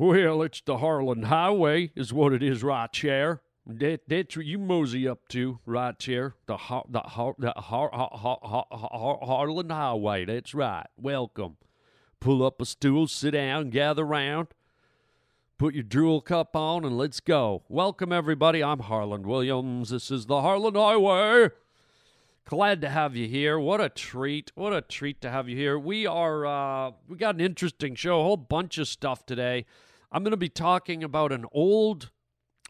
Well, 0.00 0.40
it's 0.40 0.62
the 0.62 0.78
Harland 0.78 1.26
Highway, 1.26 1.92
is 1.94 2.10
what 2.10 2.32
it 2.32 2.42
is 2.42 2.62
right 2.62 2.88
here. 2.96 3.42
That, 3.66 4.00
that's 4.08 4.34
what 4.34 4.46
you 4.46 4.58
mosey 4.58 5.06
up 5.06 5.28
to 5.28 5.58
right 5.66 6.02
here. 6.02 6.36
The, 6.46 6.56
Har- 6.56 6.86
the, 6.88 7.00
Har- 7.00 7.34
the 7.36 7.52
Har- 7.54 7.90
Har- 7.92 8.38
Har- 8.40 8.66
Har- 8.70 9.18
Harland 9.20 9.70
Highway. 9.70 10.24
That's 10.24 10.54
right. 10.54 10.86
Welcome. 10.96 11.58
Pull 12.18 12.42
up 12.42 12.62
a 12.62 12.64
stool, 12.64 13.08
sit 13.08 13.32
down, 13.32 13.68
gather 13.68 14.06
round, 14.06 14.48
put 15.58 15.74
your 15.74 15.82
drool 15.82 16.22
cup 16.22 16.56
on, 16.56 16.86
and 16.86 16.96
let's 16.96 17.20
go. 17.20 17.64
Welcome, 17.68 18.10
everybody. 18.10 18.64
I'm 18.64 18.78
Harland 18.80 19.26
Williams. 19.26 19.90
This 19.90 20.10
is 20.10 20.24
the 20.24 20.40
Harland 20.40 20.78
Highway. 20.78 21.50
Glad 22.46 22.80
to 22.80 22.88
have 22.88 23.16
you 23.16 23.28
here. 23.28 23.58
What 23.58 23.82
a 23.82 23.90
treat. 23.90 24.50
What 24.54 24.72
a 24.72 24.80
treat 24.80 25.20
to 25.20 25.30
have 25.30 25.46
you 25.46 25.58
here. 25.58 25.78
We 25.78 26.06
are 26.06 26.46
uh 26.46 26.92
we 27.06 27.18
got 27.18 27.34
an 27.34 27.42
interesting 27.42 27.94
show, 27.96 28.20
a 28.20 28.24
whole 28.24 28.38
bunch 28.38 28.78
of 28.78 28.88
stuff 28.88 29.26
today. 29.26 29.66
I'm 30.12 30.24
going 30.24 30.32
to 30.32 30.36
be 30.36 30.48
talking 30.48 31.04
about 31.04 31.30
an 31.30 31.46
old 31.52 32.10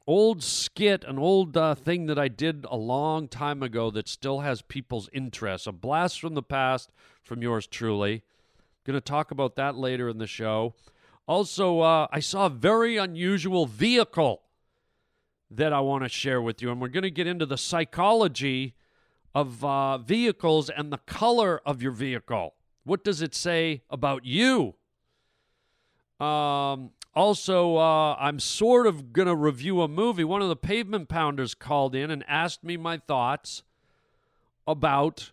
old 0.07 0.43
skit, 0.43 1.05
an 1.05 1.19
old 1.19 1.57
uh, 1.57 1.75
thing 1.75 2.07
that 2.07 2.19
I 2.19 2.29
did 2.29 2.67
a 2.69 2.77
long 2.77 3.29
time 3.29 3.63
ago 3.63 3.91
that 3.93 4.09
still 4.09 4.41
has 4.41 4.61
people's 4.61 5.09
interest. 5.13 5.67
A 5.67 5.73
blast 5.73 6.21
from 6.21 6.35
the 6.35 6.43
past 6.43 6.91
from 7.23 7.43
yours 7.43 7.67
truly. 7.67 8.23
Going 8.85 8.95
to 8.95 9.01
talk 9.01 9.31
about 9.31 9.57
that 9.57 9.77
later 9.77 10.09
in 10.09 10.19
the 10.19 10.27
show. 10.27 10.75
Also, 11.29 11.81
uh, 11.81 12.09
I 12.11 12.21
saw 12.21 12.47
a 12.47 12.51
very 12.51 12.97
unusual 12.97 13.67
vehicle 13.67 14.43
that 15.51 15.73
I 15.73 15.81
want 15.81 16.03
to 16.03 16.09
share 16.09 16.43
with 16.43 16.61
you, 16.61 16.71
and 16.71 16.81
we're 16.81 16.89
going 16.89 17.05
to 17.05 17.11
get 17.11 17.27
into 17.27 17.47
the 17.47 17.59
psychology 17.59 18.75
of 19.35 19.65
uh, 19.65 19.99
vehicles 19.99 20.71
and 20.71 20.93
the 20.93 20.99
color 20.99 21.61
of 21.65 21.83
your 21.83 21.93
vehicle. 21.93 22.55
What 22.85 23.05
does 23.05 23.23
it 23.23 23.35
say 23.35 23.83
about 23.91 24.25
you? 24.25 24.75
Um, 26.19 26.91
also, 27.15 27.77
uh, 27.77 28.15
I'm 28.15 28.39
sort 28.39 28.87
of 28.87 29.13
going 29.13 29.27
to 29.27 29.35
review 29.35 29.83
a 29.83 29.89
movie. 29.89 30.25
One 30.25 30.43
of 30.43 30.49
the 30.49 30.57
pavement 30.57 31.09
pounders 31.09 31.55
called 31.55 31.95
in 31.95 32.11
and 32.11 32.25
asked 32.29 32.63
me 32.63 32.77
my 32.77 32.99
thoughts 32.99 33.63
about 34.67 35.33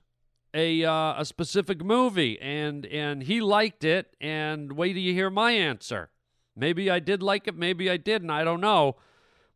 a 0.53 0.83
uh, 0.83 1.21
a 1.21 1.25
specific 1.25 1.83
movie, 1.83 2.39
and 2.41 2.85
and 2.87 3.23
he 3.23 3.41
liked 3.41 3.83
it. 3.83 4.15
And 4.19 4.73
wait 4.73 4.93
till 4.93 5.03
you 5.03 5.13
hear 5.13 5.29
my 5.29 5.51
answer. 5.51 6.09
Maybe 6.55 6.89
I 6.89 6.99
did 6.99 7.21
like 7.21 7.47
it, 7.47 7.55
maybe 7.55 7.89
I 7.89 7.97
didn't. 7.97 8.31
I 8.31 8.43
don't 8.43 8.61
know. 8.61 8.95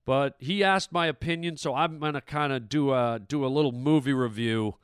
But 0.06 0.36
he 0.40 0.64
asked 0.64 0.92
my 0.92 1.08
opinion, 1.08 1.58
so 1.58 1.74
I'm 1.74 2.00
gonna 2.00 2.22
kind 2.22 2.54
of 2.54 2.70
do 2.70 2.94
a 2.94 3.20
do 3.20 3.44
a 3.44 3.48
little 3.48 3.72
movie 3.72 4.14
review 4.14 4.76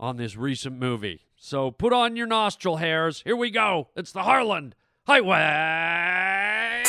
on 0.00 0.16
this 0.16 0.36
recent 0.36 0.78
movie. 0.78 1.26
So 1.36 1.70
put 1.70 1.92
on 1.92 2.16
your 2.16 2.26
nostril 2.26 2.76
hairs. 2.76 3.22
Here 3.26 3.36
we 3.36 3.50
go. 3.50 3.88
It's 3.94 4.12
the 4.12 4.22
Harland 4.22 4.74
Highway. 5.08 6.84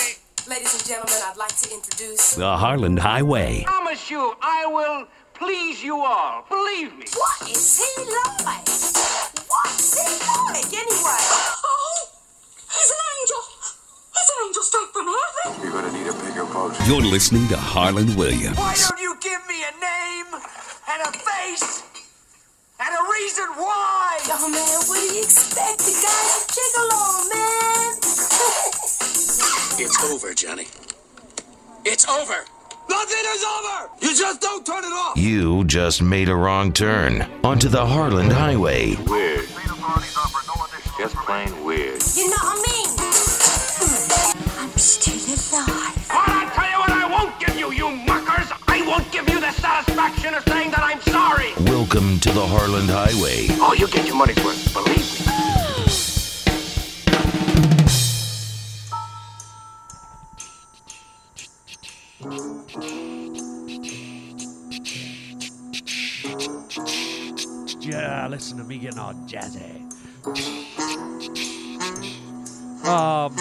Ladies 0.46 0.74
and 0.74 0.86
gentlemen, 0.86 1.16
I'd 1.24 1.38
like 1.38 1.56
to 1.56 1.74
introduce. 1.74 2.36
The 2.36 2.58
Harland 2.58 3.00
Highway. 3.00 3.64
I 3.66 3.72
promise 3.72 4.12
you, 4.12 4.36
I 4.42 4.66
will 4.66 5.08
please 5.34 5.82
you 5.82 5.96
all. 5.96 6.46
Believe 6.50 6.98
me. 6.98 7.06
What 7.16 7.50
is 7.50 7.80
he 7.80 8.04
like? 8.04 8.68
What's 9.48 9.96
he 9.96 10.04
like 10.52 10.68
anyway? 10.68 11.24
Oh, 11.64 12.10
he's 12.74 12.92
an 12.92 13.02
angel. 13.22 13.42
He's 14.12 14.30
an 14.36 14.48
angel 14.48 14.64
straight 14.64 14.92
from 14.92 15.08
heaven. 15.08 15.64
You're 15.64 15.72
gonna 15.72 15.94
need 15.94 16.08
a 16.08 16.14
bigger 16.26 16.44
boat. 16.44 16.76
You're 16.88 17.00
listening 17.00 17.48
to 17.48 17.56
Harland 17.56 18.18
Williams. 18.18 18.58
Why 18.58 18.76
don't 18.76 19.00
you 19.00 19.16
give 19.22 19.48
me 19.48 19.64
a 19.64 19.72
name 19.80 20.42
and 20.92 21.02
a 21.08 21.12
face 21.18 21.84
and 22.80 22.90
a 22.96 23.04
reason 23.12 23.46
why? 23.56 24.18
Oh 24.30 24.50
man, 24.50 24.80
what 24.88 25.00
do 25.00 25.16
you 25.16 25.22
expect? 25.24 25.80
The 25.80 25.92
guy's 25.92 26.32
a 26.36 26.42
gigolo, 26.56 27.02
man. 27.34 27.96
It's 29.82 30.04
over, 30.12 30.34
Johnny. 30.34 30.68
It's 31.86 32.06
over. 32.10 32.44
Nothing 32.90 33.24
is 33.34 33.44
over. 33.46 33.90
You 34.02 34.10
just 34.14 34.42
don't 34.42 34.66
turn 34.66 34.84
it 34.84 34.92
off. 34.92 35.18
You 35.18 35.64
just 35.64 36.02
made 36.02 36.28
a 36.28 36.36
wrong 36.36 36.74
turn 36.74 37.22
onto 37.46 37.70
the 37.70 37.86
Harland 37.86 38.34
Highway. 38.34 38.96
Weird. 39.08 39.48
Just 40.98 41.16
plain 41.24 41.64
weird. 41.64 42.02
you 42.18 42.30
know 42.30 42.36
what 42.44 42.60
I 42.60 42.66
mean? 42.68 42.90
I'm 44.60 44.78
still 44.78 45.16
alive. 45.16 46.08
But 46.10 46.28
I'll 46.28 46.50
tell 46.52 46.70
you 46.70 46.80
what 46.80 46.92
I 46.92 47.08
won't 47.10 47.40
give 47.40 47.56
you, 47.58 47.72
you 47.72 47.90
muckers. 48.06 48.52
I 48.68 48.82
won't 48.86 49.10
give 49.14 49.30
you 49.30 49.40
the 49.40 49.52
satisfaction 49.52 50.34
of 50.34 50.44
saying 50.44 50.72
that 50.72 50.80
I'm 50.84 51.00
sorry. 51.04 51.09
Welcome 51.80 52.20
to 52.20 52.32
the 52.34 52.46
Harland 52.46 52.90
Highway. 52.90 53.48
Oh, 53.52 53.74
you 53.74 53.88
get 53.88 54.06
your 54.06 54.18
money's 54.18 54.36
worth. 54.44 54.74
Believe 54.74 54.98
me. 67.80 67.90
Yeah, 67.90 68.28
listen 68.30 68.58
to 68.58 68.66
me 68.66 68.78
getting 68.78 69.00
all 69.00 69.14
jazzy. 69.26 69.80
Um, 72.86 73.34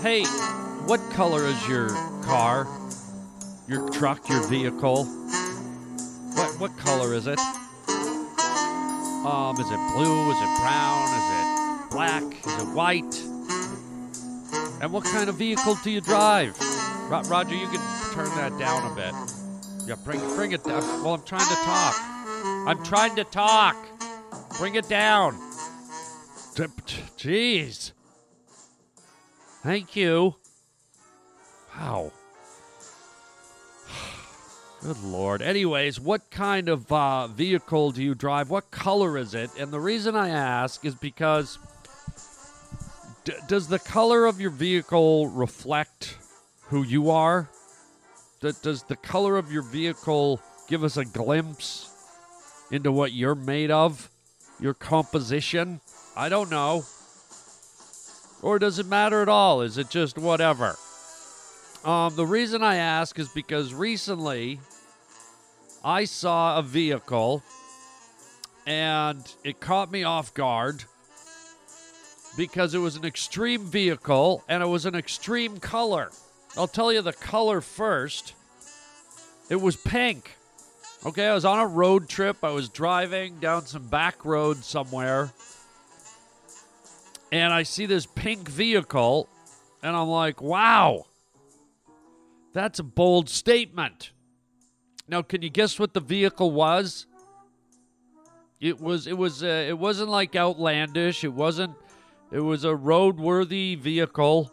hey, 0.00 0.24
what 0.86 1.00
color 1.10 1.44
is 1.44 1.68
your 1.68 1.90
car? 2.22 2.66
Your 3.68 3.90
truck, 3.90 4.30
your 4.30 4.48
vehicle? 4.48 5.21
What 6.62 6.78
color 6.78 7.12
is 7.12 7.26
it? 7.26 7.40
Um, 7.88 9.56
is 9.58 9.68
it 9.68 9.80
blue? 9.96 10.30
Is 10.30 10.38
it 10.40 10.60
brown? 10.60 11.08
Is 11.18 11.28
it 11.34 11.90
black? 11.90 12.22
Is 12.46 12.62
it 12.62 12.68
white? 12.68 13.20
And 14.80 14.92
what 14.92 15.02
kind 15.02 15.28
of 15.28 15.34
vehicle 15.34 15.76
do 15.82 15.90
you 15.90 16.00
drive? 16.00 16.56
Ro- 17.10 17.22
Roger, 17.22 17.56
you 17.56 17.66
can 17.66 17.80
turn 18.14 18.28
that 18.36 18.56
down 18.60 18.92
a 18.92 18.94
bit. 18.94 19.12
Yeah, 19.88 19.96
bring 20.04 20.20
bring 20.36 20.52
it 20.52 20.62
down. 20.62 20.82
Well, 21.02 21.14
I'm 21.14 21.24
trying 21.24 21.48
to 21.48 21.56
talk. 21.64 21.96
I'm 22.68 22.84
trying 22.84 23.16
to 23.16 23.24
talk. 23.24 23.76
Bring 24.56 24.76
it 24.76 24.88
down. 24.88 25.34
Jeez. 26.54 27.90
Thank 29.64 29.96
you. 29.96 30.36
Wow. 31.76 32.12
Good 34.82 35.00
lord. 35.04 35.42
Anyways, 35.42 36.00
what 36.00 36.28
kind 36.32 36.68
of 36.68 36.90
uh, 36.90 37.28
vehicle 37.28 37.92
do 37.92 38.02
you 38.02 38.16
drive? 38.16 38.50
What 38.50 38.72
color 38.72 39.16
is 39.16 39.32
it? 39.32 39.50
And 39.56 39.70
the 39.70 39.78
reason 39.78 40.16
I 40.16 40.30
ask 40.30 40.84
is 40.84 40.96
because 40.96 41.56
d- 43.24 43.32
does 43.46 43.68
the 43.68 43.78
color 43.78 44.26
of 44.26 44.40
your 44.40 44.50
vehicle 44.50 45.28
reflect 45.28 46.16
who 46.62 46.82
you 46.82 47.10
are? 47.10 47.48
D- 48.40 48.50
does 48.62 48.82
the 48.82 48.96
color 48.96 49.36
of 49.36 49.52
your 49.52 49.62
vehicle 49.62 50.40
give 50.68 50.82
us 50.82 50.96
a 50.96 51.04
glimpse 51.04 51.88
into 52.72 52.90
what 52.90 53.12
you're 53.12 53.36
made 53.36 53.70
of? 53.70 54.10
Your 54.58 54.74
composition? 54.74 55.80
I 56.16 56.28
don't 56.28 56.50
know. 56.50 56.84
Or 58.42 58.58
does 58.58 58.80
it 58.80 58.86
matter 58.86 59.22
at 59.22 59.28
all? 59.28 59.62
Is 59.62 59.78
it 59.78 59.90
just 59.90 60.18
whatever? 60.18 60.76
Um, 61.84 62.14
the 62.14 62.26
reason 62.26 62.62
I 62.62 62.76
ask 62.76 63.18
is 63.18 63.28
because 63.28 63.74
recently 63.74 64.60
I 65.84 66.04
saw 66.04 66.58
a 66.58 66.62
vehicle 66.62 67.42
and 68.66 69.34
it 69.42 69.58
caught 69.58 69.90
me 69.90 70.04
off 70.04 70.32
guard 70.32 70.84
because 72.36 72.74
it 72.74 72.78
was 72.78 72.94
an 72.94 73.04
extreme 73.04 73.64
vehicle 73.64 74.44
and 74.48 74.62
it 74.62 74.66
was 74.66 74.86
an 74.86 74.94
extreme 74.94 75.58
color. 75.58 76.10
I'll 76.56 76.68
tell 76.68 76.92
you 76.92 77.02
the 77.02 77.12
color 77.12 77.60
first. 77.60 78.34
It 79.50 79.60
was 79.60 79.74
pink. 79.74 80.36
Okay, 81.04 81.26
I 81.26 81.34
was 81.34 81.44
on 81.44 81.58
a 81.58 81.66
road 81.66 82.08
trip. 82.08 82.44
I 82.44 82.50
was 82.50 82.68
driving 82.68 83.40
down 83.40 83.66
some 83.66 83.88
back 83.88 84.24
road 84.24 84.58
somewhere. 84.58 85.32
And 87.32 87.52
I 87.52 87.64
see 87.64 87.86
this 87.86 88.06
pink 88.06 88.48
vehicle. 88.48 89.28
And 89.82 89.96
I'm 89.96 90.08
like, 90.08 90.40
wow, 90.40 91.06
that's 92.52 92.78
a 92.78 92.84
bold 92.84 93.28
statement. 93.28 94.12
Now, 95.08 95.22
can 95.22 95.42
you 95.42 95.50
guess 95.50 95.78
what 95.78 95.94
the 95.94 96.00
vehicle 96.00 96.50
was? 96.50 97.06
It 98.60 98.80
was. 98.80 99.06
It 99.06 99.18
was. 99.18 99.42
Uh, 99.42 99.66
it 99.68 99.78
wasn't 99.78 100.08
like 100.08 100.36
outlandish. 100.36 101.24
It 101.24 101.32
wasn't. 101.32 101.74
It 102.30 102.40
was 102.40 102.64
a 102.64 102.68
roadworthy 102.68 103.76
vehicle. 103.76 104.52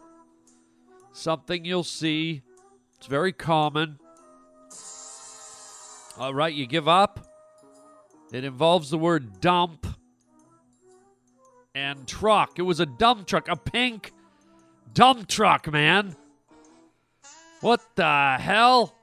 Something 1.12 1.64
you'll 1.64 1.84
see. 1.84 2.42
It's 2.98 3.06
very 3.06 3.32
common. 3.32 3.98
All 6.18 6.34
right, 6.34 6.52
you 6.52 6.66
give 6.66 6.88
up. 6.88 7.26
It 8.32 8.44
involves 8.44 8.90
the 8.90 8.98
word 8.98 9.40
dump 9.40 9.86
and 11.74 12.06
truck. 12.06 12.58
It 12.58 12.62
was 12.62 12.80
a 12.80 12.86
dump 12.86 13.26
truck, 13.26 13.48
a 13.48 13.56
pink 13.56 14.12
dump 14.92 15.28
truck, 15.28 15.70
man. 15.72 16.14
What 17.60 17.80
the 17.94 18.36
hell? 18.40 18.94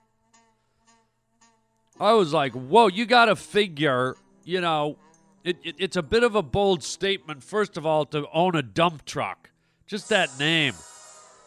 I 1.99 2.13
was 2.13 2.33
like, 2.33 2.53
whoa, 2.53 2.87
you 2.87 3.05
got 3.05 3.25
to 3.25 3.35
figure, 3.35 4.15
you 4.43 4.61
know, 4.61 4.97
it, 5.43 5.57
it, 5.63 5.75
it's 5.77 5.95
a 5.95 6.03
bit 6.03 6.23
of 6.23 6.35
a 6.35 6.43
bold 6.43 6.83
statement, 6.83 7.43
first 7.43 7.77
of 7.77 7.85
all, 7.85 8.05
to 8.07 8.27
own 8.33 8.55
a 8.55 8.61
dump 8.61 9.05
truck. 9.05 9.51
Just 9.85 10.09
that 10.09 10.37
name. 10.37 10.73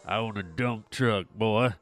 I 0.07 0.17
own 0.17 0.37
a 0.37 0.43
dump 0.43 0.91
truck, 0.91 1.27
boy. 1.35 1.75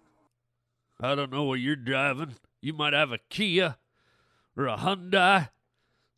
I 1.00 1.14
don't 1.14 1.30
know 1.30 1.44
what 1.44 1.60
you're 1.60 1.76
driving. 1.76 2.34
You 2.60 2.72
might 2.72 2.92
have 2.92 3.12
a 3.12 3.18
Kia 3.30 3.76
or 4.56 4.66
a 4.66 4.76
Hyundai. 4.76 5.50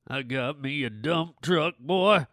I 0.09 0.23
got 0.23 0.61
me 0.61 0.83
a 0.85 0.91
dump 0.91 1.43
truck, 1.43 1.75
boy. 1.79 2.27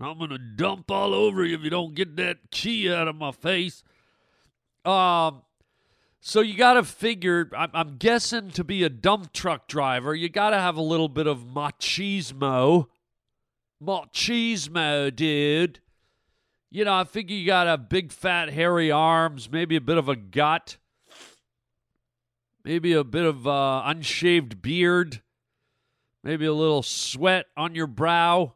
I'm 0.00 0.18
gonna 0.18 0.38
dump 0.38 0.90
all 0.90 1.14
over 1.14 1.44
you 1.44 1.54
if 1.54 1.62
you 1.62 1.70
don't 1.70 1.94
get 1.94 2.16
that 2.16 2.50
key 2.50 2.92
out 2.92 3.08
of 3.08 3.16
my 3.16 3.30
face. 3.30 3.84
Um, 4.84 5.42
so 6.24 6.40
you 6.40 6.56
got 6.56 6.74
to 6.74 6.84
figure. 6.84 7.50
I'm, 7.54 7.70
I'm 7.74 7.96
guessing 7.96 8.52
to 8.52 8.62
be 8.62 8.84
a 8.84 8.88
dump 8.88 9.32
truck 9.32 9.66
driver, 9.66 10.14
you 10.14 10.28
got 10.28 10.50
to 10.50 10.58
have 10.58 10.76
a 10.76 10.82
little 10.82 11.08
bit 11.08 11.26
of 11.26 11.40
machismo. 11.40 12.86
Machismo, 13.82 15.14
dude. 15.14 15.80
You 16.70 16.84
know, 16.84 16.94
I 16.94 17.02
figure 17.04 17.36
you 17.36 17.44
got 17.44 17.64
to 17.64 17.70
have 17.70 17.88
big, 17.88 18.12
fat, 18.12 18.50
hairy 18.50 18.92
arms, 18.92 19.50
maybe 19.50 19.74
a 19.74 19.80
bit 19.80 19.98
of 19.98 20.08
a 20.08 20.14
gut, 20.14 20.76
maybe 22.64 22.92
a 22.92 23.02
bit 23.02 23.24
of 23.24 23.44
uh, 23.44 23.82
unshaved 23.84 24.62
beard, 24.62 25.22
maybe 26.22 26.46
a 26.46 26.54
little 26.54 26.84
sweat 26.84 27.46
on 27.56 27.74
your 27.74 27.88
brow. 27.88 28.54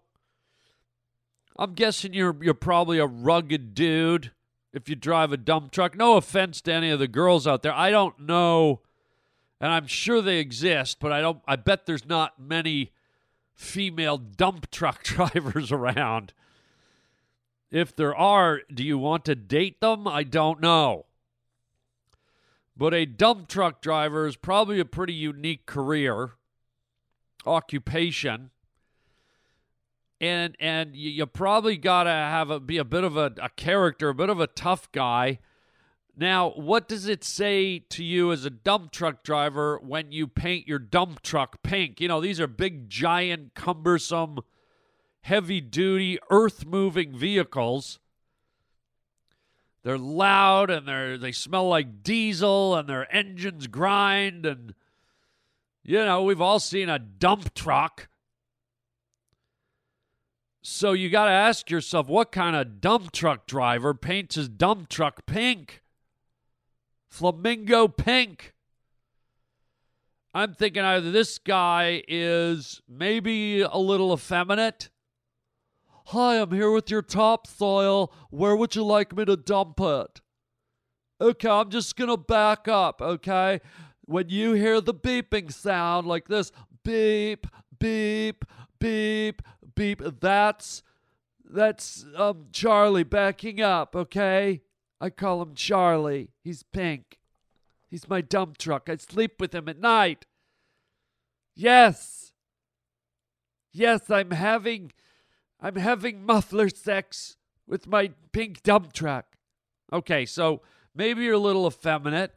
I'm 1.58 1.74
guessing 1.74 2.14
you're 2.14 2.36
you're 2.40 2.54
probably 2.54 2.98
a 2.98 3.06
rugged 3.06 3.74
dude 3.74 4.30
if 4.76 4.88
you 4.88 4.94
drive 4.94 5.32
a 5.32 5.36
dump 5.36 5.72
truck. 5.72 5.96
No 5.96 6.16
offense 6.16 6.60
to 6.62 6.72
any 6.72 6.90
of 6.90 6.98
the 6.98 7.08
girls 7.08 7.46
out 7.46 7.62
there. 7.62 7.72
I 7.72 7.90
don't 7.90 8.20
know 8.20 8.82
and 9.60 9.72
I'm 9.72 9.86
sure 9.86 10.20
they 10.20 10.38
exist, 10.38 10.98
but 11.00 11.12
I 11.12 11.20
don't 11.20 11.40
I 11.46 11.56
bet 11.56 11.86
there's 11.86 12.06
not 12.06 12.38
many 12.38 12.92
female 13.54 14.18
dump 14.18 14.70
truck 14.70 15.02
drivers 15.02 15.72
around. 15.72 16.32
If 17.70 17.96
there 17.96 18.14
are, 18.14 18.60
do 18.72 18.84
you 18.84 18.98
want 18.98 19.24
to 19.24 19.34
date 19.34 19.80
them? 19.80 20.06
I 20.06 20.22
don't 20.22 20.60
know. 20.60 21.06
But 22.76 22.94
a 22.94 23.06
dump 23.06 23.48
truck 23.48 23.80
driver 23.80 24.26
is 24.26 24.36
probably 24.36 24.78
a 24.78 24.84
pretty 24.84 25.14
unique 25.14 25.64
career, 25.64 26.32
occupation 27.46 28.50
and 30.20 30.56
and 30.60 30.96
you, 30.96 31.10
you 31.10 31.26
probably 31.26 31.76
gotta 31.76 32.10
have 32.10 32.50
a 32.50 32.60
be 32.60 32.78
a 32.78 32.84
bit 32.84 33.04
of 33.04 33.16
a, 33.16 33.32
a 33.40 33.48
character, 33.50 34.08
a 34.08 34.14
bit 34.14 34.30
of 34.30 34.40
a 34.40 34.46
tough 34.46 34.90
guy. 34.92 35.38
Now, 36.18 36.50
what 36.52 36.88
does 36.88 37.08
it 37.08 37.22
say 37.22 37.78
to 37.90 38.02
you 38.02 38.32
as 38.32 38.46
a 38.46 38.50
dump 38.50 38.90
truck 38.90 39.22
driver 39.22 39.78
when 39.82 40.12
you 40.12 40.26
paint 40.26 40.66
your 40.66 40.78
dump 40.78 41.20
truck 41.22 41.62
pink? 41.62 42.00
You 42.00 42.08
know, 42.08 42.22
these 42.22 42.40
are 42.40 42.46
big, 42.46 42.88
giant, 42.88 43.54
cumbersome, 43.54 44.38
heavy 45.20 45.60
duty, 45.60 46.18
earth 46.30 46.64
moving 46.64 47.14
vehicles. 47.14 47.98
They're 49.82 49.98
loud 49.98 50.70
and 50.70 50.88
they're 50.88 51.18
they 51.18 51.32
smell 51.32 51.68
like 51.68 52.02
diesel 52.02 52.74
and 52.74 52.88
their 52.88 53.14
engines 53.14 53.66
grind 53.66 54.46
and 54.46 54.74
you 55.84 56.04
know, 56.04 56.24
we've 56.24 56.40
all 56.40 56.58
seen 56.58 56.88
a 56.88 56.98
dump 56.98 57.54
truck. 57.54 58.08
So 60.68 60.94
you 60.94 61.10
got 61.10 61.26
to 61.26 61.30
ask 61.30 61.70
yourself 61.70 62.08
what 62.08 62.32
kind 62.32 62.56
of 62.56 62.80
dump 62.80 63.12
truck 63.12 63.46
driver 63.46 63.94
paints 63.94 64.34
his 64.34 64.48
dump 64.48 64.88
truck 64.88 65.24
pink? 65.24 65.80
Flamingo 67.08 67.86
pink. 67.86 68.52
I'm 70.34 70.54
thinking 70.54 70.82
either 70.82 71.12
this 71.12 71.38
guy 71.38 72.02
is 72.08 72.82
maybe 72.88 73.60
a 73.60 73.76
little 73.76 74.12
effeminate. 74.12 74.90
Hi, 76.06 76.40
I'm 76.40 76.50
here 76.50 76.72
with 76.72 76.90
your 76.90 77.00
topsoil. 77.00 78.12
Where 78.30 78.56
would 78.56 78.74
you 78.74 78.84
like 78.84 79.16
me 79.16 79.24
to 79.24 79.36
dump 79.36 79.78
it? 79.80 80.20
Okay, 81.20 81.48
I'm 81.48 81.70
just 81.70 81.94
going 81.94 82.10
to 82.10 82.16
back 82.16 82.66
up, 82.66 83.00
okay? 83.00 83.60
When 84.04 84.30
you 84.30 84.54
hear 84.54 84.80
the 84.80 84.94
beeping 84.94 85.52
sound 85.52 86.08
like 86.08 86.26
this 86.26 86.50
beep, 86.82 87.46
beep, 87.78 88.44
beep, 88.80 89.42
beep. 89.76 90.02
That's 90.20 90.82
that's 91.48 92.04
um 92.16 92.46
Charlie 92.50 93.04
backing 93.04 93.60
up, 93.60 93.94
okay? 93.94 94.62
I 95.00 95.10
call 95.10 95.42
him 95.42 95.54
Charlie. 95.54 96.30
He's 96.42 96.64
pink. 96.64 97.18
He's 97.88 98.08
my 98.08 98.20
dump 98.20 98.58
truck. 98.58 98.88
I 98.90 98.96
sleep 98.96 99.40
with 99.40 99.54
him 99.54 99.68
at 99.68 99.78
night. 99.78 100.26
Yes. 101.54 102.32
Yes, 103.72 104.10
I'm 104.10 104.32
having 104.32 104.92
I'm 105.60 105.76
having 105.76 106.24
muffler 106.24 106.68
sex 106.68 107.36
with 107.66 107.86
my 107.86 108.10
pink 108.32 108.62
dump 108.62 108.92
truck. 108.92 109.36
Okay, 109.92 110.26
so 110.26 110.62
maybe 110.94 111.22
you're 111.24 111.34
a 111.34 111.38
little 111.38 111.66
effeminate. 111.66 112.34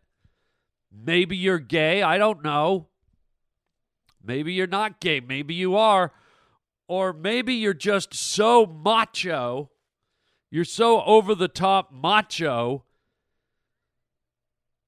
Maybe 0.92 1.35
you're 1.35 1.59
gay. 1.59 2.01
I 2.01 2.18
don't 2.18 2.44
know. 2.44 2.88
Maybe 4.24 4.53
you're 4.53 4.68
not 4.68 5.00
gay. 5.00 5.19
Maybe 5.19 5.53
you 5.53 5.75
are. 5.75 6.12
Or 6.89 7.13
maybe 7.13 7.53
you're 7.53 7.75
just 7.75 8.15
so 8.15 8.65
macho, 8.65 9.69
you're 10.50 10.65
so 10.65 11.03
over 11.03 11.36
the 11.36 11.47
top 11.47 11.94
macho 11.94 12.83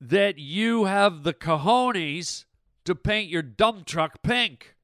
that 0.01 0.39
you 0.39 0.86
have 0.86 1.21
the 1.21 1.33
cojones 1.33 2.45
to 2.86 2.95
paint 2.95 3.30
your 3.30 3.44
dump 3.44 3.86
truck 3.86 4.24
pink. 4.24 4.75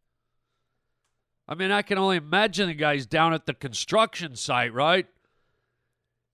I 1.47 1.55
mean, 1.55 1.71
I 1.71 1.81
can 1.81 1.97
only 1.97 2.17
imagine 2.17 2.67
the 2.67 2.75
guys 2.75 3.07
down 3.07 3.33
at 3.33 3.47
the 3.47 3.55
construction 3.55 4.35
site, 4.35 4.71
right? 4.71 5.07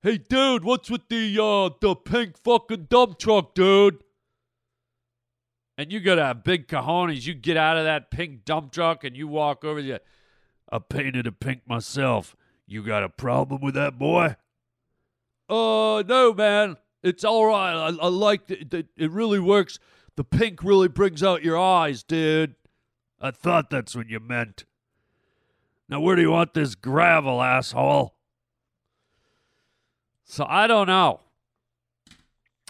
Hey, 0.01 0.17
dude, 0.17 0.65
what's 0.65 0.91
with 0.91 1.07
the 1.07 1.41
uh 1.41 1.69
the 1.79 1.95
pink 1.95 2.37
fucking 2.37 2.87
dump 2.89 3.19
truck, 3.19 3.55
dude? 3.55 4.03
And 5.77 5.93
you 5.93 6.01
gotta 6.01 6.25
have 6.25 6.43
big 6.43 6.67
cojones. 6.67 7.25
You 7.25 7.35
get 7.35 7.55
out 7.55 7.77
of 7.77 7.85
that 7.85 8.11
pink 8.11 8.43
dump 8.43 8.73
truck 8.73 9.05
and 9.05 9.15
you 9.15 9.29
walk 9.29 9.63
over. 9.63 9.79
You, 9.79 9.99
I 10.71 10.79
painted 10.79 11.27
it 11.27 11.39
pink 11.39 11.61
myself. 11.67 12.35
You 12.65 12.83
got 12.83 13.03
a 13.03 13.09
problem 13.09 13.61
with 13.61 13.75
that, 13.75 13.99
boy? 13.99 14.35
Uh, 15.49 16.03
no, 16.07 16.33
man. 16.33 16.77
It's 17.03 17.23
all 17.23 17.45
right. 17.45 17.73
I, 17.73 17.87
I 17.89 18.07
like 18.07 18.49
it. 18.49 18.73
it. 18.73 18.87
It 18.95 19.11
really 19.11 19.39
works. 19.39 19.77
The 20.15 20.23
pink 20.23 20.63
really 20.63 20.87
brings 20.87 21.21
out 21.21 21.43
your 21.43 21.57
eyes, 21.57 22.03
dude. 22.03 22.55
I 23.19 23.31
thought 23.31 23.69
that's 23.69 23.95
what 23.95 24.09
you 24.09 24.19
meant. 24.19 24.65
Now, 25.89 25.99
where 25.99 26.15
do 26.15 26.21
you 26.21 26.31
want 26.31 26.53
this 26.53 26.75
gravel, 26.75 27.41
asshole? 27.41 28.15
So 30.23 30.45
I 30.47 30.67
don't 30.67 30.87
know. 30.87 31.19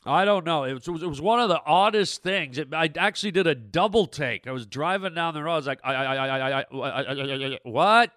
I 0.05 0.25
don't 0.25 0.45
know. 0.45 0.65
It 0.65 0.73
was, 0.87 1.01
it 1.01 1.07
was 1.07 1.21
one 1.21 1.39
of 1.39 1.49
the 1.49 1.61
oddest 1.65 2.23
things. 2.23 2.57
It, 2.57 2.73
I 2.73 2.89
actually 2.97 3.31
did 3.31 3.47
a 3.47 3.55
double 3.55 4.05
take. 4.05 4.47
I 4.47 4.51
was 4.51 4.65
driving 4.65 5.13
down 5.13 5.33
the 5.33 5.43
road. 5.43 5.53
I 5.53 5.55
was 5.55 5.67
like, 5.67 5.79
I, 5.83 5.93
I, 5.93 6.15
I, 6.15 6.27
I, 6.27 6.61
I, 6.61 7.45
I, 7.45 7.59
what? 7.63 8.11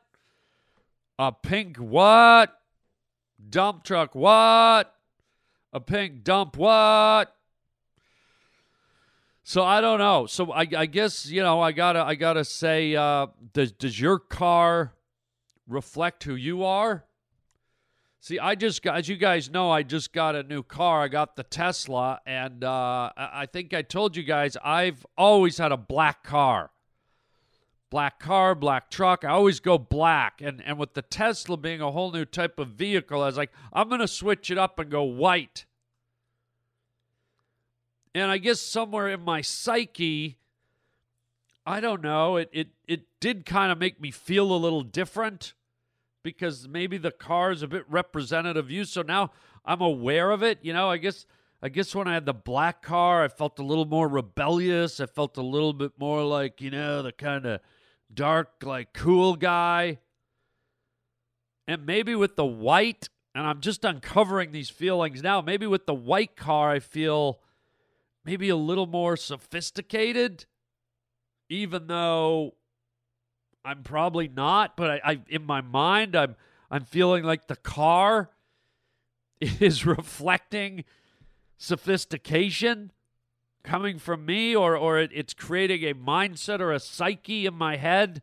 A 1.19 1.33
pink 1.33 1.77
what? 1.77 2.59
Dump 3.49 3.85
truck 3.85 4.15
what? 4.15 4.93
A 5.73 5.81
pink 5.81 6.25
dump 6.25 6.57
what? 6.57 7.35
So 9.45 9.63
I 9.63 9.81
don't 9.81 9.99
know. 9.99 10.27
So 10.27 10.51
I, 10.51 10.67
I 10.77 10.87
guess 10.87 11.27
you 11.27 11.41
know 11.41 11.61
I 11.61 11.71
gotta 11.71 12.03
I 12.03 12.17
gotta 12.17 12.45
say, 12.45 12.97
uh, 12.97 13.29
does 13.53 13.71
does 13.71 14.01
your 14.01 14.19
car 14.19 14.93
reflect 15.69 16.25
who 16.25 16.35
you 16.35 16.65
are? 16.65 17.06
See, 18.27 18.41
I 18.41 18.57
just 18.57 18.83
got, 18.83 18.97
as 18.97 19.09
you 19.09 19.15
guys 19.15 19.51
know, 19.51 19.71
I 19.71 19.85
just 19.85 20.13
got 20.13 20.35
a 20.35 20.43
new 20.43 20.65
car. 20.65 21.03
I 21.03 21.07
got 21.07 21.37
the 21.37 21.45
Tesla, 21.45 22.21
and 22.27 22.65
uh, 22.65 23.13
I 23.17 23.47
think 23.47 23.73
I 23.73 23.83
told 23.83 24.17
you 24.17 24.25
guys 24.25 24.57
I've 24.65 25.07
always 25.17 25.59
had 25.59 25.71
a 25.71 25.77
black 25.77 26.25
car. 26.25 26.73
Black 27.89 28.19
car, 28.19 28.57
black 28.57 28.91
truck. 28.91 29.25
I 29.25 29.29
always 29.29 29.61
go 29.61 29.79
black. 29.79 30.43
And, 30.43 30.61
and 30.67 30.77
with 30.77 30.95
the 30.95 31.03
Tesla 31.03 31.57
being 31.57 31.81
a 31.81 31.93
whole 31.93 32.11
new 32.11 32.25
type 32.25 32.59
of 32.59 32.71
vehicle, 32.71 33.23
I 33.23 33.27
was 33.27 33.37
like, 33.37 33.53
I'm 33.73 33.89
to 33.91 34.09
switch 34.09 34.51
it 34.51 34.59
up 34.59 34.81
and 34.81 34.91
go 34.91 35.05
white. 35.05 35.65
And 38.13 38.29
I 38.29 38.39
guess 38.39 38.61
somewhere 38.61 39.07
in 39.07 39.21
my 39.21 39.41
psyche, 39.41 40.37
I 41.65 41.79
don't 41.79 42.03
know, 42.03 42.39
it, 42.39 42.51
it, 42.53 42.69
it 42.89 43.03
did 43.21 43.47
kind 43.47 43.71
of 43.71 43.79
make 43.79 44.01
me 44.01 44.11
feel 44.11 44.51
a 44.51 44.59
little 44.59 44.83
different 44.83 45.55
because 46.27 46.67
maybe 46.67 46.99
the 46.99 47.13
car 47.13 47.53
is 47.53 47.63
a 47.63 47.69
bit 47.69 47.85
representative 47.89 48.65
of 48.65 48.69
you. 48.69 48.83
So 48.85 49.01
now 49.01 49.31
I'm 49.65 49.81
aware 49.81 50.33
of 50.33 50.43
it. 50.43 50.59
You 50.61 50.73
know, 50.73 50.91
I 50.91 50.97
guess 50.97 51.25
I 51.63 51.69
guess 51.69 51.95
when 51.95 52.09
I 52.09 52.15
had 52.15 52.27
the 52.27 52.35
black 52.35 52.83
car, 52.83 53.23
I 53.23 53.29
felt 53.29 53.61
a 53.61 53.63
little 53.63 53.85
more 53.85 54.09
rebellious. 54.09 54.99
I 54.99 55.07
felt 55.07 55.37
a 55.37 55.43
little 55.43 55.73
bit 55.73 55.93
more 56.01 56.25
like, 56.25 56.61
you 56.61 56.73
know, 56.73 57.05
the 57.05 57.13
kind 57.13 57.47
of 57.47 57.61
dark, 58.13 58.65
like 58.65 58.93
cool 58.93 59.37
guy. 59.37 60.01
And 61.69 61.87
maybe 61.87 62.17
with 62.17 62.35
the 62.35 62.45
white, 62.45 63.09
and 63.33 63.47
I'm 63.47 63.61
just 63.61 63.85
uncovering 63.85 64.51
these 64.51 64.69
feelings 64.69 65.23
now, 65.23 65.41
maybe 65.41 65.69
with 65.69 65.87
the 65.87 65.95
white 65.95 66.35
car, 66.35 66.73
I 66.73 66.81
feel 66.81 67.39
maybe 68.25 68.49
a 68.49 68.57
little 68.57 68.87
more 68.87 69.17
sophisticated, 69.17 70.47
even 71.49 71.87
though 71.87 72.55
I'm 73.67 73.83
probably 73.83 74.29
not, 74.29 74.77
but 74.77 74.91
I, 74.91 75.01
I 75.05 75.21
in 75.29 75.45
my 75.45 75.61
mind 75.61 76.15
I'm 76.15 76.37
I'm 76.71 76.85
feeling 76.85 77.25
like 77.25 77.47
the 77.47 77.57
car 77.57 78.31
is 79.41 79.85
reflecting 79.85 80.85
sophistication 81.59 82.93
coming 83.63 83.99
from 83.99 84.25
me, 84.25 84.55
or, 84.55 84.77
or 84.77 84.99
it, 84.99 85.11
it's 85.13 85.35
creating 85.35 85.83
a 85.83 85.95
mindset 85.95 86.61
or 86.61 86.73
a 86.73 86.81
psyche 86.81 87.47
in 87.47 87.55
my 87.55 87.77
head 87.77 88.23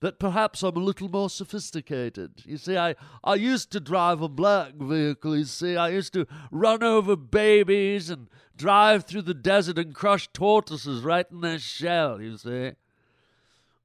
that 0.00 0.18
perhaps 0.18 0.62
I'm 0.62 0.76
a 0.76 0.80
little 0.80 1.08
more 1.08 1.30
sophisticated. 1.30 2.42
You 2.44 2.58
see, 2.58 2.76
I, 2.76 2.96
I 3.22 3.36
used 3.36 3.70
to 3.72 3.80
drive 3.80 4.20
a 4.20 4.28
black 4.28 4.74
vehicle, 4.74 5.36
you 5.36 5.44
see. 5.44 5.76
I 5.76 5.90
used 5.90 6.12
to 6.14 6.26
run 6.50 6.82
over 6.82 7.16
babies 7.16 8.10
and 8.10 8.28
drive 8.56 9.04
through 9.04 9.22
the 9.22 9.34
desert 9.34 9.78
and 9.78 9.94
crush 9.94 10.28
tortoises 10.32 11.02
right 11.02 11.26
in 11.30 11.40
their 11.40 11.58
shell, 11.58 12.20
you 12.20 12.36
see. 12.36 12.72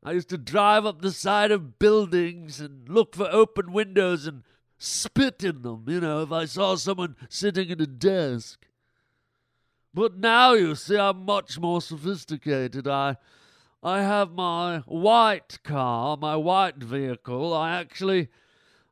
I 0.03 0.11
used 0.11 0.29
to 0.29 0.37
drive 0.37 0.85
up 0.85 1.01
the 1.01 1.11
side 1.11 1.51
of 1.51 1.79
buildings 1.79 2.59
and 2.59 2.87
look 2.87 3.15
for 3.15 3.27
open 3.31 3.73
windows 3.73 4.27
and 4.27 4.43
spit 4.77 5.43
in 5.43 5.63
them, 5.63 5.85
you 5.87 5.99
know, 5.99 6.21
if 6.21 6.31
I 6.31 6.45
saw 6.45 6.75
someone 6.75 7.15
sitting 7.29 7.71
at 7.71 7.81
a 7.81 7.87
desk. 7.87 8.65
But 9.93 10.17
now, 10.17 10.53
you 10.53 10.75
see, 10.75 10.97
I'm 10.97 11.25
much 11.25 11.59
more 11.59 11.81
sophisticated. 11.81 12.87
I 12.87 13.17
I 13.83 14.01
have 14.01 14.31
my 14.31 14.79
white 14.79 15.59
car, 15.63 16.17
my 16.17 16.35
white 16.35 16.77
vehicle. 16.77 17.53
I 17.53 17.79
actually 17.79 18.29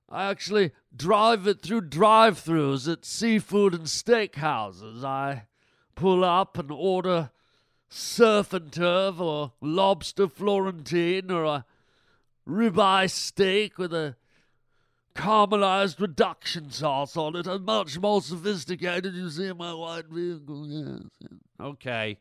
I 0.09 0.29
actually 0.29 0.71
drive 0.95 1.47
it 1.47 1.61
through 1.61 1.81
drive-throughs 1.81 2.91
at 2.91 3.05
seafood 3.05 3.73
and 3.73 3.89
steak 3.89 4.35
houses. 4.35 5.03
I 5.03 5.47
pull 5.95 6.23
up 6.23 6.57
and 6.57 6.71
order 6.71 7.31
surf 7.95 8.51
and 8.51 8.73
turf 8.73 9.19
or 9.21 9.53
lobster 9.61 10.27
Florentine 10.27 11.31
or 11.31 11.45
a 11.45 11.65
ribeye 12.47 13.09
steak 13.09 13.77
with 13.77 13.93
a 13.93 14.17
caramelized 15.15 16.01
reduction 16.01 16.69
sauce 16.69 17.15
on 17.15 17.37
it. 17.37 17.47
I'm 17.47 17.63
much 17.63 17.97
more 17.97 18.21
sophisticated, 18.21 19.13
you 19.13 19.29
see, 19.29 19.47
in 19.47 19.57
my 19.57 19.73
white 19.73 20.07
vehicle. 20.09 20.67
Yes. 20.67 21.29
Okay. 21.59 22.17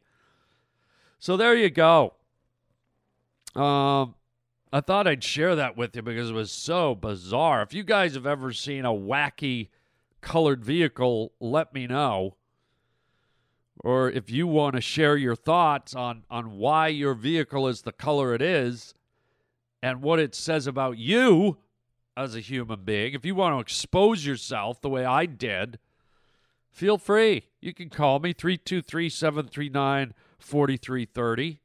So 1.19 1.37
there 1.37 1.57
you 1.57 1.71
go. 1.71 2.15
Um, 3.57 4.15
I 4.73 4.81
thought 4.81 5.09
I'd 5.09 5.25
share 5.25 5.57
that 5.57 5.77
with 5.77 5.97
you 5.97 6.03
because 6.03 6.31
it 6.31 6.35
was 6.35 6.53
so 6.53 6.95
bizarre. 6.95 7.63
If 7.63 7.75
you 7.75 7.83
guys 7.83 8.15
have 8.15 8.27
ever 8.27 8.53
seen 8.53 8.85
a 8.85 8.93
wacky 8.93 9.71
colored 10.21 10.65
vehicle, 10.65 11.33
let 11.41 11.75
me 11.75 11.89
know. 11.89 12.37
Or 13.83 14.11
if 14.11 14.31
you 14.31 14.47
want 14.47 14.77
to 14.77 14.81
share 14.81 15.17
your 15.17 15.35
thoughts 15.35 15.95
on, 15.95 16.25
on 16.31 16.59
why 16.59 16.89
your 16.89 17.15
vehicle 17.15 17.67
is 17.69 17.83
the 17.83 17.93
color 17.93 18.35
it 18.35 18.43
is 18.43 18.95
and 19.83 20.01
what 20.01 20.21
it 20.21 20.35
says 20.35 20.67
about 20.67 20.97
you 20.97 21.59
as 22.17 22.35
a 22.35 22.41
human 22.41 22.85
being, 22.85 23.15
if 23.15 23.25
you 23.25 23.35
want 23.35 23.55
to 23.57 23.61
expose 23.61 24.25
yourself 24.25 24.81
the 24.81 24.89
way 24.89 25.05
I 25.05 25.27
did, 25.27 25.79
feel 26.71 26.99
free. 26.99 27.47
You 27.61 27.75
can 27.75 27.91
call 27.91 28.21
me 28.21 28.33
323 28.33 29.09
739 29.09 30.15
4330. 30.39 31.61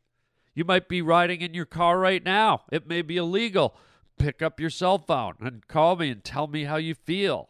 You 0.55 0.65
might 0.65 0.89
be 0.89 1.01
riding 1.01 1.41
in 1.41 1.53
your 1.53 1.65
car 1.65 1.99
right 1.99 2.23
now. 2.23 2.63
It 2.71 2.87
may 2.87 3.01
be 3.01 3.17
illegal. 3.17 3.75
Pick 4.17 4.41
up 4.41 4.59
your 4.59 4.69
cell 4.69 4.97
phone 4.97 5.35
and 5.39 5.65
call 5.67 5.95
me 5.95 6.09
and 6.09 6.23
tell 6.23 6.47
me 6.47 6.65
how 6.65 6.75
you 6.75 6.95
feel 6.95 7.49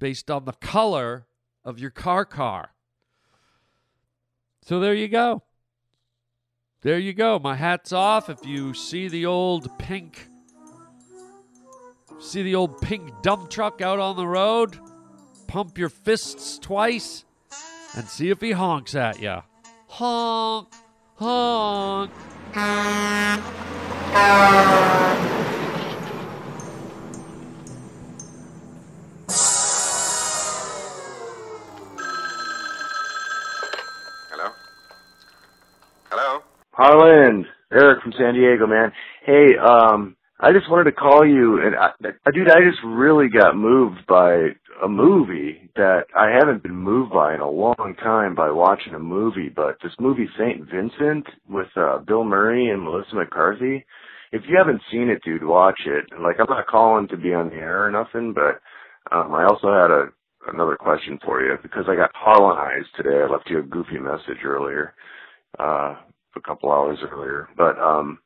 based 0.00 0.30
on 0.30 0.44
the 0.44 0.52
color 0.52 1.26
of 1.64 1.78
your 1.78 1.90
car 1.90 2.24
car. 2.24 2.72
So 4.62 4.80
there 4.80 4.94
you 4.94 5.08
go. 5.08 5.42
There 6.82 6.98
you 6.98 7.12
go. 7.12 7.38
My 7.38 7.56
hat's 7.56 7.92
off. 7.92 8.30
If 8.30 8.46
you 8.46 8.74
see 8.74 9.08
the 9.08 9.26
old 9.26 9.78
pink 9.78 10.30
see 12.20 12.42
the 12.42 12.54
old 12.54 12.80
pink 12.80 13.22
dump 13.22 13.50
truck 13.50 13.80
out 13.80 13.98
on 13.98 14.16
the 14.16 14.26
road, 14.26 14.78
pump 15.46 15.78
your 15.78 15.88
fists 15.88 16.58
twice 16.58 17.24
and 17.96 18.06
see 18.06 18.30
if 18.30 18.40
he 18.40 18.52
honks 18.52 18.94
at 18.94 19.20
you. 19.20 19.42
Honk. 19.88 20.68
Honk. 21.16 22.10
From 38.10 38.18
San 38.18 38.34
Diego, 38.34 38.66
man. 38.66 38.92
Hey, 39.24 39.56
um, 39.58 40.16
I 40.40 40.52
just 40.52 40.70
wanted 40.70 40.84
to 40.84 40.96
call 40.96 41.26
you, 41.26 41.60
and 41.62 41.76
I, 41.76 41.90
I, 42.26 42.30
dude, 42.32 42.50
I 42.50 42.60
just 42.68 42.82
really 42.84 43.28
got 43.28 43.56
moved 43.56 44.06
by 44.08 44.48
a 44.82 44.88
movie 44.88 45.70
that 45.76 46.04
I 46.16 46.30
haven't 46.38 46.62
been 46.62 46.76
moved 46.76 47.12
by 47.12 47.34
in 47.34 47.40
a 47.40 47.50
long 47.50 47.94
time 48.02 48.34
by 48.34 48.50
watching 48.50 48.94
a 48.94 48.98
movie. 48.98 49.50
But 49.54 49.76
this 49.82 49.92
movie, 50.00 50.28
Saint 50.38 50.68
Vincent, 50.70 51.26
with 51.48 51.68
uh, 51.76 51.98
Bill 51.98 52.24
Murray 52.24 52.70
and 52.70 52.82
Melissa 52.82 53.14
McCarthy. 53.14 53.84
If 54.32 54.42
you 54.48 54.56
haven't 54.56 54.80
seen 54.90 55.08
it, 55.08 55.22
dude, 55.24 55.44
watch 55.44 55.80
it. 55.86 56.04
Like, 56.20 56.36
I'm 56.38 56.48
not 56.48 56.66
calling 56.68 57.08
to 57.08 57.16
be 57.16 57.34
on 57.34 57.50
the 57.50 57.56
air 57.56 57.84
or 57.86 57.90
nothing, 57.90 58.32
but 58.32 58.60
um, 59.14 59.34
I 59.34 59.44
also 59.44 59.68
had 59.68 59.90
a 59.90 60.06
another 60.52 60.76
question 60.76 61.18
for 61.22 61.42
you 61.42 61.56
because 61.62 61.84
I 61.86 61.96
got 61.96 62.12
colonized 62.14 62.88
today. 62.96 63.22
I 63.22 63.30
left 63.30 63.50
you 63.50 63.58
a 63.58 63.62
goofy 63.62 63.98
message 63.98 64.42
earlier, 64.42 64.94
uh, 65.58 65.96
a 66.36 66.40
couple 66.40 66.70
hours 66.70 66.98
earlier, 67.10 67.48
but 67.56 67.78
um, 67.78 68.18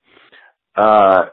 uh 0.76 1.26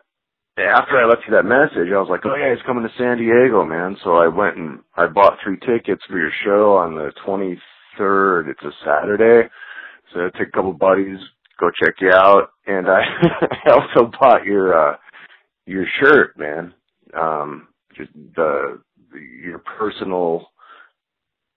after 0.57 0.97
I 0.97 1.05
left 1.07 1.23
you 1.27 1.33
that 1.33 1.45
message, 1.45 1.91
I 1.93 1.99
was 1.99 2.09
like, 2.09 2.21
oh 2.25 2.35
yeah, 2.35 2.53
he's 2.53 2.65
coming 2.65 2.83
to 2.83 2.93
San 2.97 3.17
Diego, 3.17 3.63
man. 3.63 3.95
So 4.03 4.17
I 4.17 4.27
went 4.27 4.57
and 4.57 4.79
I 4.95 5.07
bought 5.07 5.37
three 5.43 5.57
tickets 5.59 6.03
for 6.09 6.19
your 6.19 6.31
show 6.43 6.75
on 6.77 6.95
the 6.95 7.11
23rd. 7.25 8.49
It's 8.49 8.63
a 8.63 8.71
Saturday. 8.85 9.49
So 10.13 10.21
I 10.21 10.37
took 10.37 10.49
a 10.49 10.51
couple 10.51 10.73
buddies, 10.73 11.19
go 11.59 11.69
check 11.81 11.95
you 12.01 12.11
out. 12.11 12.49
And 12.67 12.87
I, 12.87 13.01
I 13.65 13.71
also 13.71 14.11
bought 14.19 14.43
your, 14.45 14.77
uh, 14.93 14.97
your 15.65 15.85
shirt, 15.99 16.37
man. 16.37 16.73
Um, 17.17 17.69
just 17.97 18.11
the, 18.13 18.81
the 19.11 19.19
your 19.19 19.59
personal 19.59 20.47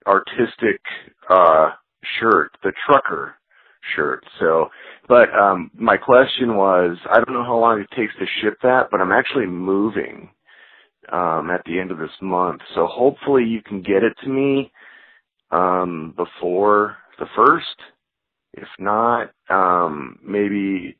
artistic, 0.07 0.81
uh, 1.29 1.71
shirt, 2.19 2.51
the 2.63 2.71
trucker 2.85 3.35
shirt. 3.95 4.23
So, 4.39 4.69
but 5.07 5.33
um, 5.33 5.71
my 5.75 5.97
question 5.97 6.55
was, 6.55 6.97
I 7.09 7.15
don't 7.15 7.33
know 7.33 7.43
how 7.43 7.57
long 7.59 7.79
it 7.79 7.95
takes 7.95 8.13
to 8.19 8.25
ship 8.41 8.57
that, 8.63 8.87
but 8.91 9.01
I'm 9.01 9.11
actually 9.11 9.45
moving 9.47 10.29
um, 11.11 11.49
at 11.51 11.63
the 11.65 11.79
end 11.79 11.91
of 11.91 11.97
this 11.97 12.09
month. 12.21 12.61
So 12.73 12.87
hopefully 12.87 13.43
you 13.45 13.61
can 13.61 13.81
get 13.81 14.03
it 14.03 14.13
to 14.23 14.29
me 14.29 14.71
um, 15.51 16.13
before 16.15 16.97
the 17.19 17.27
first. 17.35 17.65
If 18.53 18.67
not, 18.79 19.31
um, 19.49 20.19
maybe 20.25 20.97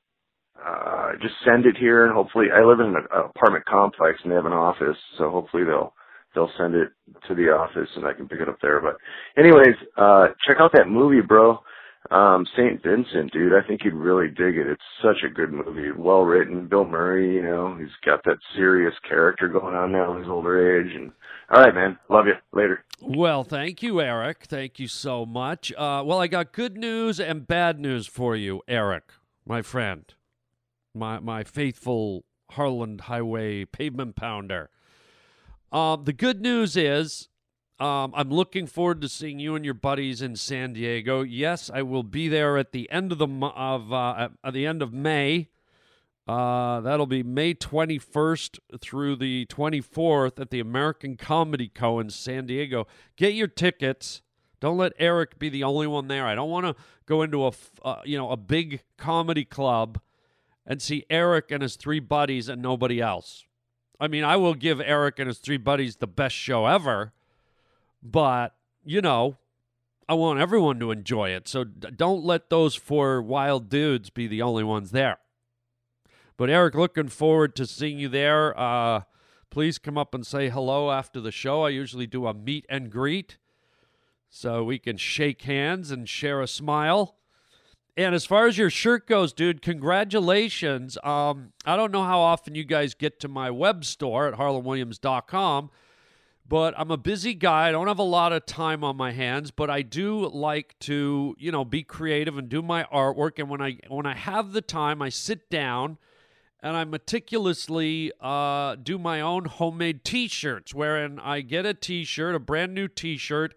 uh, 0.63 1.13
just 1.21 1.35
send 1.45 1.65
it 1.65 1.77
here, 1.77 2.05
and 2.05 2.13
hopefully 2.13 2.47
I 2.53 2.63
live 2.63 2.79
in 2.79 2.87
an 2.87 3.07
apartment 3.13 3.65
complex 3.65 4.19
and 4.23 4.31
they 4.31 4.35
have 4.35 4.45
an 4.45 4.53
office, 4.53 4.97
so 5.17 5.29
hopefully 5.29 5.63
they'll 5.63 5.93
they'll 6.33 6.51
send 6.57 6.75
it 6.75 6.89
to 7.27 7.35
the 7.35 7.43
office 7.49 7.89
and 7.95 8.05
I 8.05 8.13
can 8.13 8.27
pick 8.27 8.41
it 8.41 8.49
up 8.49 8.57
there. 8.61 8.81
But 8.81 8.97
anyways, 9.41 9.75
uh, 9.97 10.27
check 10.45 10.57
out 10.59 10.71
that 10.73 10.89
movie, 10.89 11.21
bro. 11.21 11.59
Um, 12.11 12.45
St. 12.55 12.81
Vincent, 12.83 13.33
dude, 13.33 13.53
I 13.53 13.65
think 13.67 13.81
you'd 13.83 13.95
really 13.95 14.27
dig 14.27 14.57
it. 14.57 14.67
It's 14.67 14.81
such 15.01 15.23
a 15.25 15.33
good 15.33 15.51
movie. 15.51 15.91
Well 15.91 16.21
written. 16.21 16.67
Bill 16.67 16.85
Murray, 16.85 17.33
you 17.33 17.41
know, 17.41 17.75
he's 17.79 17.87
got 18.05 18.23
that 18.25 18.37
serious 18.55 18.93
character 19.07 19.47
going 19.47 19.75
on 19.75 19.91
now 19.91 20.13
in 20.13 20.19
his 20.19 20.29
older 20.29 20.79
age. 20.79 20.93
And 20.95 21.11
all 21.49 21.63
right, 21.63 21.73
man. 21.73 21.97
Love 22.09 22.27
you. 22.27 22.33
Later. 22.53 22.83
Well, 23.01 23.43
thank 23.43 23.81
you, 23.81 24.01
Eric. 24.01 24.45
Thank 24.47 24.79
you 24.79 24.87
so 24.87 25.25
much. 25.25 25.71
Uh, 25.73 26.03
well, 26.05 26.19
I 26.19 26.27
got 26.27 26.53
good 26.53 26.77
news 26.77 27.19
and 27.19 27.47
bad 27.47 27.79
news 27.79 28.05
for 28.05 28.35
you, 28.35 28.61
Eric, 28.67 29.11
my 29.45 29.61
friend, 29.61 30.05
my 30.93 31.19
my 31.19 31.43
faithful 31.43 32.23
Harland 32.51 33.01
Highway 33.01 33.65
pavement 33.65 34.15
pounder. 34.15 34.69
Um, 35.71 36.03
the 36.05 36.13
good 36.13 36.41
news 36.41 36.77
is 36.77 37.29
um, 37.79 38.13
I'm 38.15 38.29
looking 38.29 38.67
forward 38.67 39.01
to 39.01 39.09
seeing 39.09 39.39
you 39.39 39.55
and 39.55 39.65
your 39.65 39.73
buddies 39.73 40.21
in 40.21 40.37
San 40.37 40.73
Diego. 40.73 41.23
Yes, 41.23 41.69
I 41.73 41.81
will 41.81 42.03
be 42.03 42.29
there 42.29 42.57
at 42.57 42.71
the 42.71 42.89
end 42.89 43.11
of 43.11 43.17
the 43.17 43.27
of 43.27 43.91
uh, 43.91 44.29
at 44.43 44.53
the 44.53 44.65
end 44.65 44.81
of 44.81 44.93
May. 44.93 45.49
Uh, 46.25 46.79
that'll 46.81 47.05
be 47.05 47.21
May 47.21 47.53
21st 47.53 48.59
through 48.81 49.17
the 49.17 49.45
24th 49.45 50.39
at 50.39 50.49
the 50.49 50.59
American 50.59 51.17
Comedy 51.17 51.67
Co 51.67 51.99
in 51.99 52.09
San 52.09 52.47
Diego. 52.47 52.87
Get 53.15 53.33
your 53.33 53.47
tickets. 53.47 54.21
Don't 54.59 54.77
let 54.77 54.93
Eric 54.97 55.37
be 55.37 55.49
the 55.49 55.63
only 55.63 55.85
one 55.85 56.07
there. 56.07 56.25
I 56.25 56.33
don't 56.33 56.49
want 56.49 56.65
to 56.65 56.75
go 57.05 57.21
into 57.21 57.45
a 57.45 57.51
uh, 57.83 58.01
you 58.05 58.17
know 58.17 58.31
a 58.31 58.37
big 58.37 58.83
comedy 58.97 59.43
club 59.43 59.99
and 60.65 60.81
see 60.81 61.05
Eric 61.09 61.51
and 61.51 61.61
his 61.61 61.75
three 61.75 61.99
buddies 61.99 62.47
and 62.47 62.61
nobody 62.61 63.01
else. 63.01 63.43
I 63.99 64.07
mean, 64.07 64.23
I 64.23 64.37
will 64.37 64.55
give 64.55 64.79
Eric 64.79 65.19
and 65.19 65.27
his 65.27 65.39
three 65.39 65.57
buddies 65.57 65.97
the 65.97 66.07
best 66.07 66.35
show 66.35 66.65
ever 66.67 67.11
but, 68.11 68.55
you 68.83 69.01
know, 69.01 69.37
I 70.07 70.13
want 70.13 70.39
everyone 70.39 70.79
to 70.79 70.91
enjoy 70.91 71.29
it. 71.29 71.47
So 71.47 71.63
don't 71.63 72.23
let 72.23 72.49
those 72.49 72.75
four 72.75 73.21
wild 73.21 73.69
dudes 73.69 74.09
be 74.11 74.27
the 74.27 74.41
only 74.43 74.63
ones 74.63 74.91
there. 74.91 75.17
But 76.37 76.49
Eric, 76.49 76.75
looking 76.75 77.07
forward 77.07 77.55
to 77.55 77.65
seeing 77.65 77.97
you 77.97 78.07
there. 78.09 78.57
Uh, 78.59 79.01
please 79.49 79.77
come 79.79 79.97
up 79.97 80.13
and 80.13 80.27
say 80.27 80.49
hello 80.49 80.91
after 80.91 81.19
the 81.19 81.31
show. 81.31 81.63
I 81.63 81.69
usually 81.69 82.05
do 82.07 82.27
a 82.27 82.33
meet 82.33 82.65
and 82.69 82.91
greet. 82.91 83.37
so 84.29 84.63
we 84.63 84.77
can 84.77 84.97
shake 84.97 85.43
hands 85.43 85.91
and 85.91 86.09
share 86.09 86.41
a 86.41 86.47
smile. 86.47 87.15
And 87.97 88.13
as 88.13 88.25
far 88.25 88.47
as 88.47 88.57
your 88.57 88.69
shirt 88.69 89.07
goes, 89.07 89.31
dude, 89.31 89.61
congratulations. 89.61 90.97
Um, 91.03 91.53
I 91.65 91.77
don't 91.77 91.93
know 91.93 92.03
how 92.03 92.19
often 92.19 92.53
you 92.53 92.65
guys 92.65 92.93
get 92.93 93.21
to 93.21 93.29
my 93.29 93.49
web 93.49 93.85
store 93.85 94.27
at 94.27 94.33
harlandwilliams.com, 94.33 95.69
but 96.47 96.73
I'm 96.77 96.91
a 96.91 96.97
busy 96.97 97.33
guy. 97.33 97.69
I 97.69 97.71
don't 97.71 97.87
have 97.87 97.99
a 97.99 98.03
lot 98.03 98.33
of 98.33 98.45
time 98.45 98.83
on 98.83 98.97
my 98.97 99.11
hands, 99.11 99.51
but 99.51 99.69
I 99.69 99.81
do 99.81 100.27
like 100.27 100.75
to, 100.81 101.35
you 101.37 101.51
know, 101.51 101.65
be 101.65 101.83
creative 101.83 102.37
and 102.37 102.49
do 102.49 102.61
my 102.61 102.83
artwork. 102.85 103.39
And 103.39 103.49
when 103.49 103.61
I 103.61 103.77
when 103.87 104.05
I 104.05 104.15
have 104.15 104.51
the 104.51 104.61
time, 104.61 105.01
I 105.01 105.09
sit 105.09 105.49
down 105.49 105.97
and 106.61 106.75
I 106.75 106.83
meticulously 106.83 108.11
uh, 108.19 108.75
do 108.75 108.97
my 108.97 109.21
own 109.21 109.45
homemade 109.45 110.03
T-shirts, 110.03 110.73
wherein 110.73 111.19
I 111.19 111.41
get 111.41 111.65
a 111.65 111.73
T-shirt, 111.73 112.35
a 112.35 112.39
brand 112.39 112.73
new 112.73 112.87
T-shirt 112.87 113.55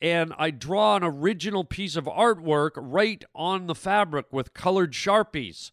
and 0.00 0.34
I 0.36 0.50
draw 0.50 0.96
an 0.96 1.04
original 1.04 1.64
piece 1.64 1.96
of 1.96 2.04
artwork 2.04 2.72
right 2.76 3.24
on 3.34 3.66
the 3.66 3.74
fabric 3.74 4.26
with 4.30 4.54
colored 4.54 4.92
sharpies. 4.92 5.70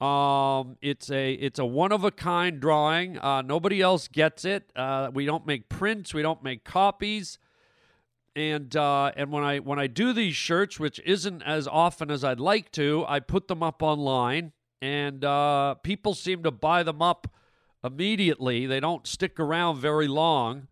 Um, 0.00 0.76
it's 0.80 1.10
a 1.10 1.32
it's 1.32 1.58
a 1.58 1.64
one 1.64 1.90
of 1.90 2.04
a 2.04 2.10
kind 2.10 2.60
drawing. 2.60 3.18
Uh, 3.18 3.42
nobody 3.42 3.80
else 3.80 4.06
gets 4.06 4.44
it. 4.44 4.70
Uh, 4.76 5.10
we 5.12 5.26
don't 5.26 5.46
make 5.46 5.68
prints. 5.68 6.14
We 6.14 6.22
don't 6.22 6.42
make 6.42 6.64
copies. 6.64 7.38
And 8.36 8.76
uh, 8.76 9.10
and 9.16 9.32
when 9.32 9.42
I 9.42 9.58
when 9.58 9.80
I 9.80 9.88
do 9.88 10.12
these 10.12 10.36
shirts, 10.36 10.78
which 10.78 11.00
isn't 11.04 11.42
as 11.42 11.66
often 11.66 12.10
as 12.10 12.22
I'd 12.22 12.38
like 12.38 12.70
to, 12.72 13.04
I 13.08 13.18
put 13.18 13.48
them 13.48 13.62
up 13.62 13.82
online, 13.82 14.52
and 14.80 15.24
uh, 15.24 15.74
people 15.74 16.14
seem 16.14 16.44
to 16.44 16.52
buy 16.52 16.84
them 16.84 17.02
up 17.02 17.26
immediately. 17.82 18.66
They 18.66 18.78
don't 18.78 19.06
stick 19.06 19.40
around 19.40 19.78
very 19.78 20.06
long. 20.06 20.68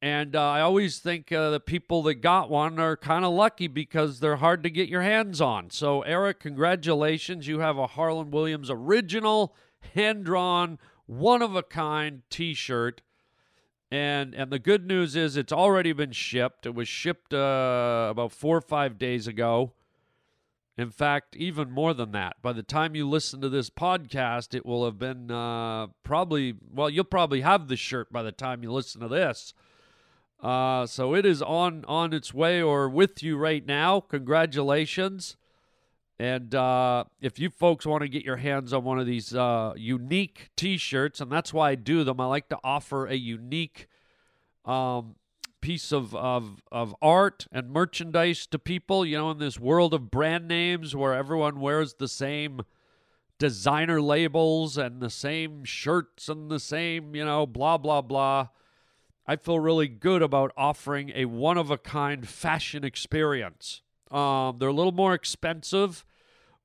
And 0.00 0.36
uh, 0.36 0.50
I 0.50 0.60
always 0.60 1.00
think 1.00 1.32
uh, 1.32 1.50
the 1.50 1.60
people 1.60 2.04
that 2.04 2.16
got 2.16 2.48
one 2.48 2.78
are 2.78 2.96
kind 2.96 3.24
of 3.24 3.32
lucky 3.32 3.66
because 3.66 4.20
they're 4.20 4.36
hard 4.36 4.62
to 4.62 4.70
get 4.70 4.88
your 4.88 5.02
hands 5.02 5.40
on. 5.40 5.70
So, 5.70 6.02
Eric, 6.02 6.38
congratulations. 6.38 7.48
You 7.48 7.58
have 7.58 7.78
a 7.78 7.88
Harland 7.88 8.32
Williams 8.32 8.70
original, 8.70 9.56
hand 9.94 10.24
drawn, 10.24 10.78
one 11.06 11.42
of 11.42 11.56
a 11.56 11.64
kind 11.64 12.22
t 12.30 12.54
shirt. 12.54 13.02
And, 13.90 14.34
and 14.34 14.52
the 14.52 14.60
good 14.60 14.86
news 14.86 15.16
is 15.16 15.36
it's 15.36 15.52
already 15.52 15.92
been 15.92 16.12
shipped. 16.12 16.66
It 16.66 16.74
was 16.74 16.86
shipped 16.86 17.34
uh, 17.34 18.08
about 18.10 18.30
four 18.32 18.56
or 18.56 18.60
five 18.60 18.98
days 18.98 19.26
ago. 19.26 19.72
In 20.76 20.90
fact, 20.90 21.34
even 21.34 21.72
more 21.72 21.92
than 21.92 22.12
that. 22.12 22.36
By 22.40 22.52
the 22.52 22.62
time 22.62 22.94
you 22.94 23.08
listen 23.08 23.40
to 23.40 23.48
this 23.48 23.68
podcast, 23.68 24.54
it 24.54 24.64
will 24.64 24.84
have 24.84 24.96
been 24.96 25.28
uh, 25.28 25.88
probably, 26.04 26.54
well, 26.72 26.88
you'll 26.88 27.02
probably 27.02 27.40
have 27.40 27.66
the 27.66 27.76
shirt 27.76 28.12
by 28.12 28.22
the 28.22 28.30
time 28.30 28.62
you 28.62 28.70
listen 28.70 29.00
to 29.00 29.08
this. 29.08 29.54
Uh, 30.40 30.86
so 30.86 31.14
it 31.14 31.26
is 31.26 31.42
on 31.42 31.84
on 31.86 32.12
its 32.12 32.32
way 32.32 32.62
or 32.62 32.88
with 32.88 33.22
you 33.22 33.36
right 33.36 33.66
now. 33.66 34.00
Congratulations. 34.00 35.36
And 36.20 36.54
uh, 36.54 37.04
if 37.20 37.38
you 37.38 37.48
folks 37.48 37.86
want 37.86 38.02
to 38.02 38.08
get 38.08 38.24
your 38.24 38.36
hands 38.36 38.72
on 38.72 38.82
one 38.82 38.98
of 38.98 39.06
these 39.06 39.34
uh, 39.34 39.72
unique 39.76 40.50
T-shirts, 40.56 41.20
and 41.20 41.30
that's 41.30 41.52
why 41.52 41.70
I 41.70 41.74
do 41.76 42.02
them, 42.02 42.20
I 42.20 42.26
like 42.26 42.48
to 42.48 42.58
offer 42.64 43.06
a 43.06 43.14
unique 43.14 43.86
um, 44.64 45.14
piece 45.60 45.92
of, 45.92 46.14
of 46.14 46.62
of 46.70 46.94
art 47.00 47.46
and 47.52 47.70
merchandise 47.70 48.46
to 48.46 48.58
people. 48.58 49.06
You 49.06 49.18
know, 49.18 49.30
in 49.30 49.38
this 49.38 49.58
world 49.60 49.94
of 49.94 50.10
brand 50.10 50.48
names 50.48 50.94
where 50.94 51.14
everyone 51.14 51.60
wears 51.60 51.94
the 51.94 52.08
same 52.08 52.62
designer 53.38 54.02
labels 54.02 54.76
and 54.76 55.00
the 55.00 55.10
same 55.10 55.64
shirts 55.64 56.28
and 56.28 56.50
the 56.50 56.60
same, 56.60 57.14
you 57.14 57.24
know, 57.24 57.46
blah 57.46 57.78
blah 57.78 58.02
blah. 58.02 58.48
I 59.30 59.36
feel 59.36 59.60
really 59.60 59.88
good 59.88 60.22
about 60.22 60.52
offering 60.56 61.12
a 61.14 61.26
one 61.26 61.58
of 61.58 61.70
a 61.70 61.76
kind 61.76 62.26
fashion 62.26 62.82
experience. 62.82 63.82
Um, 64.10 64.56
they're 64.58 64.70
a 64.70 64.72
little 64.72 64.90
more 64.90 65.12
expensive, 65.12 66.06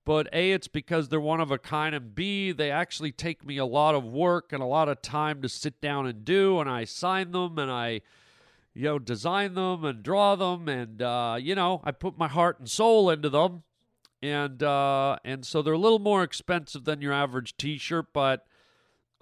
but 0.06 0.30
A, 0.32 0.54
it's 0.54 0.70
because 0.70 1.10
they're 1.10 1.20
one 1.20 1.42
of 1.42 1.52
a 1.52 1.58
kind, 1.58 1.94
and 1.94 2.16
B, 2.16 2.54
they 2.54 2.72
actually 2.72 3.12
take 3.12 3.46
me 3.46 3.58
a 3.58 3.66
lot 3.66 3.96
of 3.96 4.06
work 4.06 4.54
and 4.54 4.64
a 4.64 4.66
lot 4.66 4.88
of 4.88 5.02
time 5.02 5.42
to 5.42 5.50
sit 5.50 5.82
down 5.82 6.08
and 6.08 6.24
do, 6.24 6.62
and 6.62 6.70
I 6.70 6.86
sign 6.86 7.32
them 7.32 7.60
and 7.60 7.70
I, 7.70 8.00
you 8.74 8.84
know, 8.84 8.98
design 8.98 9.56
them 9.56 9.84
and 9.84 10.02
draw 10.02 10.36
them, 10.36 10.70
and, 10.70 11.02
uh, 11.02 11.36
you 11.38 11.56
know, 11.56 11.82
I 11.84 11.92
put 11.92 12.18
my 12.18 12.30
heart 12.30 12.60
and 12.60 12.70
soul 12.70 13.10
into 13.10 13.30
them. 13.30 13.64
And 14.22 14.64
uh, 14.64 15.18
and 15.26 15.46
so 15.46 15.62
they're 15.62 15.74
a 15.74 15.78
little 15.78 16.00
more 16.00 16.24
expensive 16.24 16.86
than 16.86 17.02
your 17.02 17.12
average 17.12 17.58
T-shirt, 17.58 18.14
but 18.14 18.46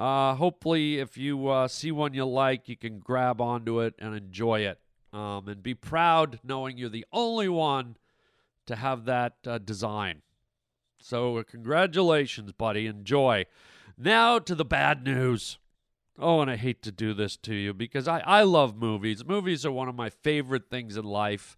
uh, 0.01 0.33
hopefully, 0.33 0.97
if 0.97 1.15
you 1.15 1.47
uh, 1.47 1.67
see 1.67 1.91
one 1.91 2.15
you 2.15 2.25
like, 2.25 2.67
you 2.67 2.75
can 2.75 2.97
grab 2.97 3.39
onto 3.39 3.81
it 3.81 3.93
and 3.99 4.15
enjoy 4.15 4.61
it. 4.61 4.79
Um, 5.13 5.47
and 5.47 5.61
be 5.61 5.75
proud 5.75 6.39
knowing 6.43 6.75
you're 6.75 6.89
the 6.89 7.05
only 7.13 7.47
one 7.47 7.97
to 8.65 8.75
have 8.77 9.05
that 9.05 9.35
uh, 9.45 9.59
design. 9.59 10.23
So, 10.99 11.43
congratulations, 11.43 12.51
buddy. 12.51 12.87
Enjoy. 12.87 13.45
Now 13.95 14.39
to 14.39 14.55
the 14.55 14.65
bad 14.65 15.03
news. 15.03 15.59
Oh, 16.17 16.41
and 16.41 16.49
I 16.49 16.55
hate 16.55 16.81
to 16.81 16.91
do 16.91 17.13
this 17.13 17.37
to 17.37 17.53
you 17.53 17.71
because 17.71 18.07
I, 18.07 18.21
I 18.21 18.41
love 18.41 18.75
movies. 18.75 19.23
Movies 19.23 19.67
are 19.67 19.71
one 19.71 19.87
of 19.87 19.93
my 19.93 20.09
favorite 20.09 20.71
things 20.71 20.97
in 20.97 21.05
life. 21.05 21.57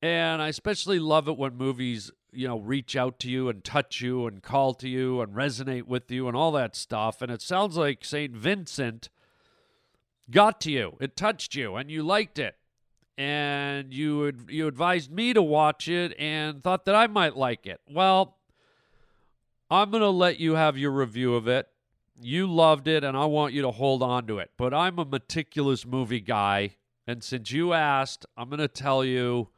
And 0.00 0.40
I 0.40 0.48
especially 0.48 1.00
love 1.00 1.26
it 1.26 1.36
when 1.36 1.56
movies 1.56 2.12
you 2.34 2.48
know, 2.48 2.58
reach 2.58 2.96
out 2.96 3.18
to 3.20 3.30
you 3.30 3.48
and 3.48 3.62
touch 3.62 4.00
you 4.00 4.26
and 4.26 4.42
call 4.42 4.74
to 4.74 4.88
you 4.88 5.20
and 5.20 5.34
resonate 5.34 5.84
with 5.84 6.10
you 6.10 6.28
and 6.28 6.36
all 6.36 6.52
that 6.52 6.76
stuff. 6.76 7.22
And 7.22 7.30
it 7.30 7.42
sounds 7.42 7.76
like 7.76 8.04
St. 8.04 8.34
Vincent 8.34 9.08
got 10.30 10.60
to 10.62 10.70
you. 10.70 10.96
It 11.00 11.16
touched 11.16 11.54
you 11.54 11.76
and 11.76 11.90
you 11.90 12.02
liked 12.02 12.38
it. 12.38 12.56
And 13.16 13.94
you 13.94 14.32
you 14.48 14.66
advised 14.66 15.12
me 15.12 15.32
to 15.34 15.42
watch 15.42 15.86
it 15.88 16.18
and 16.18 16.62
thought 16.62 16.84
that 16.86 16.96
I 16.96 17.06
might 17.06 17.36
like 17.36 17.64
it. 17.64 17.80
Well, 17.88 18.38
I'm 19.70 19.90
going 19.90 20.02
to 20.02 20.08
let 20.08 20.40
you 20.40 20.56
have 20.56 20.76
your 20.76 20.90
review 20.90 21.34
of 21.34 21.46
it. 21.46 21.68
You 22.20 22.46
loved 22.46 22.88
it 22.88 23.04
and 23.04 23.16
I 23.16 23.26
want 23.26 23.54
you 23.54 23.62
to 23.62 23.70
hold 23.70 24.02
on 24.02 24.26
to 24.26 24.38
it. 24.38 24.50
But 24.56 24.74
I'm 24.74 24.98
a 24.98 25.04
meticulous 25.04 25.86
movie 25.86 26.20
guy. 26.20 26.76
And 27.06 27.22
since 27.22 27.52
you 27.52 27.72
asked, 27.72 28.26
I'm 28.36 28.48
going 28.48 28.58
to 28.58 28.68
tell 28.68 29.04
you 29.04 29.48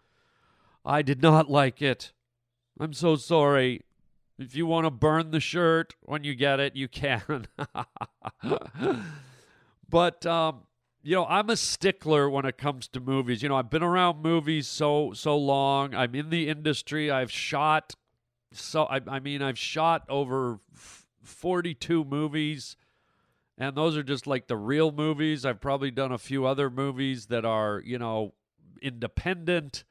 I 0.84 1.02
did 1.02 1.20
not 1.20 1.50
like 1.50 1.82
it. 1.82 2.12
I'm 2.78 2.92
so 2.92 3.16
sorry. 3.16 3.82
If 4.38 4.54
you 4.54 4.66
want 4.66 4.84
to 4.84 4.90
burn 4.90 5.30
the 5.30 5.40
shirt 5.40 5.94
when 6.02 6.24
you 6.24 6.34
get 6.34 6.60
it, 6.60 6.76
you 6.76 6.88
can. 6.88 7.48
but 9.88 10.26
um, 10.26 10.62
you 11.02 11.14
know, 11.14 11.24
I'm 11.24 11.48
a 11.48 11.56
stickler 11.56 12.28
when 12.28 12.44
it 12.44 12.58
comes 12.58 12.88
to 12.88 13.00
movies. 13.00 13.42
You 13.42 13.48
know, 13.48 13.56
I've 13.56 13.70
been 13.70 13.82
around 13.82 14.22
movies 14.22 14.68
so 14.68 15.12
so 15.14 15.36
long. 15.36 15.94
I'm 15.94 16.14
in 16.14 16.28
the 16.28 16.48
industry. 16.48 17.10
I've 17.10 17.30
shot 17.30 17.94
so 18.52 18.84
I, 18.84 19.00
I 19.08 19.20
mean, 19.20 19.42
I've 19.42 19.58
shot 19.58 20.04
over 20.08 20.58
42 21.22 22.04
movies, 22.04 22.76
and 23.58 23.76
those 23.76 23.96
are 23.96 24.02
just 24.02 24.26
like 24.26 24.46
the 24.46 24.56
real 24.56 24.92
movies. 24.92 25.44
I've 25.44 25.60
probably 25.60 25.90
done 25.90 26.12
a 26.12 26.18
few 26.18 26.46
other 26.46 26.70
movies 26.70 27.26
that 27.26 27.44
are 27.44 27.82
you 27.84 27.98
know 27.98 28.34
independent 28.82 29.84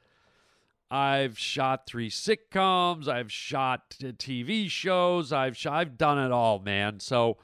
I've 0.92 1.38
shot 1.38 1.88
three 1.88 2.10
sitcoms. 2.10 3.08
I've 3.08 3.32
shot 3.32 3.96
TV 4.00 4.70
shows. 4.70 5.32
I've 5.32 5.58
sh- 5.58 5.66
I've 5.66 5.98
done 5.98 6.20
it 6.20 6.32
all, 6.32 6.60
man. 6.60 7.00
So 7.00 7.38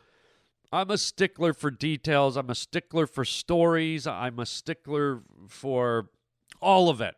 I'm 0.71 0.89
a 0.89 0.97
stickler 0.97 1.53
for 1.53 1.71
details. 1.71 2.37
I'm 2.37 2.49
a 2.49 2.55
stickler 2.55 3.07
for 3.07 3.25
stories. 3.25 4.05
I'm 4.05 4.39
a 4.39 4.45
stickler 4.45 5.21
for 5.47 6.09
all 6.61 6.89
of 6.89 7.01
it. 7.01 7.15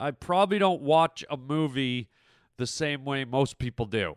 I 0.00 0.10
probably 0.10 0.58
don't 0.58 0.82
watch 0.82 1.24
a 1.30 1.36
movie 1.36 2.08
the 2.56 2.66
same 2.66 3.04
way 3.04 3.24
most 3.24 3.58
people 3.58 3.86
do. 3.86 4.16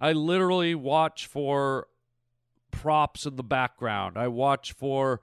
I 0.00 0.12
literally 0.12 0.74
watch 0.74 1.26
for 1.26 1.88
props 2.70 3.26
in 3.26 3.36
the 3.36 3.42
background. 3.42 4.16
I 4.16 4.28
watch 4.28 4.72
for 4.72 5.20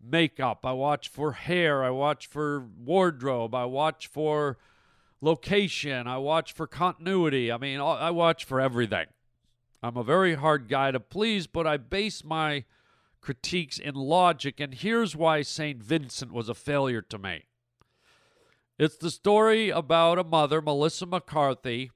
makeup. 0.00 0.64
I 0.64 0.72
watch 0.72 1.08
for 1.08 1.32
hair. 1.32 1.82
I 1.82 1.90
watch 1.90 2.26
for 2.26 2.60
wardrobe. 2.60 3.54
I 3.54 3.64
watch 3.64 4.06
for 4.06 4.58
location. 5.22 6.06
I 6.06 6.18
watch 6.18 6.52
for 6.52 6.66
continuity. 6.66 7.50
I 7.50 7.56
mean, 7.56 7.80
I 7.80 8.10
watch 8.10 8.44
for 8.44 8.60
everything. 8.60 9.06
I'm 9.82 9.96
a 9.96 10.04
very 10.04 10.34
hard 10.34 10.68
guy 10.68 10.90
to 10.90 11.00
please, 11.00 11.46
but 11.46 11.66
I 11.66 11.78
base 11.78 12.22
my 12.22 12.64
critiques 13.22 13.78
in 13.78 13.94
logic, 13.94 14.60
and 14.60 14.74
here's 14.74 15.16
why 15.16 15.42
St. 15.42 15.82
Vincent 15.82 16.32
was 16.32 16.48
a 16.48 16.54
failure 16.54 17.02
to 17.02 17.18
me. 17.18 17.44
It's 18.78 18.96
the 18.96 19.10
story 19.10 19.70
about 19.70 20.18
a 20.18 20.24
mother, 20.24 20.60
Melissa 20.60 21.06
McCarthy, 21.06 21.92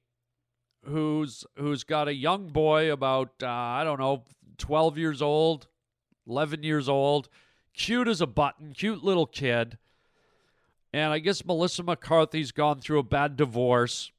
who's 0.85 1.45
who's 1.57 1.85
got 1.85 2.07
a 2.07 2.15
young 2.15 2.49
boy 2.49 2.93
about 2.93 3.33
uh, 3.43 3.49
I 3.49 3.83
don't 3.83 3.99
know, 3.99 4.23
12 4.59 4.97
years 4.99 5.21
old, 5.21 5.67
11 6.29 6.63
years 6.63 6.89
old, 6.89 7.29
cute 7.73 8.09
as 8.09 8.21
a 8.21 8.27
button, 8.27 8.73
cute 8.73 9.03
little 9.03 9.27
kid 9.27 9.79
and 10.97 11.13
I 11.13 11.19
guess 11.19 11.45
Melissa 11.45 11.83
McCarthy's 11.83 12.53
gone 12.53 12.81
through 12.81 13.01
a 13.01 13.03
bad 13.03 13.37
divorce 13.37 14.13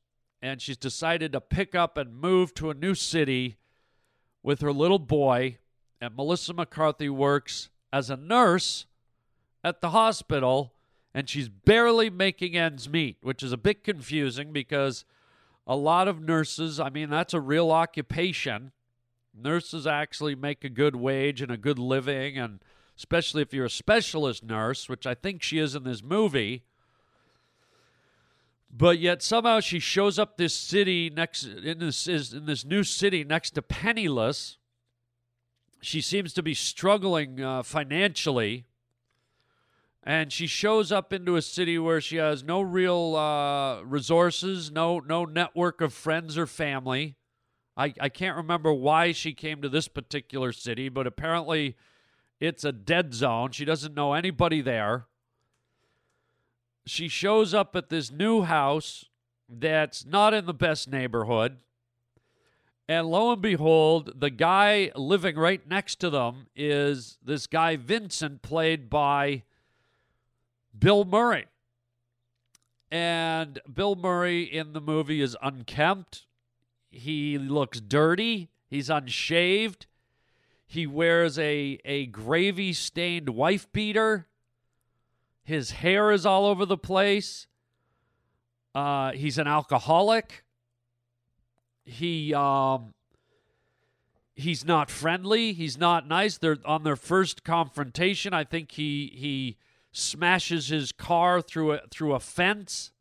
and 0.43 0.61
she's 0.61 0.77
decided 0.77 1.31
to 1.31 1.41
pick 1.41 1.73
up 1.73 1.97
and 1.97 2.21
move 2.21 2.53
to 2.53 2.69
a 2.69 2.75
new 2.75 2.93
city 2.93 3.57
with 4.43 4.61
her 4.61 4.71
little 4.71 4.99
boy. 4.99 5.57
And 5.99 6.15
Melissa 6.15 6.53
McCarthy 6.53 7.09
works 7.09 7.69
as 7.91 8.11
a 8.11 8.15
nurse 8.15 8.85
at 9.63 9.81
the 9.81 9.89
hospital 9.89 10.71
and 11.15 11.27
she's 11.27 11.49
barely 11.49 12.11
making 12.11 12.55
ends 12.55 12.87
meet, 12.87 13.17
which 13.23 13.41
is 13.41 13.51
a 13.51 13.57
bit 13.57 13.83
confusing 13.83 14.53
because 14.53 15.03
a 15.65 15.75
lot 15.75 16.07
of 16.07 16.21
nurses, 16.21 16.79
I 16.79 16.91
mean, 16.91 17.09
that's 17.09 17.33
a 17.33 17.41
real 17.41 17.71
occupation. 17.71 18.71
Nurses 19.33 19.87
actually 19.87 20.35
make 20.35 20.63
a 20.63 20.69
good 20.69 20.95
wage 20.95 21.41
and 21.41 21.49
a 21.51 21.57
good 21.57 21.79
living, 21.79 22.37
and 22.37 22.59
especially 22.95 23.41
if 23.41 23.51
you're 23.51 23.65
a 23.65 23.69
specialist 23.69 24.43
nurse, 24.43 24.87
which 24.87 25.07
I 25.07 25.15
think 25.15 25.41
she 25.41 25.57
is 25.57 25.73
in 25.73 25.83
this 25.83 26.03
movie. 26.03 26.65
But 28.69 28.99
yet 28.99 29.21
somehow 29.21 29.60
she 29.60 29.80
shows 29.80 30.19
up 30.19 30.38
this 30.38 30.53
city 30.53 31.10
next 31.10 31.45
in 31.45 31.80
this 31.80 32.08
is 32.08 32.34
in 32.34 32.45
this 32.45 32.65
new 32.65 32.84
city 32.84 33.23
next 33.23 33.51
to 33.51 33.62
penniless. 33.62 34.58
She 35.82 36.01
seems 36.01 36.34
to 36.34 36.43
be 36.43 36.53
struggling 36.53 37.41
uh, 37.41 37.63
financially, 37.63 38.65
and 40.03 40.34
she 40.34 40.47
shows 40.47 40.91
up 40.91 41.13
into 41.13 41.36
a 41.36 41.41
city 41.41 41.80
where 41.80 42.01
she 42.01 42.17
has 42.17 42.43
no 42.43 42.62
real 42.62 43.15
uh, 43.15 43.84
resources, 43.84 44.69
no 44.69 44.99
no 44.99 45.25
network 45.25 45.82
of 45.82 45.93
friends 45.93 46.38
or 46.38 46.45
family. 46.45 47.15
I, 47.77 47.93
I 48.01 48.10
can't 48.10 48.36
remember 48.36 48.73
why 48.73 49.12
she 49.12 49.34
came 49.34 49.62
to 49.62 49.69
this 49.69 49.88
particular 49.88 50.51
city, 50.51 50.89
but 50.89 51.06
apparently 51.06 51.77
it's 52.39 52.63
a 52.63 52.71
dead 52.71 53.13
zone. 53.13 53.51
She 53.51 53.65
doesn't 53.65 53.93
know 53.93 54.13
anybody 54.13 54.62
there 54.62 55.06
she 56.89 57.08
shows 57.08 57.54
up 57.54 57.76
at 57.76 57.89
this 57.89 58.12
new 58.12 58.43
house 58.43 59.06
that's 59.50 60.06
not 60.06 60.34
in 60.34 60.45
the 60.45 60.54
best 60.54 60.89
neighborhood. 60.89 61.58
And 62.89 63.08
lo 63.08 63.34
and 63.34 63.41
behold, 63.41 64.13
the 64.19 64.30
guy 64.30 64.91
living 64.95 65.36
right 65.36 65.67
next 65.67 65.95
to 66.00 66.10
them 66.10 66.47
is 66.56 67.17
this 67.23 67.45
guy, 67.45 67.76
Vincent, 67.76 68.41
played 68.41 68.89
by 68.89 69.43
Bill 70.78 71.04
Murray. 71.04 71.45
And 72.89 73.60
Bill 73.71 73.95
Murray 73.95 74.43
in 74.43 74.71
the 74.71 74.80
movie 74.80 75.21
is 75.21 75.36
unkempt. 75.41 76.26
He 76.89 77.38
looks 77.38 77.82
dirty. 77.82 78.50
He's 78.69 78.89
unshaved. 78.89 79.88
He 80.65 80.88
wears 80.88 81.38
a, 81.38 81.80
a 81.84 82.06
gravy 82.08 82.71
stained 82.71 83.30
wife 83.30 83.71
beater. 83.73 84.28
His 85.47 85.71
hair 85.71 86.12
is 86.12 86.25
all 86.25 86.45
over 86.45 86.65
the 86.65 86.77
place. 86.77 87.47
Uh, 88.75 89.13
he's 89.13 89.38
an 89.38 89.47
alcoholic. 89.47 90.43
He 91.86 92.33
um, 92.33 92.93
he's 94.36 94.65
not 94.65 94.91
friendly. 94.91 95.53
He's 95.53 95.77
not 95.77 96.05
nice. 96.05 96.38
They're 96.38 96.57
on 96.65 96.83
their 96.83 96.97
first 96.97 97.45
confrontation. 97.45 98.33
I 98.33 98.43
think 98.43 98.73
he 98.73 99.10
he 99.15 99.55
smashes 99.93 100.67
his 100.67 100.91
car 100.91 101.41
through 101.41 101.75
a 101.75 101.81
through 101.89 102.13
a 102.13 102.19
fence 102.19 102.91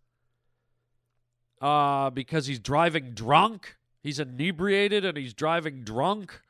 uh, 1.60 2.10
because 2.10 2.46
he's 2.46 2.60
driving 2.60 3.10
drunk. 3.10 3.76
He's 4.04 4.20
inebriated 4.20 5.04
and 5.04 5.18
he's 5.18 5.34
driving 5.34 5.82
drunk. 5.82 6.42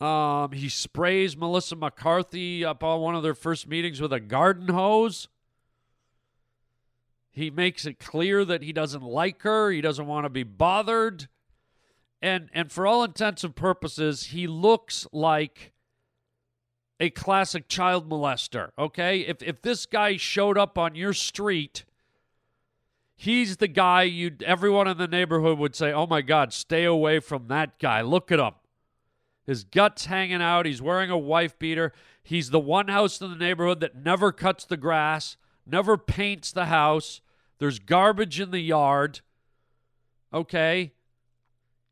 Um, 0.00 0.52
he 0.52 0.68
sprays 0.68 1.36
Melissa 1.36 1.76
McCarthy 1.76 2.64
up 2.64 2.82
on 2.82 3.00
one 3.00 3.14
of 3.14 3.22
their 3.22 3.34
first 3.34 3.68
meetings 3.68 4.00
with 4.00 4.12
a 4.12 4.20
garden 4.20 4.68
hose. 4.68 5.28
He 7.30 7.50
makes 7.50 7.84
it 7.86 7.98
clear 7.98 8.44
that 8.44 8.62
he 8.62 8.72
doesn't 8.72 9.02
like 9.02 9.42
her. 9.42 9.70
He 9.70 9.80
doesn't 9.80 10.06
want 10.06 10.24
to 10.24 10.30
be 10.30 10.42
bothered. 10.42 11.28
And 12.22 12.48
and 12.54 12.72
for 12.72 12.86
all 12.86 13.04
intents 13.04 13.44
and 13.44 13.54
purposes, 13.54 14.26
he 14.26 14.46
looks 14.46 15.06
like 15.12 15.72
a 17.00 17.10
classic 17.10 17.68
child 17.68 18.08
molester, 18.08 18.70
okay? 18.78 19.20
If 19.20 19.42
if 19.42 19.62
this 19.62 19.84
guy 19.84 20.16
showed 20.16 20.56
up 20.56 20.78
on 20.78 20.94
your 20.94 21.12
street, 21.12 21.84
he's 23.16 23.56
the 23.58 23.68
guy 23.68 24.04
you 24.04 24.36
everyone 24.44 24.88
in 24.88 24.96
the 24.96 25.08
neighborhood 25.08 25.58
would 25.58 25.74
say, 25.74 25.92
"Oh 25.92 26.06
my 26.06 26.22
god, 26.22 26.52
stay 26.52 26.84
away 26.84 27.20
from 27.20 27.48
that 27.48 27.78
guy. 27.78 28.00
Look 28.00 28.32
at 28.32 28.38
him." 28.38 28.54
His 29.46 29.64
guts 29.64 30.06
hanging 30.06 30.42
out. 30.42 30.66
He's 30.66 30.82
wearing 30.82 31.10
a 31.10 31.18
wife 31.18 31.58
beater. 31.58 31.92
He's 32.22 32.50
the 32.50 32.60
one 32.60 32.88
house 32.88 33.20
in 33.20 33.30
the 33.30 33.36
neighborhood 33.36 33.80
that 33.80 33.94
never 33.94 34.32
cuts 34.32 34.64
the 34.64 34.76
grass, 34.78 35.36
never 35.66 35.98
paints 35.98 36.50
the 36.52 36.66
house. 36.66 37.20
There's 37.58 37.78
garbage 37.78 38.40
in 38.40 38.50
the 38.50 38.60
yard. 38.60 39.20
Okay. 40.32 40.92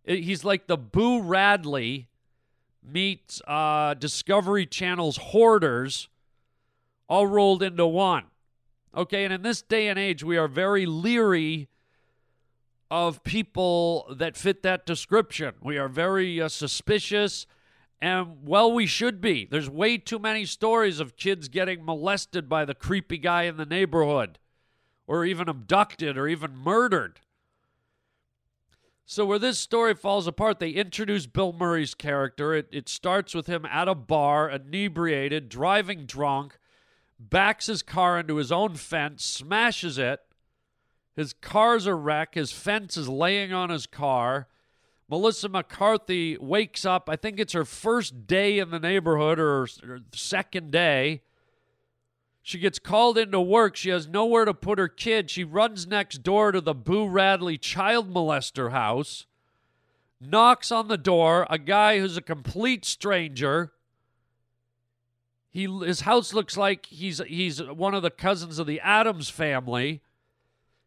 He's 0.04 0.44
like 0.44 0.66
the 0.66 0.76
Boo 0.76 1.20
Radley 1.20 2.08
meets 2.82 3.40
uh, 3.46 3.94
Discovery 3.94 4.66
Channel's 4.66 5.18
hoarders 5.18 6.08
all 7.08 7.26
rolled 7.26 7.62
into 7.62 7.86
one. 7.86 8.24
Okay. 8.96 9.24
And 9.24 9.32
in 9.32 9.42
this 9.42 9.62
day 9.62 9.88
and 9.88 9.98
age, 9.98 10.24
we 10.24 10.36
are 10.36 10.48
very 10.48 10.86
leery 10.86 11.68
of 12.92 13.24
people 13.24 14.06
that 14.18 14.36
fit 14.36 14.62
that 14.62 14.84
description. 14.84 15.54
We 15.62 15.78
are 15.78 15.88
very 15.88 16.42
uh, 16.42 16.50
suspicious, 16.50 17.46
and 18.02 18.46
well, 18.46 18.70
we 18.70 18.84
should 18.84 19.18
be. 19.18 19.48
There's 19.50 19.70
way 19.70 19.96
too 19.96 20.18
many 20.18 20.44
stories 20.44 21.00
of 21.00 21.16
kids 21.16 21.48
getting 21.48 21.86
molested 21.86 22.50
by 22.50 22.66
the 22.66 22.74
creepy 22.74 23.16
guy 23.16 23.44
in 23.44 23.56
the 23.56 23.64
neighborhood, 23.64 24.38
or 25.06 25.24
even 25.24 25.48
abducted, 25.48 26.18
or 26.18 26.28
even 26.28 26.54
murdered. 26.54 27.20
So, 29.06 29.24
where 29.24 29.38
this 29.38 29.58
story 29.58 29.94
falls 29.94 30.26
apart, 30.26 30.58
they 30.58 30.70
introduce 30.72 31.24
Bill 31.24 31.54
Murray's 31.54 31.94
character. 31.94 32.52
It, 32.52 32.68
it 32.70 32.90
starts 32.90 33.34
with 33.34 33.46
him 33.46 33.64
at 33.64 33.88
a 33.88 33.94
bar, 33.94 34.50
inebriated, 34.50 35.48
driving 35.48 36.04
drunk, 36.04 36.58
backs 37.18 37.68
his 37.68 37.82
car 37.82 38.18
into 38.18 38.36
his 38.36 38.52
own 38.52 38.74
fence, 38.74 39.24
smashes 39.24 39.96
it, 39.96 40.20
his 41.16 41.32
car's 41.34 41.86
a 41.86 41.94
wreck. 41.94 42.34
His 42.34 42.52
fence 42.52 42.96
is 42.96 43.08
laying 43.08 43.52
on 43.52 43.70
his 43.70 43.86
car. 43.86 44.48
Melissa 45.08 45.48
McCarthy 45.48 46.38
wakes 46.38 46.86
up. 46.86 47.08
I 47.08 47.16
think 47.16 47.38
it's 47.38 47.52
her 47.52 47.66
first 47.66 48.26
day 48.26 48.58
in 48.58 48.70
the 48.70 48.78
neighborhood 48.78 49.38
or, 49.38 49.62
or 49.62 50.00
second 50.14 50.70
day. 50.70 51.20
She 52.40 52.58
gets 52.58 52.78
called 52.78 53.18
into 53.18 53.40
work. 53.40 53.76
She 53.76 53.90
has 53.90 54.08
nowhere 54.08 54.46
to 54.46 54.54
put 54.54 54.78
her 54.78 54.88
kid. 54.88 55.30
She 55.30 55.44
runs 55.44 55.86
next 55.86 56.22
door 56.22 56.50
to 56.50 56.60
the 56.60 56.74
Boo 56.74 57.06
Radley 57.06 57.58
child 57.58 58.12
molester 58.12 58.72
house, 58.72 59.26
knocks 60.20 60.72
on 60.72 60.88
the 60.88 60.96
door. 60.96 61.46
A 61.50 61.58
guy 61.58 62.00
who's 62.00 62.16
a 62.16 62.22
complete 62.22 62.84
stranger. 62.84 63.72
He 65.50 65.66
his 65.66 66.00
house 66.00 66.32
looks 66.32 66.56
like 66.56 66.86
he's 66.86 67.20
he's 67.28 67.62
one 67.62 67.94
of 67.94 68.02
the 68.02 68.10
cousins 68.10 68.58
of 68.58 68.66
the 68.66 68.80
Addams 68.80 69.28
family. 69.28 70.00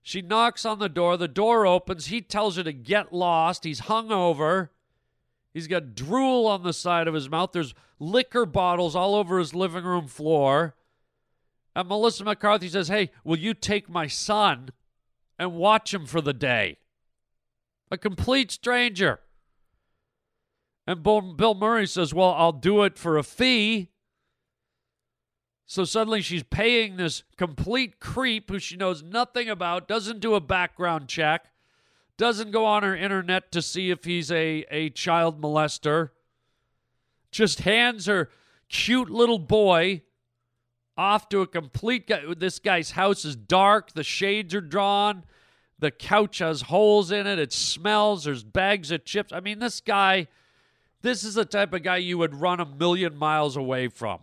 She 0.08 0.22
knocks 0.22 0.66
on 0.66 0.78
the 0.78 0.88
door. 0.88 1.18
The 1.18 1.28
door 1.28 1.66
opens. 1.66 2.06
He 2.06 2.22
tells 2.22 2.58
her 2.58 2.64
to 2.64 2.72
get 2.72 3.12
lost. 3.12 3.64
He's 3.64 3.80
hung 3.80 4.12
over. 4.12 4.72
He's 5.52 5.66
got 5.66 5.96
drool 5.96 6.46
on 6.46 6.62
the 6.62 6.74
side 6.74 7.08
of 7.08 7.16
his 7.16 7.28
mouth. 7.28 7.54
There's 7.54 7.74
liquor 7.98 8.46
bottles 8.46 8.96
all 8.96 9.16
over 9.16 9.40
his 9.40 9.56
living 9.56 9.84
room 9.84 10.08
floor. 10.08 10.76
And 11.76 11.90
Melissa 11.90 12.24
McCarthy 12.24 12.70
says, 12.70 12.88
Hey, 12.88 13.10
will 13.24 13.40
you 13.40 13.56
take 13.56 13.90
my 13.90 14.06
son 14.06 14.70
and 15.40 15.56
watch 15.56 15.92
him 15.92 16.06
for 16.06 16.22
the 16.22 16.34
day? 16.34 16.78
A 17.90 17.98
complete 17.98 18.52
stranger. 18.52 19.22
And 20.86 21.02
Bill 21.02 21.56
Murray 21.60 21.88
says, 21.88 22.14
Well, 22.14 22.36
I'll 22.38 22.52
do 22.52 22.84
it 22.84 23.00
for 23.00 23.18
a 23.18 23.24
fee. 23.24 23.90
So 25.66 25.84
suddenly 25.84 26.22
she's 26.22 26.44
paying 26.44 26.98
this 26.98 27.24
complete 27.38 28.00
creep 28.00 28.50
who 28.50 28.60
she 28.60 28.78
knows 28.78 29.02
nothing 29.02 29.50
about, 29.50 29.88
doesn't 29.88 30.20
do 30.20 30.36
a 30.36 30.40
background 30.40 31.08
check, 31.08 31.48
doesn't 32.18 32.52
go 32.52 32.66
on 32.66 32.84
her 32.84 32.96
internet 32.96 33.52
to 33.52 33.62
see 33.62 33.90
if 33.90 34.04
he's 34.04 34.32
a, 34.32 34.66
a 34.70 34.90
child 34.92 35.42
molester, 35.42 36.12
just 37.32 37.62
hands 37.62 38.06
her 38.06 38.30
cute 38.70 39.10
little 39.10 39.40
boy 39.40 40.02
off 40.98 41.28
to 41.30 41.42
a 41.42 41.48
complete 41.48 42.08
guy. 42.08 42.22
This 42.38 42.60
guy's 42.60 42.92
house 42.92 43.26
is 43.26 43.36
dark, 43.36 43.94
the 43.94 44.04
shades 44.04 44.54
are 44.54 44.62
drawn, 44.62 45.24
the 45.80 45.92
couch 45.92 46.38
has 46.40 46.62
holes 46.62 47.12
in 47.12 47.26
it, 47.26 47.40
it 47.40 47.52
smells, 47.52 48.24
there's 48.24 48.44
bags 48.44 48.92
of 48.92 49.04
chips. 49.04 49.34
I 49.34 49.40
mean, 49.40 49.60
this 49.60 49.82
guy, 49.82 50.28
this 51.02 51.24
is 51.24 51.34
the 51.34 51.44
type 51.44 51.74
of 51.74 51.82
guy 51.82 51.98
you 51.98 52.20
would 52.20 52.36
run 52.36 52.60
a 52.60 52.66
million 52.66 53.18
miles 53.18 53.58
away 53.58 53.88
from. 53.88 54.20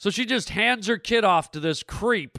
So 0.00 0.08
she 0.08 0.24
just 0.24 0.48
hands 0.48 0.86
her 0.86 0.96
kid 0.96 1.24
off 1.24 1.50
to 1.50 1.60
this 1.60 1.82
creep. 1.82 2.38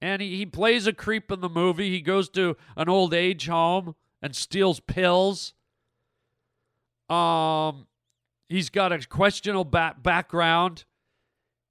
And 0.00 0.22
he, 0.22 0.36
he 0.36 0.46
plays 0.46 0.86
a 0.86 0.92
creep 0.92 1.32
in 1.32 1.40
the 1.40 1.48
movie. 1.48 1.90
He 1.90 2.00
goes 2.00 2.28
to 2.30 2.56
an 2.76 2.88
old 2.88 3.12
age 3.12 3.48
home 3.48 3.96
and 4.22 4.36
steals 4.36 4.78
pills. 4.78 5.52
Um, 7.10 7.88
he's 8.48 8.70
got 8.70 8.92
a 8.92 9.04
questionable 9.04 9.64
back- 9.64 10.00
background. 10.00 10.84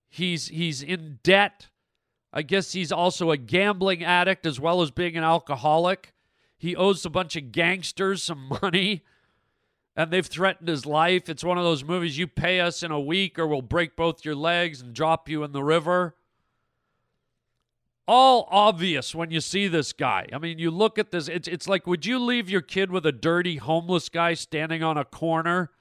He's 0.10 0.49
he's 0.49 0.84
in 0.84 1.19
debt. 1.23 1.67
I 2.34 2.41
guess 2.41 2.73
he's 2.73 2.91
also 2.91 3.32
a 3.32 3.38
gambling 3.38 4.04
addict 4.04 4.45
as 4.45 4.60
well 4.60 4.82
as 4.82 4.91
being 4.91 5.15
an 5.15 5.23
alcoholic. 5.23 6.13
He 6.58 6.75
owes 6.75 7.06
a 7.06 7.10
bunch 7.10 7.38
of 7.38 7.54
gangsters 7.54 8.21
some 8.21 8.51
money 8.62 9.04
and 9.95 10.12
they've 10.12 10.25
threatened 10.25 10.67
his 10.67 10.86
life. 10.86 11.29
It's 11.29 11.43
one 11.43 11.58
of 11.58 11.63
those 11.63 11.84
movies 11.84 12.17
you 12.17 12.27
pay 12.27 12.60
us 12.60 12.84
in 12.84 12.91
a 12.91 12.99
week 12.99 13.39
or 13.39 13.47
we'll 13.47 13.62
break 13.62 13.95
both 13.95 14.25
your 14.25 14.36
legs 14.36 14.81
and 14.81 14.93
drop 14.93 15.29
you 15.29 15.43
in 15.43 15.51
the 15.53 15.63
river. 15.63 16.15
all 18.08 18.47
obvious 18.51 19.15
when 19.15 19.31
you 19.31 19.41
see 19.41 19.67
this 19.67 19.91
guy. 19.93 20.27
I 20.31 20.38
mean, 20.38 20.60
you 20.60 20.69
look 20.69 20.99
at 20.99 21.12
this, 21.12 21.27
it's, 21.27 21.47
it's 21.47 21.67
like, 21.67 21.88
would 21.88 22.05
you 22.05 22.19
leave 22.19 22.49
your 22.49 22.62
kid 22.62 22.91
with 22.91 23.05
a 23.05 23.12
dirty 23.12 23.58
homeless 23.58 24.10
guy 24.10 24.34
standing 24.36 24.84
on 24.84 24.97
a 24.97 25.05
corner 25.05 25.71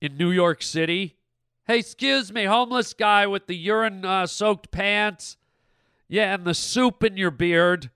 in 0.00 0.16
New 0.16 0.30
York 0.30 0.62
City? 0.62 1.16
Hey, 1.66 1.80
excuse 1.80 2.32
me, 2.32 2.44
homeless 2.44 2.92
guy 2.92 3.26
with 3.26 3.46
the 3.46 3.56
urine 3.56 4.04
uh, 4.04 4.26
soaked 4.26 4.70
pants. 4.70 5.36
Yeah, 6.08 6.32
and 6.32 6.44
the 6.44 6.54
soup 6.54 7.02
in 7.02 7.16
your 7.16 7.32
beard, 7.32 7.90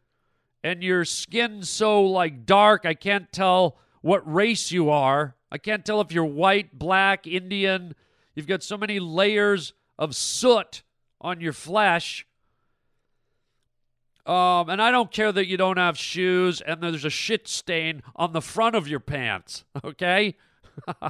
and 0.65 0.83
your 0.83 1.05
skin 1.05 1.63
so 1.63 2.03
like 2.03 2.45
dark, 2.45 2.85
I 2.85 2.95
can't 2.95 3.31
tell 3.31 3.79
what 4.01 4.33
race 4.33 4.71
you 4.71 4.91
are. 4.91 5.37
I 5.53 5.59
can't 5.59 5.85
tell 5.85 6.01
if 6.01 6.13
you're 6.13 6.25
white, 6.25 6.79
black, 6.79 7.27
Indian. 7.27 7.95
You've 8.35 8.47
got 8.47 8.63
so 8.63 8.77
many 8.77 9.01
layers 9.01 9.73
of 9.99 10.15
soot 10.15 10.83
on 11.21 11.41
your 11.41 11.53
flesh. 11.53 12.27
Um, 14.27 14.69
and 14.69 14.81
I 14.81 14.91
don't 14.91 15.11
care 15.11 15.33
that 15.33 15.47
you 15.47 15.57
don't 15.57 15.77
have 15.77 15.99
shoes 15.99 16.61
and 16.61 16.83
there's 16.83 17.05
a 17.05 17.11
shit 17.11 17.49
stain 17.49 18.03
on 18.15 18.33
the 18.33 18.41
front 18.43 18.77
of 18.77 18.87
your 18.87 19.01
pants, 19.01 19.65
okay? 19.85 20.37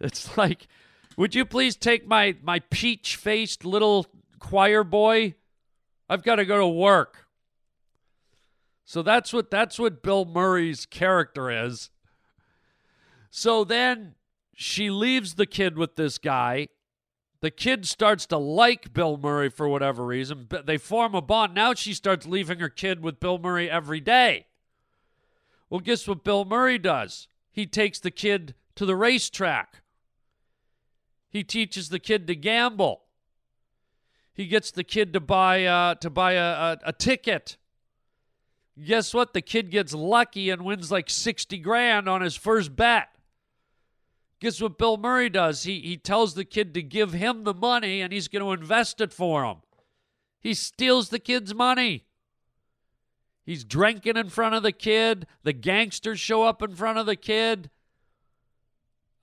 it's 0.00 0.36
like, 0.36 0.68
would 1.16 1.34
you 1.34 1.44
please 1.44 1.76
take 1.76 2.06
my, 2.06 2.36
my 2.42 2.60
peach 2.70 3.16
faced 3.16 3.64
little 3.64 4.06
choir 4.38 4.84
boy? 4.84 5.34
I've 6.08 6.22
got 6.22 6.36
to 6.36 6.44
go 6.44 6.58
to 6.58 6.68
work. 6.68 7.25
So 8.86 9.02
that's 9.02 9.32
what 9.32 9.50
that's 9.50 9.80
what 9.80 10.00
Bill 10.00 10.24
Murray's 10.24 10.86
character 10.86 11.50
is. 11.50 11.90
So 13.30 13.64
then 13.64 14.14
she 14.54 14.90
leaves 14.90 15.34
the 15.34 15.44
kid 15.44 15.76
with 15.76 15.96
this 15.96 16.18
guy. 16.18 16.68
The 17.40 17.50
kid 17.50 17.84
starts 17.84 18.26
to 18.26 18.38
like 18.38 18.92
Bill 18.92 19.18
Murray 19.18 19.50
for 19.50 19.68
whatever 19.68 20.06
reason. 20.06 20.48
They 20.64 20.78
form 20.78 21.16
a 21.16 21.20
bond. 21.20 21.52
Now 21.52 21.74
she 21.74 21.92
starts 21.94 22.26
leaving 22.26 22.60
her 22.60 22.68
kid 22.68 23.02
with 23.02 23.18
Bill 23.18 23.38
Murray 23.38 23.68
every 23.68 24.00
day. 24.00 24.46
Well, 25.68 25.80
guess 25.80 26.06
what 26.06 26.22
Bill 26.22 26.44
Murray 26.44 26.78
does? 26.78 27.26
He 27.50 27.66
takes 27.66 27.98
the 27.98 28.12
kid 28.12 28.54
to 28.76 28.86
the 28.86 28.96
racetrack. 28.96 29.82
He 31.28 31.42
teaches 31.42 31.88
the 31.88 31.98
kid 31.98 32.28
to 32.28 32.36
gamble. 32.36 33.02
He 34.32 34.46
gets 34.46 34.70
the 34.70 34.84
kid 34.84 35.12
to 35.12 35.20
buy 35.20 35.64
uh, 35.64 35.96
to 35.96 36.08
buy 36.08 36.34
a, 36.34 36.44
a, 36.44 36.78
a 36.84 36.92
ticket. 36.92 37.56
Guess 38.82 39.14
what? 39.14 39.32
The 39.32 39.42
kid 39.42 39.70
gets 39.70 39.94
lucky 39.94 40.50
and 40.50 40.64
wins 40.64 40.90
like 40.90 41.08
60 41.08 41.58
grand 41.58 42.08
on 42.08 42.20
his 42.20 42.36
first 42.36 42.76
bet. 42.76 43.08
Guess 44.40 44.60
what 44.60 44.76
Bill 44.76 44.98
Murray 44.98 45.30
does? 45.30 45.62
He, 45.62 45.80
he 45.80 45.96
tells 45.96 46.34
the 46.34 46.44
kid 46.44 46.74
to 46.74 46.82
give 46.82 47.14
him 47.14 47.44
the 47.44 47.54
money 47.54 48.02
and 48.02 48.12
he's 48.12 48.28
going 48.28 48.44
to 48.44 48.52
invest 48.52 49.00
it 49.00 49.12
for 49.12 49.44
him. 49.44 49.56
He 50.40 50.52
steals 50.52 51.08
the 51.08 51.18
kid's 51.18 51.54
money. 51.54 52.04
He's 53.44 53.64
drinking 53.64 54.16
in 54.16 54.28
front 54.28 54.54
of 54.54 54.62
the 54.62 54.72
kid. 54.72 55.26
The 55.42 55.52
gangsters 55.52 56.20
show 56.20 56.42
up 56.42 56.62
in 56.62 56.74
front 56.74 56.98
of 56.98 57.06
the 57.06 57.16
kid. 57.16 57.70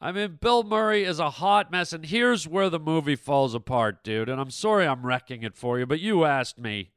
I 0.01 0.11
mean, 0.11 0.37
Bill 0.41 0.63
Murray 0.63 1.03
is 1.03 1.19
a 1.19 1.29
hot 1.29 1.71
mess. 1.71 1.93
And 1.93 2.05
here's 2.05 2.47
where 2.47 2.69
the 2.69 2.79
movie 2.79 3.15
falls 3.15 3.53
apart, 3.53 4.03
dude. 4.03 4.29
And 4.29 4.41
I'm 4.41 4.51
sorry 4.51 4.87
I'm 4.87 5.05
wrecking 5.05 5.43
it 5.43 5.55
for 5.55 5.77
you, 5.77 5.85
but 5.85 5.99
you 5.99 6.25
asked 6.25 6.57
me. 6.57 6.91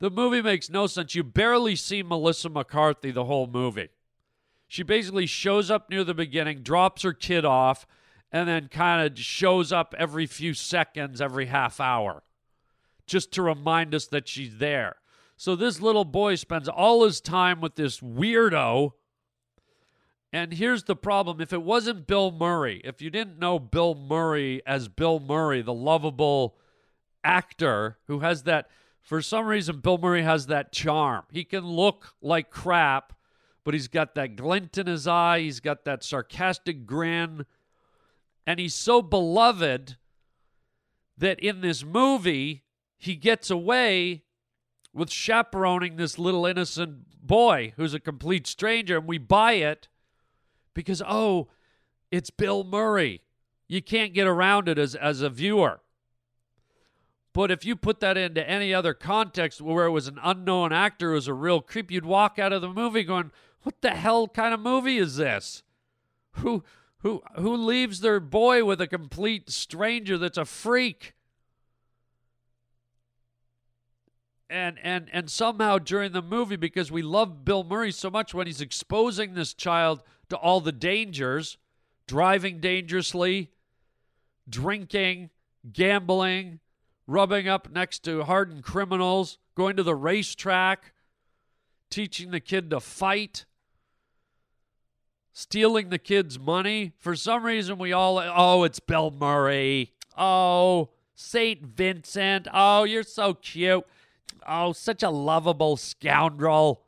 The 0.00 0.10
movie 0.10 0.42
makes 0.42 0.70
no 0.70 0.86
sense. 0.86 1.14
You 1.14 1.22
barely 1.22 1.76
see 1.76 2.02
Melissa 2.02 2.48
McCarthy 2.48 3.10
the 3.10 3.26
whole 3.26 3.46
movie. 3.46 3.90
She 4.66 4.82
basically 4.82 5.26
shows 5.26 5.70
up 5.70 5.90
near 5.90 6.04
the 6.04 6.14
beginning, 6.14 6.62
drops 6.62 7.02
her 7.02 7.12
kid 7.12 7.44
off, 7.44 7.86
and 8.32 8.48
then 8.48 8.68
kind 8.68 9.06
of 9.06 9.18
shows 9.18 9.72
up 9.72 9.94
every 9.98 10.26
few 10.26 10.54
seconds, 10.54 11.20
every 11.20 11.46
half 11.46 11.80
hour, 11.80 12.22
just 13.06 13.32
to 13.32 13.42
remind 13.42 13.94
us 13.94 14.06
that 14.06 14.28
she's 14.28 14.58
there. 14.58 14.96
So 15.36 15.56
this 15.56 15.80
little 15.80 16.04
boy 16.04 16.36
spends 16.36 16.68
all 16.68 17.04
his 17.04 17.20
time 17.20 17.60
with 17.60 17.74
this 17.74 18.00
weirdo. 18.00 18.92
And 20.32 20.52
here's 20.52 20.84
the 20.84 20.96
problem 20.96 21.40
if 21.40 21.52
it 21.52 21.62
wasn't 21.62 22.06
Bill 22.06 22.30
Murray, 22.30 22.80
if 22.84 23.02
you 23.02 23.10
didn't 23.10 23.38
know 23.38 23.58
Bill 23.58 23.94
Murray 23.94 24.62
as 24.64 24.88
Bill 24.88 25.18
Murray, 25.18 25.60
the 25.60 25.74
lovable 25.74 26.56
actor 27.24 27.98
who 28.06 28.20
has 28.20 28.44
that 28.44 28.68
for 29.10 29.20
some 29.20 29.46
reason, 29.46 29.80
Bill 29.80 29.98
Murray 29.98 30.22
has 30.22 30.46
that 30.46 30.70
charm. 30.70 31.24
He 31.32 31.42
can 31.42 31.66
look 31.66 32.14
like 32.22 32.48
crap, 32.48 33.12
but 33.64 33.74
he's 33.74 33.88
got 33.88 34.14
that 34.14 34.36
glint 34.36 34.78
in 34.78 34.86
his 34.86 35.08
eye. 35.08 35.40
He's 35.40 35.58
got 35.58 35.84
that 35.84 36.04
sarcastic 36.04 36.86
grin. 36.86 37.44
And 38.46 38.60
he's 38.60 38.76
so 38.76 39.02
beloved 39.02 39.96
that 41.18 41.40
in 41.40 41.60
this 41.60 41.84
movie, 41.84 42.62
he 42.98 43.16
gets 43.16 43.50
away 43.50 44.22
with 44.94 45.10
chaperoning 45.10 45.96
this 45.96 46.16
little 46.16 46.46
innocent 46.46 47.26
boy 47.26 47.72
who's 47.76 47.94
a 47.94 47.98
complete 47.98 48.46
stranger. 48.46 48.98
And 48.98 49.08
we 49.08 49.18
buy 49.18 49.54
it 49.54 49.88
because, 50.72 51.02
oh, 51.04 51.48
it's 52.12 52.30
Bill 52.30 52.62
Murray. 52.62 53.22
You 53.66 53.82
can't 53.82 54.14
get 54.14 54.28
around 54.28 54.68
it 54.68 54.78
as, 54.78 54.94
as 54.94 55.20
a 55.20 55.28
viewer. 55.28 55.80
But 57.32 57.50
if 57.50 57.64
you 57.64 57.76
put 57.76 58.00
that 58.00 58.16
into 58.16 58.48
any 58.48 58.74
other 58.74 58.92
context 58.92 59.60
where 59.60 59.86
it 59.86 59.90
was 59.90 60.08
an 60.08 60.18
unknown 60.22 60.72
actor 60.72 61.08
who 61.08 61.14
was 61.14 61.28
a 61.28 61.34
real 61.34 61.60
creep, 61.60 61.90
you'd 61.90 62.04
walk 62.04 62.38
out 62.38 62.52
of 62.52 62.60
the 62.60 62.68
movie 62.68 63.04
going, 63.04 63.30
"What 63.62 63.80
the 63.82 63.90
hell 63.90 64.26
kind 64.26 64.52
of 64.52 64.60
movie 64.60 64.98
is 64.98 65.16
this? 65.16 65.62
Who 66.32 66.64
who 66.98 67.22
who 67.36 67.54
leaves 67.54 68.00
their 68.00 68.18
boy 68.18 68.64
with 68.64 68.80
a 68.80 68.88
complete 68.88 69.48
stranger 69.50 70.18
that's 70.18 70.38
a 70.38 70.44
freak?" 70.44 71.14
And 74.48 74.80
and 74.82 75.08
and 75.12 75.30
somehow 75.30 75.78
during 75.78 76.10
the 76.10 76.22
movie 76.22 76.56
because 76.56 76.90
we 76.90 77.02
love 77.02 77.44
Bill 77.44 77.62
Murray 77.62 77.92
so 77.92 78.10
much 78.10 78.34
when 78.34 78.48
he's 78.48 78.60
exposing 78.60 79.34
this 79.34 79.54
child 79.54 80.02
to 80.30 80.36
all 80.36 80.60
the 80.60 80.72
dangers, 80.72 81.58
driving 82.08 82.58
dangerously, 82.58 83.52
drinking, 84.48 85.30
gambling, 85.72 86.58
rubbing 87.10 87.48
up 87.48 87.70
next 87.70 88.04
to 88.04 88.22
hardened 88.22 88.62
criminals, 88.62 89.38
going 89.56 89.76
to 89.76 89.82
the 89.82 89.94
racetrack, 89.94 90.92
teaching 91.90 92.30
the 92.30 92.40
kid 92.40 92.70
to 92.70 92.78
fight, 92.78 93.44
stealing 95.32 95.88
the 95.88 95.98
kid's 95.98 96.38
money. 96.38 96.92
For 96.98 97.16
some 97.16 97.44
reason, 97.44 97.78
we 97.78 97.92
all, 97.92 98.18
oh, 98.18 98.62
it's 98.62 98.78
Bill 98.78 99.10
Murray. 99.10 99.92
Oh, 100.16 100.90
St. 101.14 101.66
Vincent. 101.66 102.46
Oh, 102.52 102.84
you're 102.84 103.02
so 103.02 103.34
cute. 103.34 103.84
Oh, 104.46 104.72
such 104.72 105.02
a 105.02 105.10
lovable 105.10 105.76
scoundrel. 105.76 106.82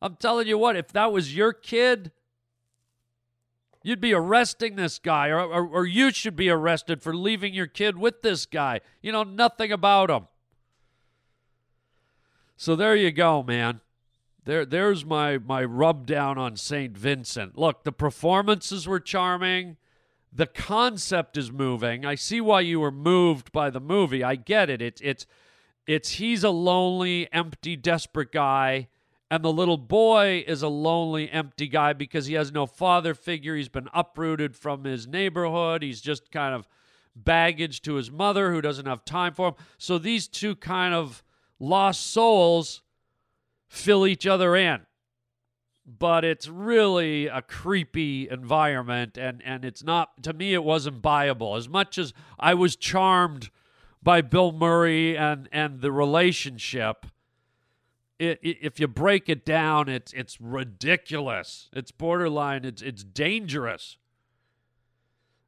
I'm 0.00 0.16
telling 0.16 0.46
you 0.46 0.56
what, 0.56 0.76
if 0.76 0.88
that 0.92 1.12
was 1.12 1.36
your 1.36 1.52
kid, 1.52 2.12
You'd 3.88 4.02
be 4.02 4.12
arresting 4.12 4.76
this 4.76 4.98
guy, 4.98 5.28
or, 5.28 5.40
or, 5.40 5.66
or, 5.66 5.86
you 5.86 6.10
should 6.10 6.36
be 6.36 6.50
arrested 6.50 7.02
for 7.02 7.16
leaving 7.16 7.54
your 7.54 7.66
kid 7.66 7.96
with 7.96 8.20
this 8.20 8.44
guy. 8.44 8.82
You 9.00 9.12
know 9.12 9.22
nothing 9.22 9.72
about 9.72 10.10
him. 10.10 10.28
So 12.58 12.76
there 12.76 12.94
you 12.94 13.10
go, 13.10 13.42
man. 13.42 13.80
There, 14.44 14.66
there's 14.66 15.06
my 15.06 15.38
my 15.38 15.64
rub 15.64 16.06
down 16.06 16.36
on 16.36 16.58
Saint 16.58 16.98
Vincent. 16.98 17.56
Look, 17.56 17.84
the 17.84 17.92
performances 17.92 18.86
were 18.86 19.00
charming. 19.00 19.78
The 20.30 20.44
concept 20.44 21.38
is 21.38 21.50
moving. 21.50 22.04
I 22.04 22.14
see 22.14 22.42
why 22.42 22.60
you 22.60 22.80
were 22.80 22.92
moved 22.92 23.52
by 23.52 23.70
the 23.70 23.80
movie. 23.80 24.22
I 24.22 24.36
get 24.36 24.68
it. 24.68 24.82
It's 24.82 25.00
it's 25.00 25.24
it's 25.86 26.10
he's 26.10 26.44
a 26.44 26.50
lonely, 26.50 27.26
empty, 27.32 27.74
desperate 27.74 28.32
guy 28.32 28.88
and 29.30 29.44
the 29.44 29.52
little 29.52 29.76
boy 29.76 30.42
is 30.46 30.62
a 30.62 30.68
lonely, 30.68 31.30
empty 31.30 31.68
guy 31.68 31.92
because 31.92 32.26
he 32.26 32.34
has 32.34 32.50
no 32.50 32.66
father 32.66 33.14
figure. 33.14 33.56
He's 33.56 33.68
been 33.68 33.88
uprooted 33.92 34.56
from 34.56 34.84
his 34.84 35.06
neighborhood. 35.06 35.82
He's 35.82 36.00
just 36.00 36.30
kind 36.30 36.54
of 36.54 36.66
baggage 37.14 37.82
to 37.82 37.94
his 37.94 38.10
mother 38.10 38.52
who 38.52 38.60
doesn't 38.60 38.86
have 38.86 39.04
time 39.04 39.34
for 39.34 39.48
him. 39.48 39.54
So 39.76 39.98
these 39.98 40.28
two 40.28 40.56
kind 40.56 40.94
of 40.94 41.22
lost 41.58 42.06
souls 42.06 42.82
fill 43.68 44.06
each 44.06 44.26
other 44.26 44.56
in. 44.56 44.82
But 45.86 46.24
it's 46.24 46.48
really 46.48 47.26
a 47.26 47.40
creepy 47.40 48.28
environment, 48.28 49.16
and, 49.16 49.42
and 49.42 49.64
it's 49.64 49.82
not, 49.82 50.22
to 50.22 50.34
me, 50.34 50.52
it 50.52 50.62
wasn't 50.62 51.00
buyable. 51.00 51.56
As 51.56 51.66
much 51.66 51.96
as 51.96 52.12
I 52.38 52.52
was 52.52 52.76
charmed 52.76 53.48
by 54.02 54.20
Bill 54.20 54.52
Murray 54.52 55.16
and, 55.16 55.48
and 55.50 55.80
the 55.80 55.90
relationship 55.90 57.06
it, 58.18 58.40
it, 58.42 58.58
if 58.60 58.80
you 58.80 58.88
break 58.88 59.28
it 59.28 59.44
down, 59.44 59.88
it's 59.88 60.12
it's 60.12 60.40
ridiculous. 60.40 61.68
It's 61.72 61.90
borderline. 61.90 62.64
It's 62.64 62.82
it's 62.82 63.04
dangerous. 63.04 63.96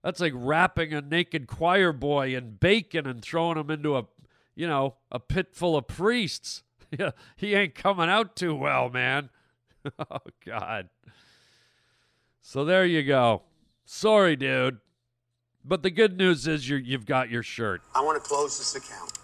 That's 0.03 0.21
like 0.21 0.33
wrapping 0.35 0.95
a 0.95 1.01
naked 1.01 1.47
choir 1.47 1.93
boy 1.93 2.35
in 2.35 2.53
bacon 2.53 3.07
and 3.07 3.21
throwing 3.21 3.59
him 3.59 3.71
into 3.71 3.97
a, 3.97 4.07
you 4.55 4.67
know, 4.67 4.95
a 5.13 5.21
pit 5.21 5.49
full 5.53 5.77
of 5.77 5.87
priests. 5.87 6.63
He 7.37 7.55
ain't 7.55 7.77
coming 7.77 8.09
out 8.09 8.35
too 8.35 8.53
well, 8.53 8.91
man. 8.91 9.31
oh 9.99 10.19
God. 10.45 10.89
So 12.43 12.65
there 12.65 12.85
you 12.85 13.05
go. 13.05 13.43
Sorry, 13.85 14.35
dude. 14.35 14.79
But 15.65 15.85
the 15.85 15.91
good 15.91 16.17
news 16.17 16.49
is 16.49 16.69
you 16.69 16.77
you've 16.77 17.07
got 17.07 17.31
your 17.31 17.45
shirt. 17.45 17.83
I 17.95 18.01
want 18.01 18.21
to 18.21 18.29
close 18.29 18.59
this 18.59 18.75
account. 18.75 19.20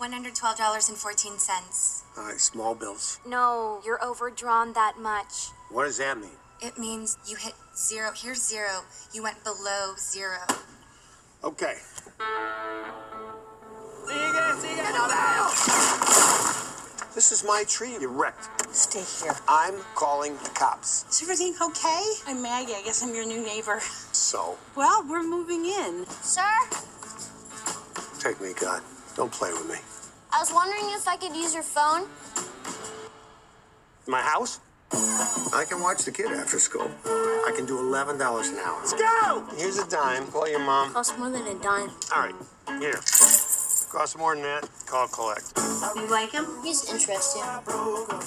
$112.14. 0.00 2.02
All 2.18 2.24
right, 2.24 2.40
small 2.40 2.74
bills. 2.74 3.20
No, 3.26 3.80
you're 3.84 4.02
overdrawn 4.04 4.72
that 4.74 4.94
much. 4.98 5.48
What 5.70 5.84
does 5.84 5.98
that 5.98 6.18
mean? 6.18 6.30
It 6.60 6.78
means 6.78 7.18
you 7.28 7.36
hit 7.36 7.54
zero. 7.76 8.10
Here's 8.14 8.42
zero. 8.42 8.82
You 9.12 9.22
went 9.22 9.42
below 9.44 9.94
zero. 9.98 10.38
Okay. 11.44 11.74
This 17.14 17.32
is 17.32 17.44
my 17.44 17.64
tree. 17.66 17.96
You 18.00 18.08
wrecked. 18.08 18.74
Stay 18.74 19.02
here. 19.24 19.34
I'm 19.48 19.74
calling 19.94 20.34
the 20.42 20.50
cops. 20.50 21.04
Is 21.08 21.22
everything 21.22 21.54
okay? 21.62 22.02
I'm 22.26 22.42
Maggie. 22.42 22.74
I 22.74 22.82
guess 22.82 23.02
I'm 23.02 23.14
your 23.14 23.24
new 23.26 23.42
neighbor. 23.42 23.80
So, 24.12 24.58
Well, 24.74 25.04
we're 25.08 25.22
moving 25.22 25.64
in. 25.64 26.04
Sir, 26.22 26.42
take 28.18 28.40
me, 28.40 28.52
God. 28.60 28.82
Don't 29.16 29.32
play 29.32 29.50
with 29.50 29.66
me. 29.66 29.76
I 30.30 30.40
was 30.40 30.52
wondering 30.52 30.84
if 30.94 31.08
I 31.08 31.16
could 31.16 31.34
use 31.34 31.54
your 31.54 31.62
phone. 31.62 32.06
My 34.06 34.20
house? 34.20 34.60
I 34.92 35.64
can 35.66 35.80
watch 35.80 36.04
the 36.04 36.12
kid 36.12 36.30
after 36.32 36.58
school. 36.58 36.90
I 37.06 37.52
can 37.56 37.64
do 37.64 37.78
$11 37.78 38.12
an 38.20 38.20
hour. 38.20 38.78
Let's 38.78 38.92
go! 38.92 39.44
Here's 39.56 39.78
a 39.78 39.88
dime. 39.88 40.26
Call 40.26 40.46
your 40.48 40.60
mom. 40.60 40.92
Costs 40.92 41.16
more 41.18 41.30
than 41.30 41.46
a 41.46 41.54
dime. 41.62 41.90
All 42.14 42.22
right, 42.22 42.34
here. 42.78 43.00
Costs 43.88 44.16
more 44.18 44.34
than 44.34 44.44
that. 44.44 44.68
Call 44.84 45.08
collect. 45.08 45.52
Oh, 45.56 45.92
you 45.96 46.10
like 46.10 46.32
him? 46.32 46.46
He's 46.62 46.84
interesting. 46.92 47.42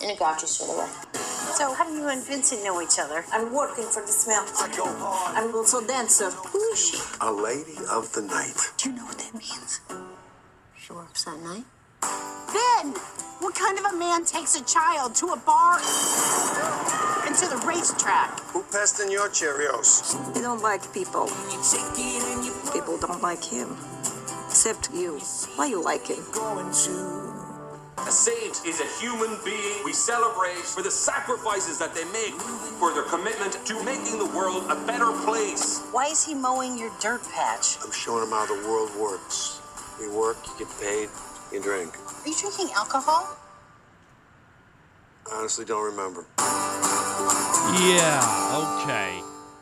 In 0.01 0.09
a 0.09 0.17
gotcha 0.17 0.47
sort 0.47 0.71
of 0.71 0.77
way. 0.79 1.19
So, 1.53 1.73
how 1.73 1.85
do 1.87 1.95
you 1.95 2.07
and 2.07 2.23
Vincent 2.23 2.63
know 2.63 2.81
each 2.81 2.97
other? 2.99 3.23
I'm 3.31 3.53
working 3.53 3.85
for 3.85 4.01
the 4.01 4.11
smell. 4.11 4.45
I'm 4.57 5.53
also 5.53 5.85
dancer. 5.85 6.31
Who 6.31 6.59
is 6.71 6.79
she? 6.79 6.97
A 7.21 7.31
lady 7.31 7.77
of 7.91 8.11
the 8.13 8.21
night. 8.23 8.57
Do 8.77 8.89
you 8.89 8.95
know 8.95 9.05
what 9.05 9.19
that 9.19 9.33
means? 9.33 9.81
She 10.89 10.95
works 10.95 11.23
that 11.25 11.39
night. 11.41 11.65
Ben! 12.01 12.93
What 13.41 13.53
kind 13.53 13.77
of 13.77 13.85
a 13.93 13.95
man 13.95 14.25
takes 14.25 14.59
a 14.59 14.65
child 14.65 15.13
to 15.15 15.27
a 15.27 15.37
bar 15.37 15.77
and 17.27 17.35
to 17.35 17.45
the 17.45 17.61
racetrack? 17.63 18.39
Who 18.53 18.63
passed 18.63 18.99
in 18.99 19.11
your 19.11 19.29
Cheerios? 19.29 20.17
He 20.35 20.41
don't 20.41 20.63
like 20.63 20.91
people. 20.91 21.27
People 22.73 22.97
don't 22.97 23.21
like 23.21 23.43
him. 23.43 23.77
Except 24.47 24.89
you. 24.91 25.19
Why 25.57 25.67
you 25.67 25.83
like 25.83 26.07
him? 26.07 26.25
A 27.99 28.11
saint 28.11 28.65
is 28.65 28.81
a 28.81 28.87
human 28.99 29.37
being 29.45 29.83
we 29.85 29.93
celebrate 29.93 30.65
for 30.65 30.81
the 30.81 30.89
sacrifices 30.89 31.77
that 31.77 31.93
they 31.93 32.05
make, 32.05 32.33
for 32.79 32.91
their 32.93 33.03
commitment 33.03 33.63
to 33.63 33.83
making 33.83 34.17
the 34.17 34.31
world 34.35 34.63
a 34.71 34.75
better 34.87 35.11
place. 35.23 35.83
Why 35.91 36.07
is 36.07 36.25
he 36.25 36.33
mowing 36.33 36.79
your 36.79 36.89
dirt 36.99 37.21
patch? 37.29 37.77
I'm 37.83 37.91
showing 37.91 38.23
him 38.23 38.31
how 38.31 38.47
the 38.47 38.67
world 38.67 38.89
works. 38.99 39.58
You 39.99 40.17
work, 40.17 40.37
you 40.47 40.65
get 40.65 40.79
paid, 40.79 41.09
you 41.51 41.61
drink. 41.61 41.95
Are 41.97 42.27
you 42.27 42.35
drinking 42.35 42.69
alcohol? 42.75 43.37
I 45.31 45.35
honestly 45.35 45.65
don't 45.65 45.83
remember. 45.83 46.25
Yeah. 47.81 48.81
Okay. 48.83 49.21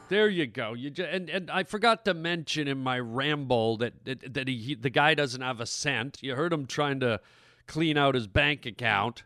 There 0.10 0.30
you 0.30 0.46
go. 0.48 0.74
You 0.74 0.90
ju- 0.90 1.04
and 1.04 1.30
and 1.30 1.52
I 1.52 1.64
forgot 1.64 2.06
to 2.06 2.14
mention 2.14 2.68
in 2.68 2.78
my 2.78 3.00
ramble 3.00 3.78
that 3.78 4.06
that, 4.06 4.34
that 4.34 4.48
he, 4.48 4.58
he 4.58 4.76
the 4.76 4.90
guy 4.90 5.14
doesn't 5.14 5.42
have 5.42 5.60
a 5.60 5.66
cent. 5.66 6.20
You 6.22 6.36
heard 6.36 6.54
him 6.54 6.66
trying 6.66 7.00
to 7.02 7.20
clean 7.66 7.98
out 7.98 8.16
his 8.16 8.28
bank 8.28 8.66
account. 8.66 9.24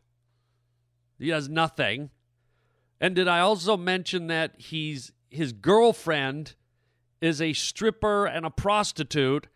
He 1.19 1.29
has 1.29 1.47
nothing. 1.47 2.09
And 2.99 3.15
did 3.15 3.27
I 3.27 3.39
also 3.39 3.77
mention 3.77 4.27
that 4.27 4.55
he's 4.57 5.11
his 5.29 5.53
girlfriend 5.53 6.55
is 7.21 7.41
a 7.41 7.53
stripper 7.53 8.25
and 8.25 8.45
a 8.45 8.49
prostitute 8.49 9.47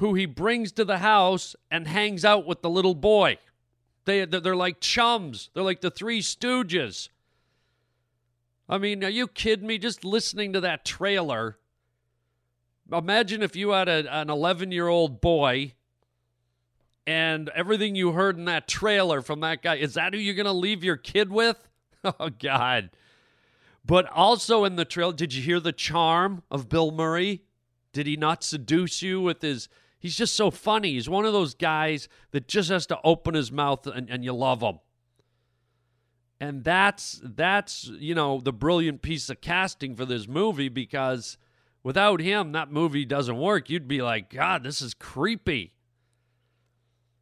who 0.00 0.14
he 0.14 0.24
brings 0.24 0.72
to 0.72 0.84
the 0.84 0.98
house 0.98 1.54
and 1.70 1.86
hangs 1.86 2.24
out 2.24 2.46
with 2.46 2.62
the 2.62 2.70
little 2.70 2.94
boy. 2.94 3.36
They 4.06 4.24
they're 4.24 4.56
like 4.56 4.80
chums. 4.80 5.50
They're 5.52 5.62
like 5.62 5.82
the 5.82 5.90
three 5.90 6.22
stooges. 6.22 7.10
I 8.66 8.78
mean, 8.78 9.04
are 9.04 9.10
you 9.10 9.28
kidding 9.28 9.66
me? 9.66 9.76
Just 9.76 10.02
listening 10.02 10.54
to 10.54 10.60
that 10.62 10.86
trailer. 10.86 11.58
Imagine 12.90 13.42
if 13.42 13.54
you 13.54 13.70
had 13.70 13.88
a, 13.88 14.20
an 14.20 14.30
11 14.30 14.72
year 14.72 14.88
old 14.88 15.20
boy 15.20 15.74
and 17.06 17.50
everything 17.50 17.94
you 17.94 18.12
heard 18.12 18.38
in 18.38 18.46
that 18.46 18.66
trailer 18.66 19.20
from 19.20 19.40
that 19.40 19.62
guy. 19.62 19.76
Is 19.76 19.94
that 19.94 20.14
who 20.14 20.18
you're 20.18 20.34
going 20.34 20.46
to 20.46 20.52
leave 20.52 20.82
your 20.82 20.96
kid 20.96 21.30
with? 21.30 21.56
Oh, 22.02 22.30
God. 22.30 22.88
But 23.84 24.08
also 24.08 24.64
in 24.64 24.76
the 24.76 24.86
trailer, 24.86 25.12
did 25.12 25.34
you 25.34 25.42
hear 25.42 25.60
the 25.60 25.70
charm 25.70 26.42
of 26.50 26.70
Bill 26.70 26.90
Murray? 26.90 27.42
Did 27.92 28.06
he 28.06 28.16
not 28.16 28.42
seduce 28.42 29.02
you 29.02 29.20
with 29.20 29.42
his. 29.42 29.68
He's 30.00 30.16
just 30.16 30.34
so 30.34 30.50
funny. 30.50 30.94
He's 30.94 31.10
one 31.10 31.26
of 31.26 31.34
those 31.34 31.54
guys 31.54 32.08
that 32.30 32.48
just 32.48 32.70
has 32.70 32.86
to 32.86 32.98
open 33.04 33.34
his 33.34 33.52
mouth 33.52 33.86
and, 33.86 34.08
and 34.08 34.24
you 34.24 34.32
love 34.32 34.62
him. 34.62 34.78
And 36.40 36.64
that's 36.64 37.20
that's 37.22 37.84
you 37.84 38.14
know 38.14 38.40
the 38.40 38.52
brilliant 38.52 39.02
piece 39.02 39.28
of 39.28 39.42
casting 39.42 39.94
for 39.94 40.06
this 40.06 40.26
movie 40.26 40.70
because 40.70 41.36
without 41.82 42.22
him 42.22 42.52
that 42.52 42.72
movie 42.72 43.04
doesn't 43.04 43.36
work. 43.36 43.68
You'd 43.68 43.86
be 43.86 44.00
like 44.00 44.30
god 44.30 44.64
this 44.64 44.80
is 44.80 44.94
creepy. 44.94 45.74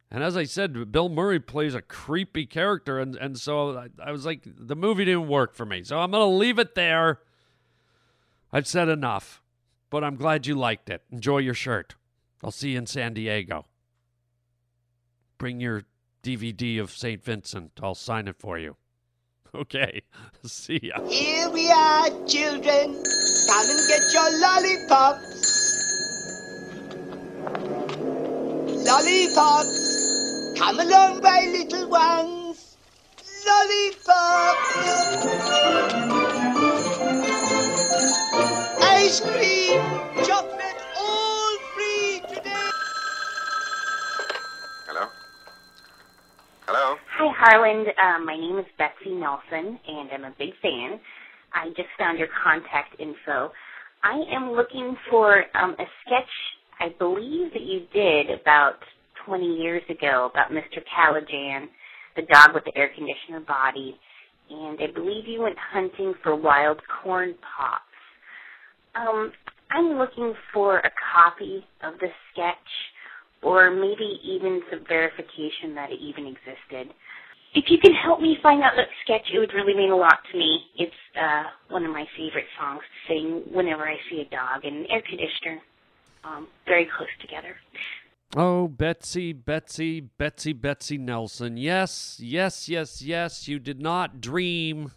And 0.09 0.23
as 0.23 0.37
i 0.37 0.45
said 0.45 0.89
bill 0.89 1.09
murray 1.09 1.41
plays 1.41 1.75
a 1.75 1.81
creepy 1.81 2.45
character 2.45 2.97
and, 2.97 3.17
and 3.17 3.37
so 3.37 3.77
I, 3.77 3.87
I 4.01 4.11
was 4.13 4.25
like 4.25 4.43
the 4.45 4.75
movie 4.75 5.03
didn't 5.03 5.27
work 5.27 5.53
for 5.53 5.65
me. 5.65 5.83
So 5.83 5.99
i'm 5.99 6.13
to 6.13 6.23
leave 6.23 6.57
it 6.57 6.75
there. 6.75 7.19
I've 8.53 8.67
said 8.67 8.87
enough 8.87 9.41
but 9.89 10.01
i'm 10.01 10.15
glad 10.15 10.47
you 10.47 10.55
liked 10.55 10.89
it. 10.89 11.03
Enjoy 11.11 11.39
your 11.39 11.53
shirt 11.53 11.95
i'll 12.43 12.51
see 12.51 12.71
you 12.71 12.77
in 12.77 12.85
san 12.85 13.13
diego 13.13 13.65
bring 15.37 15.59
your 15.59 15.83
dvd 16.23 16.79
of 16.79 16.91
st 16.91 17.23
vincent 17.23 17.71
i'll 17.81 17.95
sign 17.95 18.27
it 18.27 18.37
for 18.37 18.57
you 18.57 18.75
Okay. 19.55 20.03
See 20.45 20.79
ya. 20.83 21.01
Here 21.07 21.49
we 21.49 21.69
are, 21.71 22.09
children. 22.27 22.93
Come 23.47 23.69
and 23.69 23.87
get 23.87 24.01
your 24.13 24.29
lollipops. 24.39 25.25
Lollipops. 28.85 30.53
Come 30.57 30.79
along, 30.79 31.21
my 31.21 31.41
little 31.51 31.89
ones. 31.89 32.77
Lollipops. 33.47 35.29
Ice 38.81 39.19
cream, 39.21 39.81
chocolate, 40.23 40.68
Harland. 47.39 47.87
Um, 48.03 48.25
my 48.25 48.35
name 48.35 48.59
is 48.59 48.65
Betsy 48.77 49.15
Nelson, 49.15 49.79
and 49.87 50.09
I'm 50.11 50.25
a 50.25 50.35
big 50.37 50.49
fan. 50.61 50.99
I 51.53 51.69
just 51.69 51.87
found 51.97 52.19
your 52.19 52.27
contact 52.43 52.99
info. 52.99 53.49
I 54.03 54.21
am 54.35 54.51
looking 54.51 54.97
for 55.09 55.45
um, 55.55 55.71
a 55.79 55.85
sketch 56.03 56.33
I 56.81 56.89
believe 56.99 57.53
that 57.53 57.61
you 57.61 57.87
did 57.93 58.41
about 58.41 58.75
20 59.25 59.45
years 59.45 59.83
ago 59.89 60.29
about 60.33 60.51
Mr. 60.51 60.83
Calajan, 60.83 61.67
the 62.17 62.23
dog 62.23 62.53
with 62.53 62.65
the 62.65 62.77
air 62.77 62.89
conditioner 62.93 63.39
body, 63.47 63.95
and 64.49 64.77
I 64.81 64.91
believe 64.93 65.25
you 65.25 65.41
went 65.41 65.57
hunting 65.71 66.15
for 66.21 66.35
wild 66.35 66.81
corn 67.01 67.35
pops. 67.55 67.83
Um, 68.95 69.31
I'm 69.71 69.97
looking 69.97 70.33
for 70.53 70.79
a 70.79 70.91
copy 71.15 71.63
of 71.83 71.93
the 72.01 72.09
sketch, 72.33 72.57
or 73.43 73.71
maybe 73.71 74.19
even 74.25 74.61
some 74.69 74.83
verification 74.89 75.73
that 75.75 75.89
it 75.89 75.99
even 76.01 76.25
existed. 76.25 76.93
If 77.55 77.65
you 77.69 77.77
can 77.79 77.93
help 77.93 78.21
me 78.21 78.37
find 78.43 78.61
out 78.61 78.73
that 78.77 78.87
sketch, 79.03 79.27
it 79.33 79.39
would 79.39 79.53
really 79.53 79.73
mean 79.73 79.91
a 79.91 79.95
lot 79.95 80.19
to 80.31 80.37
me. 80.37 80.59
It's 80.77 80.93
uh, 81.19 81.43
one 81.69 81.83
of 81.83 81.91
my 81.91 82.05
favorite 82.15 82.45
songs 82.59 82.81
to 82.81 83.13
sing 83.13 83.43
whenever 83.51 83.87
I 83.87 83.97
see 84.09 84.21
a 84.21 84.25
dog 84.25 84.65
and 84.65 84.77
an 84.77 84.85
air 84.91 85.01
conditioner 85.01 85.59
um, 86.23 86.47
very 86.65 86.87
close 86.95 87.09
together. 87.21 87.55
Oh, 88.35 88.67
Betsy, 88.67 89.33
Betsy, 89.33 89.99
Betsy, 89.99 90.53
Betsy 90.53 90.99
Nelson. 90.99 91.57
Yes, 91.57 92.19
yes, 92.21 92.69
yes, 92.69 93.01
yes. 93.01 93.47
You 93.47 93.57
did 93.57 93.81
not 93.81 94.21
dream 94.21 94.91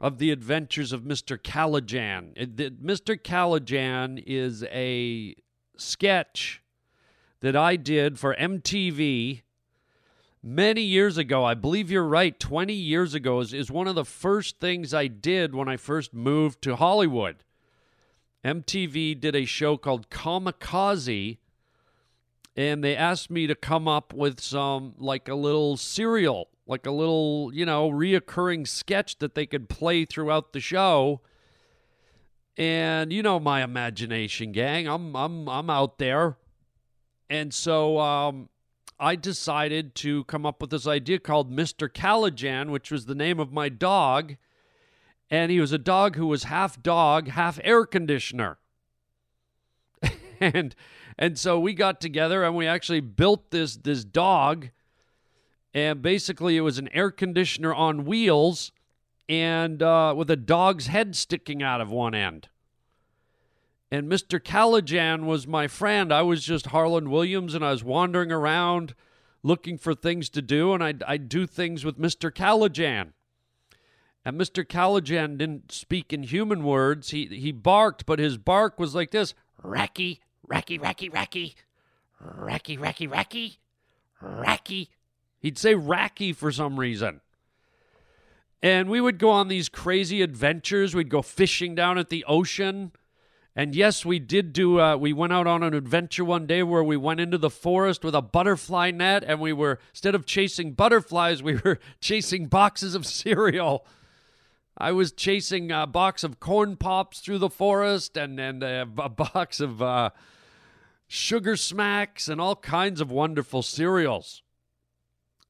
of 0.00 0.18
the 0.18 0.32
adventures 0.32 0.92
of 0.92 1.02
Mr. 1.02 1.38
Calajan. 1.38 2.32
It- 2.36 2.56
the- 2.56 2.70
Mr. 2.70 3.16
Calajan 3.16 4.22
is 4.26 4.64
a 4.64 5.36
sketch 5.76 6.60
that 7.40 7.54
I 7.54 7.76
did 7.76 8.18
for 8.18 8.34
MTV 8.34 9.42
many 10.42 10.82
years 10.82 11.18
ago. 11.18 11.44
I 11.44 11.54
believe 11.54 11.90
you're 11.90 12.04
right. 12.04 12.38
20 12.38 12.72
years 12.72 13.14
ago 13.14 13.40
is, 13.40 13.52
is 13.52 13.70
one 13.70 13.88
of 13.88 13.94
the 13.94 14.04
first 14.04 14.60
things 14.60 14.94
I 14.94 15.06
did 15.06 15.54
when 15.54 15.68
I 15.68 15.76
first 15.76 16.14
moved 16.14 16.62
to 16.62 16.76
Hollywood. 16.76 17.44
MTV 18.44 19.18
did 19.20 19.34
a 19.34 19.44
show 19.44 19.76
called 19.76 20.10
Kamikaze, 20.10 21.38
and 22.56 22.82
they 22.82 22.96
asked 22.96 23.30
me 23.30 23.46
to 23.46 23.54
come 23.54 23.88
up 23.88 24.12
with 24.12 24.40
some, 24.40 24.94
like 24.98 25.28
a 25.28 25.34
little 25.34 25.76
serial, 25.76 26.48
like 26.66 26.86
a 26.86 26.90
little, 26.90 27.50
you 27.52 27.66
know, 27.66 27.90
reoccurring 27.90 28.66
sketch 28.66 29.18
that 29.18 29.34
they 29.34 29.46
could 29.46 29.68
play 29.68 30.04
throughout 30.04 30.52
the 30.52 30.60
show. 30.60 31.20
And 32.56 33.12
you 33.12 33.22
know 33.22 33.38
my 33.38 33.62
imagination, 33.62 34.50
gang. 34.50 34.88
I'm 34.88 35.14
I'm 35.14 35.48
I'm 35.48 35.70
out 35.70 35.98
there. 35.98 36.36
And 37.30 37.54
so 37.54 38.00
um, 38.00 38.48
I 39.00 39.14
decided 39.16 39.94
to 39.96 40.24
come 40.24 40.44
up 40.44 40.60
with 40.60 40.70
this 40.70 40.86
idea 40.86 41.18
called 41.18 41.52
Mr. 41.52 41.88
Calajan, 41.88 42.70
which 42.70 42.90
was 42.90 43.06
the 43.06 43.14
name 43.14 43.38
of 43.38 43.52
my 43.52 43.68
dog. 43.68 44.36
And 45.30 45.52
he 45.52 45.60
was 45.60 45.72
a 45.72 45.78
dog 45.78 46.16
who 46.16 46.26
was 46.26 46.44
half 46.44 46.82
dog, 46.82 47.28
half 47.28 47.60
air 47.62 47.84
conditioner. 47.86 48.58
and 50.40 50.74
and 51.18 51.38
so 51.38 51.58
we 51.58 51.74
got 51.74 52.00
together 52.00 52.44
and 52.44 52.56
we 52.56 52.66
actually 52.66 53.00
built 53.00 53.50
this 53.50 53.76
this 53.76 54.04
dog. 54.04 54.70
And 55.74 56.02
basically 56.02 56.56
it 56.56 56.62
was 56.62 56.78
an 56.78 56.88
air 56.92 57.10
conditioner 57.10 57.74
on 57.74 58.04
wheels 58.04 58.72
and 59.28 59.82
uh, 59.82 60.14
with 60.16 60.30
a 60.30 60.36
dog's 60.36 60.86
head 60.86 61.14
sticking 61.14 61.62
out 61.62 61.80
of 61.80 61.90
one 61.90 62.14
end. 62.14 62.48
And 63.90 64.10
Mr. 64.10 64.38
Calajan 64.38 65.24
was 65.24 65.46
my 65.46 65.66
friend. 65.66 66.12
I 66.12 66.22
was 66.22 66.44
just 66.44 66.66
Harland 66.66 67.10
Williams, 67.10 67.54
and 67.54 67.64
I 67.64 67.70
was 67.70 67.82
wandering 67.82 68.30
around 68.30 68.94
looking 69.42 69.78
for 69.78 69.94
things 69.94 70.28
to 70.30 70.42
do, 70.42 70.74
and 70.74 70.82
I'd, 70.82 71.02
I'd 71.04 71.28
do 71.28 71.46
things 71.46 71.84
with 71.84 71.98
Mr. 71.98 72.30
Calajan. 72.30 73.12
And 74.24 74.38
Mr. 74.38 74.64
Calajan 74.64 75.38
didn't 75.38 75.72
speak 75.72 76.12
in 76.12 76.22
human 76.22 76.64
words. 76.64 77.10
He, 77.10 77.26
he 77.26 77.50
barked, 77.50 78.04
but 78.04 78.18
his 78.18 78.36
bark 78.36 78.78
was 78.78 78.94
like 78.94 79.10
this 79.10 79.32
Racky, 79.64 80.20
racky, 80.46 80.78
racky, 80.78 81.10
racky, 81.10 81.54
racky, 82.22 82.78
racky, 82.78 83.08
racky, 83.08 83.56
racky. 84.22 84.88
He'd 85.40 85.56
say 85.56 85.74
racky 85.74 86.34
for 86.34 86.52
some 86.52 86.78
reason. 86.78 87.20
And 88.62 88.90
we 88.90 89.00
would 89.00 89.18
go 89.18 89.30
on 89.30 89.48
these 89.48 89.68
crazy 89.68 90.20
adventures. 90.20 90.94
We'd 90.94 91.08
go 91.08 91.22
fishing 91.22 91.74
down 91.74 91.96
at 91.96 92.08
the 92.08 92.24
ocean. 92.26 92.92
And 93.58 93.74
yes, 93.74 94.04
we 94.04 94.20
did 94.20 94.52
do, 94.52 94.78
uh, 94.78 94.96
we 94.96 95.12
went 95.12 95.32
out 95.32 95.48
on 95.48 95.64
an 95.64 95.74
adventure 95.74 96.24
one 96.24 96.46
day 96.46 96.62
where 96.62 96.84
we 96.84 96.96
went 96.96 97.18
into 97.18 97.38
the 97.38 97.50
forest 97.50 98.04
with 98.04 98.14
a 98.14 98.22
butterfly 98.22 98.92
net 98.92 99.24
and 99.26 99.40
we 99.40 99.52
were, 99.52 99.80
instead 99.90 100.14
of 100.14 100.24
chasing 100.24 100.74
butterflies, 100.74 101.42
we 101.42 101.56
were 101.56 101.80
chasing 102.00 102.46
boxes 102.46 102.94
of 102.94 103.04
cereal. 103.04 103.84
I 104.78 104.92
was 104.92 105.10
chasing 105.10 105.72
a 105.72 105.88
box 105.88 106.22
of 106.22 106.38
corn 106.38 106.76
pops 106.76 107.18
through 107.18 107.38
the 107.38 107.50
forest 107.50 108.16
and, 108.16 108.38
and 108.38 108.62
a, 108.62 108.82
a 108.96 109.08
box 109.08 109.58
of 109.58 109.82
uh, 109.82 110.10
sugar 111.08 111.56
smacks 111.56 112.28
and 112.28 112.40
all 112.40 112.54
kinds 112.54 113.00
of 113.00 113.10
wonderful 113.10 113.62
cereals. 113.62 114.42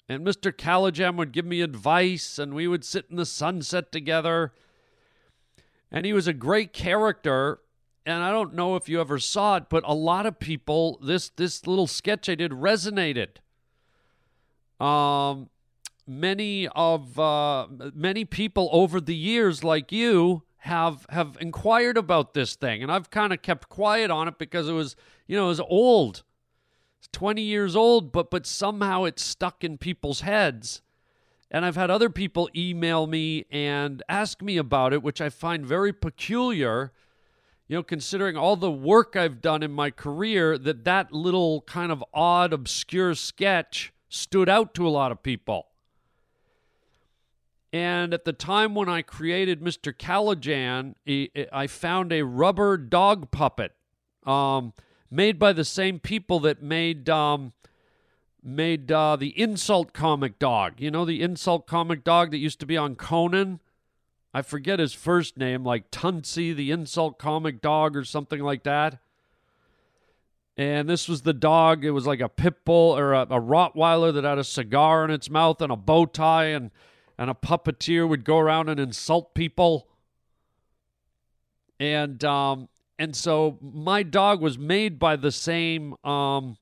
And 0.08 0.26
Mr. 0.26 0.50
Calajan 0.50 1.16
would 1.16 1.32
give 1.32 1.44
me 1.44 1.60
advice, 1.60 2.38
and 2.38 2.54
we 2.54 2.66
would 2.66 2.86
sit 2.86 3.04
in 3.10 3.16
the 3.16 3.26
sunset 3.26 3.92
together. 3.92 4.54
And 5.92 6.06
he 6.06 6.14
was 6.14 6.26
a 6.26 6.32
great 6.32 6.72
character. 6.72 7.60
And 8.08 8.22
I 8.22 8.30
don't 8.30 8.54
know 8.54 8.74
if 8.74 8.88
you 8.88 9.02
ever 9.02 9.18
saw 9.18 9.56
it, 9.56 9.64
but 9.68 9.84
a 9.86 9.94
lot 9.94 10.24
of 10.24 10.38
people, 10.38 10.98
this 11.02 11.28
this 11.28 11.66
little 11.66 11.86
sketch 11.86 12.30
I 12.30 12.36
did 12.36 12.52
resonated. 12.52 13.36
Um, 14.82 15.50
many 16.06 16.68
of 16.68 17.18
uh, 17.18 17.66
many 17.94 18.24
people 18.24 18.70
over 18.72 18.98
the 18.98 19.14
years, 19.14 19.62
like 19.62 19.92
you, 19.92 20.42
have 20.60 21.04
have 21.10 21.36
inquired 21.38 21.98
about 21.98 22.32
this 22.32 22.56
thing, 22.56 22.82
and 22.82 22.90
I've 22.90 23.10
kind 23.10 23.30
of 23.30 23.42
kept 23.42 23.68
quiet 23.68 24.10
on 24.10 24.26
it 24.26 24.38
because 24.38 24.70
it 24.70 24.72
was, 24.72 24.96
you 25.26 25.36
know, 25.36 25.44
it 25.44 25.48
was 25.48 25.60
old. 25.60 26.22
20 27.12 27.42
years 27.42 27.76
old, 27.76 28.10
but 28.10 28.30
but 28.30 28.46
somehow 28.46 29.04
it's 29.04 29.22
stuck 29.22 29.62
in 29.62 29.76
people's 29.76 30.22
heads. 30.22 30.80
And 31.50 31.66
I've 31.66 31.76
had 31.76 31.90
other 31.90 32.08
people 32.08 32.48
email 32.56 33.06
me 33.06 33.44
and 33.50 34.02
ask 34.08 34.40
me 34.40 34.56
about 34.56 34.94
it, 34.94 35.02
which 35.02 35.20
I 35.20 35.28
find 35.28 35.66
very 35.66 35.92
peculiar. 35.92 36.92
You 37.68 37.76
know, 37.76 37.82
considering 37.82 38.36
all 38.36 38.56
the 38.56 38.70
work 38.70 39.14
I've 39.14 39.42
done 39.42 39.62
in 39.62 39.72
my 39.72 39.90
career, 39.90 40.56
that 40.56 40.84
that 40.84 41.12
little 41.12 41.60
kind 41.62 41.92
of 41.92 42.02
odd, 42.14 42.54
obscure 42.54 43.14
sketch 43.14 43.92
stood 44.08 44.48
out 44.48 44.72
to 44.74 44.88
a 44.88 44.90
lot 44.90 45.12
of 45.12 45.22
people. 45.22 45.66
And 47.70 48.14
at 48.14 48.24
the 48.24 48.32
time 48.32 48.74
when 48.74 48.88
I 48.88 49.02
created 49.02 49.60
Mr. 49.60 49.92
Calajan, 49.92 50.94
I 51.52 51.66
found 51.66 52.12
a 52.12 52.24
rubber 52.24 52.78
dog 52.78 53.30
puppet. 53.30 53.72
Um, 54.24 54.72
made 55.10 55.38
by 55.38 55.52
the 55.52 55.64
same 55.64 55.98
people 55.98 56.40
that 56.40 56.62
made 56.62 57.08
um, 57.08 57.52
made 58.42 58.90
uh, 58.90 59.16
the 59.16 59.38
insult 59.38 59.92
comic 59.92 60.38
dog. 60.38 60.80
You 60.80 60.90
know, 60.90 61.04
the 61.04 61.22
insult 61.22 61.66
comic 61.66 62.04
dog 62.04 62.30
that 62.30 62.38
used 62.38 62.60
to 62.60 62.66
be 62.66 62.76
on 62.76 62.96
Conan. 62.96 63.60
I 64.32 64.42
forget 64.42 64.78
his 64.78 64.92
first 64.92 65.36
name, 65.36 65.64
like 65.64 65.90
Tunsy, 65.90 66.54
the 66.54 66.70
insult 66.70 67.18
comic 67.18 67.60
dog, 67.60 67.96
or 67.96 68.04
something 68.04 68.40
like 68.40 68.62
that. 68.64 68.98
And 70.56 70.88
this 70.88 71.08
was 71.08 71.22
the 71.22 71.32
dog. 71.32 71.84
It 71.84 71.92
was 71.92 72.06
like 72.06 72.20
a 72.20 72.28
pit 72.28 72.64
bull 72.64 72.96
or 72.98 73.12
a, 73.12 73.22
a 73.22 73.40
Rottweiler 73.40 74.12
that 74.14 74.24
had 74.24 74.38
a 74.38 74.44
cigar 74.44 75.04
in 75.04 75.10
its 75.10 75.30
mouth 75.30 75.62
and 75.62 75.72
a 75.72 75.76
bow 75.76 76.04
tie, 76.06 76.46
and 76.46 76.70
and 77.16 77.30
a 77.30 77.34
puppeteer 77.34 78.08
would 78.08 78.24
go 78.24 78.38
around 78.38 78.68
and 78.68 78.78
insult 78.78 79.34
people. 79.34 79.88
And 81.80 82.22
um, 82.24 82.68
and 82.98 83.14
so 83.14 83.58
my 83.60 84.02
dog 84.02 84.40
was 84.40 84.58
made 84.58 84.98
by 84.98 85.16
the 85.16 85.30
same 85.30 85.94
um, 86.04 86.58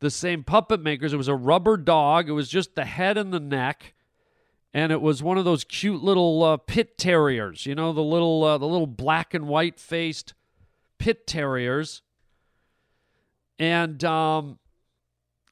the 0.00 0.10
same 0.10 0.44
puppet 0.44 0.80
makers. 0.80 1.12
It 1.12 1.16
was 1.16 1.28
a 1.28 1.34
rubber 1.34 1.76
dog. 1.76 2.28
It 2.28 2.32
was 2.32 2.48
just 2.48 2.74
the 2.74 2.84
head 2.84 3.16
and 3.16 3.32
the 3.32 3.40
neck, 3.40 3.94
and 4.74 4.92
it 4.92 5.00
was 5.00 5.22
one 5.22 5.38
of 5.38 5.44
those 5.44 5.64
cute 5.64 6.02
little 6.02 6.42
uh, 6.42 6.56
pit 6.56 6.98
terriers. 6.98 7.66
You 7.66 7.74
know 7.74 7.92
the 7.92 8.02
little 8.02 8.44
uh, 8.44 8.58
the 8.58 8.66
little 8.66 8.86
black 8.86 9.34
and 9.34 9.48
white 9.48 9.78
faced 9.78 10.34
pit 10.98 11.26
terriers. 11.26 12.02
And 13.58 14.04
um, 14.04 14.58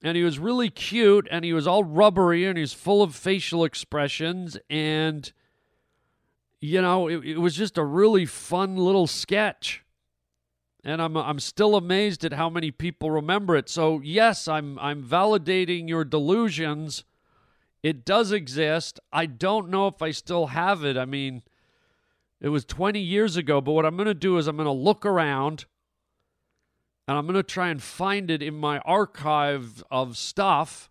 and 0.03 0.17
he 0.17 0.23
was 0.23 0.39
really 0.39 0.71
cute, 0.71 1.27
and 1.31 1.45
he 1.45 1.53
was 1.53 1.67
all 1.67 1.83
rubbery, 1.83 2.45
and 2.45 2.57
he 2.57 2.61
was 2.61 2.73
full 2.73 3.03
of 3.03 3.14
facial 3.14 3.64
expressions, 3.64 4.57
and 4.71 5.33
you 6.61 6.81
know, 6.81 7.09
it, 7.09 7.25
it 7.25 7.39
was 7.39 7.55
just 7.55 7.79
a 7.79 7.85
really 7.85 8.27
fun 8.27 8.77
little 8.77 9.07
sketch. 9.07 9.83
And 10.85 11.03
I'm 11.03 11.17
I'm 11.17 11.41
still 11.41 11.75
amazed 11.75 12.25
at 12.25 12.35
how 12.35 12.49
many 12.49 12.71
people 12.71 13.11
remember 13.11 13.57
it. 13.57 13.69
So 13.69 14.01
yes, 14.05 14.47
I'm 14.47 14.79
I'm 14.79 15.03
validating 15.03 15.89
your 15.89 16.05
delusions. 16.05 17.05
It 17.83 18.05
does 18.05 18.33
exist. 18.33 18.99
I 19.12 19.27
don't 19.27 19.68
know 19.68 19.87
if 19.87 20.03
I 20.03 20.11
still 20.11 20.49
have 20.49 20.85
it. 20.85 20.97
I 20.97 21.05
mean, 21.05 21.43
it 22.41 22.49
was 22.49 22.64
20 22.64 23.01
years 23.01 23.37
ago, 23.37 23.61
but 23.61 23.72
what 23.72 23.87
I'm 23.87 23.97
going 23.97 24.07
to 24.07 24.14
do 24.14 24.39
is 24.39 24.47
I'm 24.47 24.57
going 24.57 24.66
to 24.66 24.72
look 24.72 25.07
around 25.07 25.66
and 27.09 27.16
I'm 27.16 27.27
going 27.27 27.35
to 27.35 27.43
try 27.43 27.68
and 27.68 27.83
find 27.83 28.31
it 28.31 28.43
in 28.43 28.55
my 28.55 28.79
archive 28.81 29.85
of 29.91 30.16
stuff. 30.16 30.91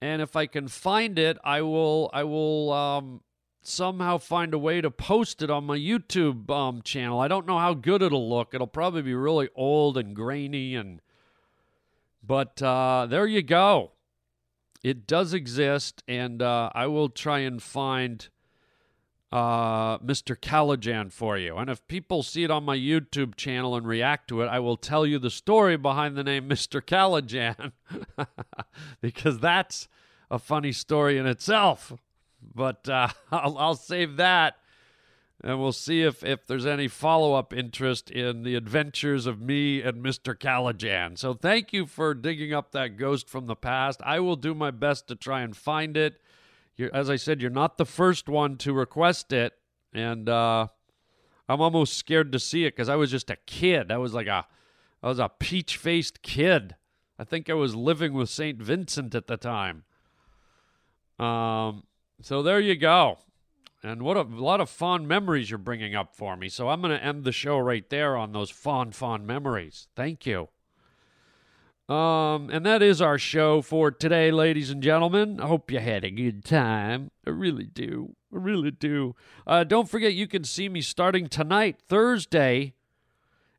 And 0.00 0.22
if 0.22 0.36
I 0.36 0.46
can 0.46 0.68
find 0.68 1.18
it, 1.18 1.36
I 1.44 1.60
will 1.62 2.10
I 2.14 2.24
will 2.24 2.72
um, 2.72 3.20
somehow 3.60 4.18
find 4.18 4.54
a 4.54 4.58
way 4.58 4.80
to 4.80 4.90
post 4.90 5.42
it 5.42 5.50
on 5.50 5.64
my 5.64 5.76
YouTube 5.76 6.48
um, 6.50 6.80
channel. 6.82 7.20
I 7.20 7.28
don't 7.28 7.46
know 7.46 7.58
how 7.58 7.74
good 7.74 8.00
it'll 8.00 8.28
look. 8.28 8.54
It'll 8.54 8.66
probably 8.66 9.02
be 9.02 9.14
really 9.14 9.48
old 9.54 9.98
and 9.98 10.14
grainy 10.14 10.74
and 10.74 11.02
but 12.22 12.62
uh, 12.62 13.06
there 13.10 13.26
you 13.26 13.42
go. 13.42 13.92
It 14.82 15.06
does 15.06 15.34
exist, 15.34 16.02
and 16.08 16.40
uh, 16.40 16.70
I 16.74 16.86
will 16.86 17.10
try 17.10 17.40
and 17.40 17.62
find 17.62 18.28
uh, 19.32 19.98
Mr. 19.98 20.36
Calajan 20.36 21.12
for 21.12 21.38
you. 21.38 21.56
And 21.56 21.70
if 21.70 21.86
people 21.86 22.22
see 22.22 22.44
it 22.44 22.50
on 22.50 22.64
my 22.64 22.76
YouTube 22.76 23.36
channel 23.36 23.76
and 23.76 23.86
react 23.86 24.28
to 24.28 24.42
it, 24.42 24.46
I 24.46 24.58
will 24.58 24.76
tell 24.76 25.06
you 25.06 25.18
the 25.18 25.30
story 25.30 25.76
behind 25.76 26.16
the 26.16 26.24
name 26.24 26.48
Mr. 26.48 26.80
Calajan 26.80 27.72
because 29.00 29.38
that's 29.38 29.88
a 30.30 30.38
funny 30.38 30.72
story 30.72 31.18
in 31.18 31.26
itself. 31.26 31.92
But 32.42 32.88
uh, 32.88 33.08
I'll, 33.32 33.58
I'll 33.58 33.74
save 33.76 34.16
that 34.16 34.56
and 35.42 35.58
we'll 35.58 35.72
see 35.72 36.02
if, 36.02 36.22
if 36.22 36.46
there's 36.46 36.66
any 36.66 36.86
follow 36.86 37.34
up 37.34 37.54
interest 37.54 38.10
in 38.10 38.42
the 38.42 38.54
adventures 38.54 39.26
of 39.26 39.40
me 39.40 39.80
and 39.80 40.04
Mr. 40.04 40.36
Calajan. 40.36 41.16
So 41.16 41.32
thank 41.32 41.72
you 41.72 41.86
for 41.86 42.12
digging 42.12 42.52
up 42.52 42.72
that 42.72 42.98
ghost 42.98 43.28
from 43.28 43.46
the 43.46 43.56
past. 43.56 44.00
I 44.04 44.20
will 44.20 44.36
do 44.36 44.54
my 44.54 44.70
best 44.70 45.08
to 45.08 45.14
try 45.14 45.40
and 45.40 45.56
find 45.56 45.96
it. 45.96 46.20
You're, 46.76 46.94
as 46.94 47.08
I 47.08 47.16
said, 47.16 47.40
you're 47.40 47.50
not 47.50 47.78
the 47.78 47.86
first 47.86 48.28
one 48.28 48.58
to 48.58 48.72
request 48.72 49.32
it, 49.32 49.54
and 49.94 50.28
uh, 50.28 50.68
I'm 51.48 51.60
almost 51.60 51.96
scared 51.96 52.32
to 52.32 52.38
see 52.38 52.66
it 52.66 52.76
because 52.76 52.90
I 52.90 52.96
was 52.96 53.10
just 53.10 53.30
a 53.30 53.36
kid. 53.46 53.90
I 53.90 53.98
was 53.98 54.12
like 54.12 54.26
a, 54.26 54.46
I 55.02 55.08
was 55.08 55.18
a 55.18 55.28
peach 55.28 55.76
faced 55.78 56.22
kid. 56.22 56.76
I 57.18 57.24
think 57.24 57.48
I 57.48 57.54
was 57.54 57.74
living 57.74 58.12
with 58.12 58.28
Saint 58.28 58.60
Vincent 58.62 59.14
at 59.14 59.26
the 59.26 59.36
time. 59.36 59.84
Um, 61.18 61.84
so 62.22 62.42
there 62.42 62.60
you 62.60 62.76
go. 62.76 63.18
And 63.82 64.02
what 64.02 64.16
a, 64.16 64.22
lot 64.22 64.60
of 64.60 64.68
fond 64.68 65.08
memories 65.08 65.50
you're 65.50 65.58
bringing 65.58 65.94
up 65.94 66.14
for 66.14 66.36
me. 66.36 66.48
So 66.48 66.68
I'm 66.68 66.82
going 66.82 66.96
to 66.96 67.02
end 67.04 67.24
the 67.24 67.32
show 67.32 67.58
right 67.58 67.88
there 67.88 68.16
on 68.16 68.32
those 68.32 68.50
fond, 68.50 68.94
fond 68.94 69.26
memories. 69.26 69.88
Thank 69.96 70.26
you. 70.26 70.48
Um, 71.88 72.50
and 72.50 72.64
that 72.66 72.82
is 72.82 73.00
our 73.00 73.18
show 73.18 73.62
for 73.62 73.90
today, 73.90 74.30
ladies 74.30 74.70
and 74.70 74.82
gentlemen. 74.82 75.40
I 75.40 75.48
hope 75.48 75.72
you 75.72 75.80
had 75.80 76.04
a 76.04 76.10
good 76.10 76.44
time. 76.44 77.10
I 77.26 77.30
really 77.30 77.64
do. 77.64 78.14
I 78.32 78.36
really 78.36 78.70
do. 78.70 79.16
Uh, 79.46 79.64
don't 79.64 79.88
forget, 79.88 80.14
you 80.14 80.28
can 80.28 80.44
see 80.44 80.68
me 80.68 80.82
starting 80.82 81.28
tonight, 81.28 81.80
Thursday, 81.88 82.74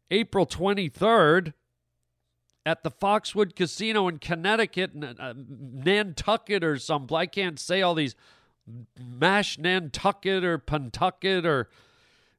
April 0.09 0.45
23rd, 0.45 1.53
at 2.65 2.83
the 2.83 2.91
Foxwood 2.91 3.55
Casino 3.55 4.07
in 4.07 4.19
Connecticut, 4.19 4.91
uh, 5.19 5.33
Nantucket 5.35 6.63
or 6.63 6.77
something. 6.77 7.17
I 7.17 7.25
can't 7.25 7.59
say 7.59 7.81
all 7.81 7.95
these 7.95 8.15
mash 8.99 9.57
Nantucket 9.57 10.43
or 10.43 10.57
Pentucket 10.57 11.45
or. 11.45 11.69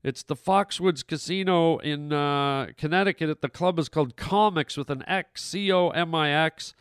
It's 0.04 0.24
the 0.24 0.34
Foxwoods 0.34 1.06
Casino 1.06 1.78
in 1.78 2.12
uh, 2.12 2.70
Connecticut. 2.76 3.30
At 3.30 3.40
the 3.40 3.48
club 3.48 3.78
is 3.78 3.88
called 3.88 4.16
Comix 4.16 4.76
with 4.76 4.90
an 4.90 5.04
X, 5.06 5.44
C 5.44 5.70
O 5.70 5.90
M 5.90 6.12
I 6.12 6.30
X. 6.30 6.74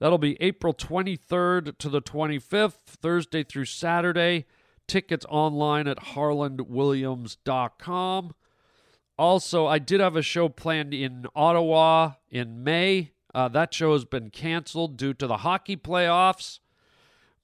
That'll 0.00 0.18
be 0.18 0.36
April 0.40 0.74
23rd 0.74 1.78
to 1.78 1.88
the 1.88 2.02
25th, 2.02 2.72
Thursday 2.84 3.44
through 3.44 3.66
Saturday. 3.66 4.46
Tickets 4.86 5.24
online 5.28 5.86
at 5.86 5.98
harlandwilliams.com. 5.98 8.34
Also, 9.16 9.66
I 9.66 9.78
did 9.78 10.00
have 10.00 10.16
a 10.16 10.22
show 10.22 10.48
planned 10.48 10.92
in 10.92 11.26
Ottawa 11.34 12.14
in 12.28 12.64
May. 12.64 13.12
Uh, 13.32 13.48
that 13.48 13.72
show 13.72 13.92
has 13.92 14.04
been 14.04 14.30
canceled 14.30 14.96
due 14.96 15.14
to 15.14 15.26
the 15.26 15.38
hockey 15.38 15.76
playoffs. 15.76 16.58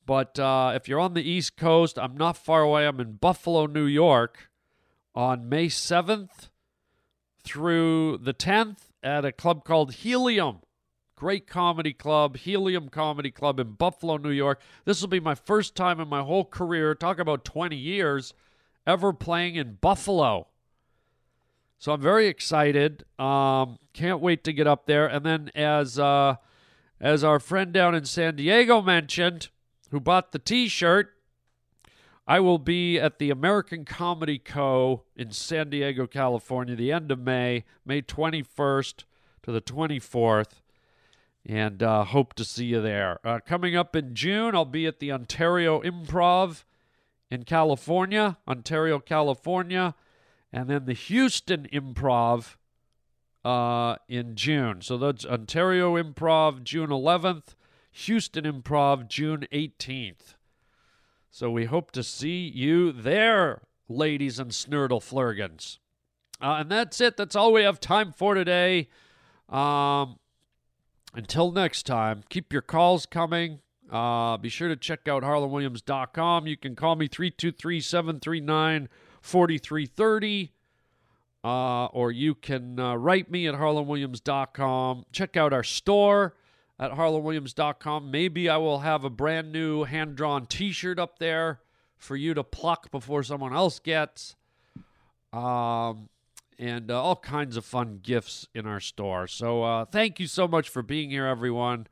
But 0.06 0.38
uh, 0.38 0.72
if 0.74 0.88
you're 0.88 1.00
on 1.00 1.14
the 1.14 1.28
East 1.28 1.56
Coast, 1.56 1.98
I'm 1.98 2.16
not 2.16 2.36
far 2.36 2.62
away. 2.62 2.86
I'm 2.86 3.00
in 3.00 3.12
Buffalo, 3.14 3.66
New 3.66 3.86
York 3.86 4.50
on 5.14 5.48
May 5.48 5.66
7th 5.66 6.48
through 7.42 8.18
the 8.18 8.34
10th 8.34 8.90
at 9.02 9.24
a 9.24 9.32
club 9.32 9.64
called 9.64 9.94
Helium. 9.94 10.60
Great 11.16 11.46
comedy 11.46 11.92
club, 11.92 12.38
Helium 12.38 12.88
Comedy 12.88 13.30
Club 13.30 13.60
in 13.60 13.72
Buffalo, 13.72 14.16
New 14.16 14.30
York. 14.30 14.58
This 14.86 15.02
will 15.02 15.08
be 15.08 15.20
my 15.20 15.34
first 15.34 15.74
time 15.74 16.00
in 16.00 16.08
my 16.08 16.22
whole 16.22 16.46
career, 16.46 16.94
talk 16.94 17.18
about 17.18 17.44
20 17.44 17.76
years, 17.76 18.32
ever 18.86 19.12
playing 19.12 19.56
in 19.56 19.74
Buffalo. 19.82 20.46
So 21.78 21.92
I'm 21.92 22.00
very 22.00 22.26
excited. 22.26 23.04
Um, 23.18 23.78
can't 23.92 24.20
wait 24.20 24.44
to 24.44 24.52
get 24.52 24.66
up 24.66 24.86
there. 24.86 25.06
And 25.06 25.24
then 25.24 25.50
as 25.54 25.98
uh, 25.98 26.36
as 27.00 27.24
our 27.24 27.38
friend 27.38 27.72
down 27.72 27.94
in 27.94 28.04
San 28.04 28.36
Diego 28.36 28.82
mentioned, 28.82 29.48
who 29.90 30.00
bought 30.00 30.32
the 30.32 30.38
T-shirt, 30.38 31.12
I 32.26 32.40
will 32.40 32.58
be 32.58 32.98
at 32.98 33.18
the 33.18 33.30
American 33.30 33.84
Comedy 33.84 34.38
Co. 34.38 35.02
in 35.16 35.32
San 35.32 35.70
Diego, 35.70 36.06
California, 36.06 36.76
the 36.76 36.92
end 36.92 37.10
of 37.10 37.18
May, 37.18 37.64
May 37.84 38.02
21st 38.02 39.04
to 39.42 39.52
the 39.52 39.60
24th, 39.60 40.60
and 41.44 41.82
uh, 41.82 42.04
hope 42.04 42.34
to 42.34 42.44
see 42.44 42.66
you 42.66 42.80
there. 42.80 43.18
Uh, 43.24 43.40
coming 43.44 43.74
up 43.74 43.96
in 43.96 44.14
June, 44.14 44.54
I'll 44.54 44.64
be 44.64 44.86
at 44.86 45.00
the 45.00 45.10
Ontario 45.10 45.80
Improv 45.82 46.64
in 47.30 47.44
California, 47.44 48.38
Ontario, 48.46 48.98
California, 48.98 49.94
and 50.52 50.68
then 50.68 50.84
the 50.84 50.92
Houston 50.92 51.66
Improv 51.72 52.56
uh, 53.44 53.96
in 54.08 54.34
June. 54.34 54.82
So 54.82 54.98
that's 54.98 55.24
Ontario 55.24 56.00
Improv 56.00 56.62
June 56.62 56.90
11th, 56.90 57.54
Houston 57.92 58.44
Improv 58.44 59.08
June 59.08 59.46
18th. 59.52 60.34
So 61.30 61.50
we 61.50 61.66
hope 61.66 61.92
to 61.92 62.02
see 62.02 62.48
you 62.48 62.92
there, 62.92 63.62
ladies 63.88 64.38
and 64.38 64.50
snurdle 64.50 65.00
flurgans. 65.00 65.78
Uh, 66.40 66.58
and 66.60 66.70
that's 66.70 67.00
it. 67.00 67.16
That's 67.16 67.36
all 67.36 67.52
we 67.52 67.62
have 67.62 67.80
time 67.80 68.12
for 68.12 68.34
today. 68.34 68.88
Um, 69.48 70.18
until 71.14 71.52
next 71.52 71.84
time, 71.84 72.24
keep 72.28 72.52
your 72.52 72.62
calls 72.62 73.06
coming. 73.06 73.60
Uh, 73.90 74.36
be 74.36 74.48
sure 74.48 74.68
to 74.68 74.76
check 74.76 75.08
out 75.08 75.22
harlandwilliams.com. 75.22 76.46
You 76.46 76.56
can 76.56 76.76
call 76.76 76.96
me 76.96 77.08
323 77.08 77.80
739 77.80 78.88
4330. 79.20 80.52
Uh, 81.42 81.86
or 81.86 82.12
you 82.12 82.34
can 82.34 82.78
uh, 82.78 82.94
write 82.94 83.30
me 83.30 83.48
at 83.48 83.54
harlandwilliams.com. 83.54 85.06
Check 85.10 85.36
out 85.36 85.52
our 85.52 85.64
store 85.64 86.34
at 86.80 86.92
harlandwilliams.com. 86.92 88.10
Maybe 88.10 88.48
I 88.48 88.56
will 88.56 88.80
have 88.80 89.04
a 89.04 89.10
brand 89.10 89.52
new 89.52 89.84
hand 89.84 90.16
drawn 90.16 90.46
t 90.46 90.72
shirt 90.72 90.98
up 90.98 91.18
there 91.18 91.60
for 91.98 92.16
you 92.16 92.32
to 92.34 92.42
pluck 92.42 92.90
before 92.90 93.22
someone 93.22 93.52
else 93.54 93.78
gets. 93.78 94.34
Um, 95.32 96.08
and 96.58 96.90
uh, 96.90 97.00
all 97.00 97.16
kinds 97.16 97.56
of 97.56 97.64
fun 97.64 98.00
gifts 98.02 98.48
in 98.54 98.66
our 98.66 98.80
store. 98.80 99.26
So 99.26 99.62
uh, 99.62 99.84
thank 99.84 100.18
you 100.18 100.26
so 100.26 100.48
much 100.48 100.68
for 100.68 100.82
being 100.82 101.10
here, 101.10 101.26
everyone. 101.26 101.86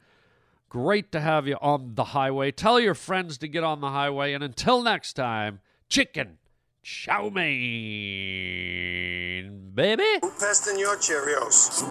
Great 0.69 1.13
to 1.13 1.21
have 1.21 1.47
you 1.47 1.57
on 1.61 1.95
the 1.95 2.05
highway. 2.05 2.51
Tell 2.51 2.81
your 2.81 2.95
friends 2.95 3.39
to 3.39 3.49
get 3.49 3.63
on 3.65 3.81
the 3.81 3.91
highway. 3.91 4.33
And 4.33 4.43
until 4.43 4.83
next 4.83 5.13
time, 5.15 5.61
chicken 5.89 6.39
chow 6.83 7.31
mein, 7.31 7.51
baby. 9.75 10.05
Who 10.23 10.31
passed 10.31 10.69
in 10.69 10.79
your 10.79 10.97
Cheerios? 10.97 11.89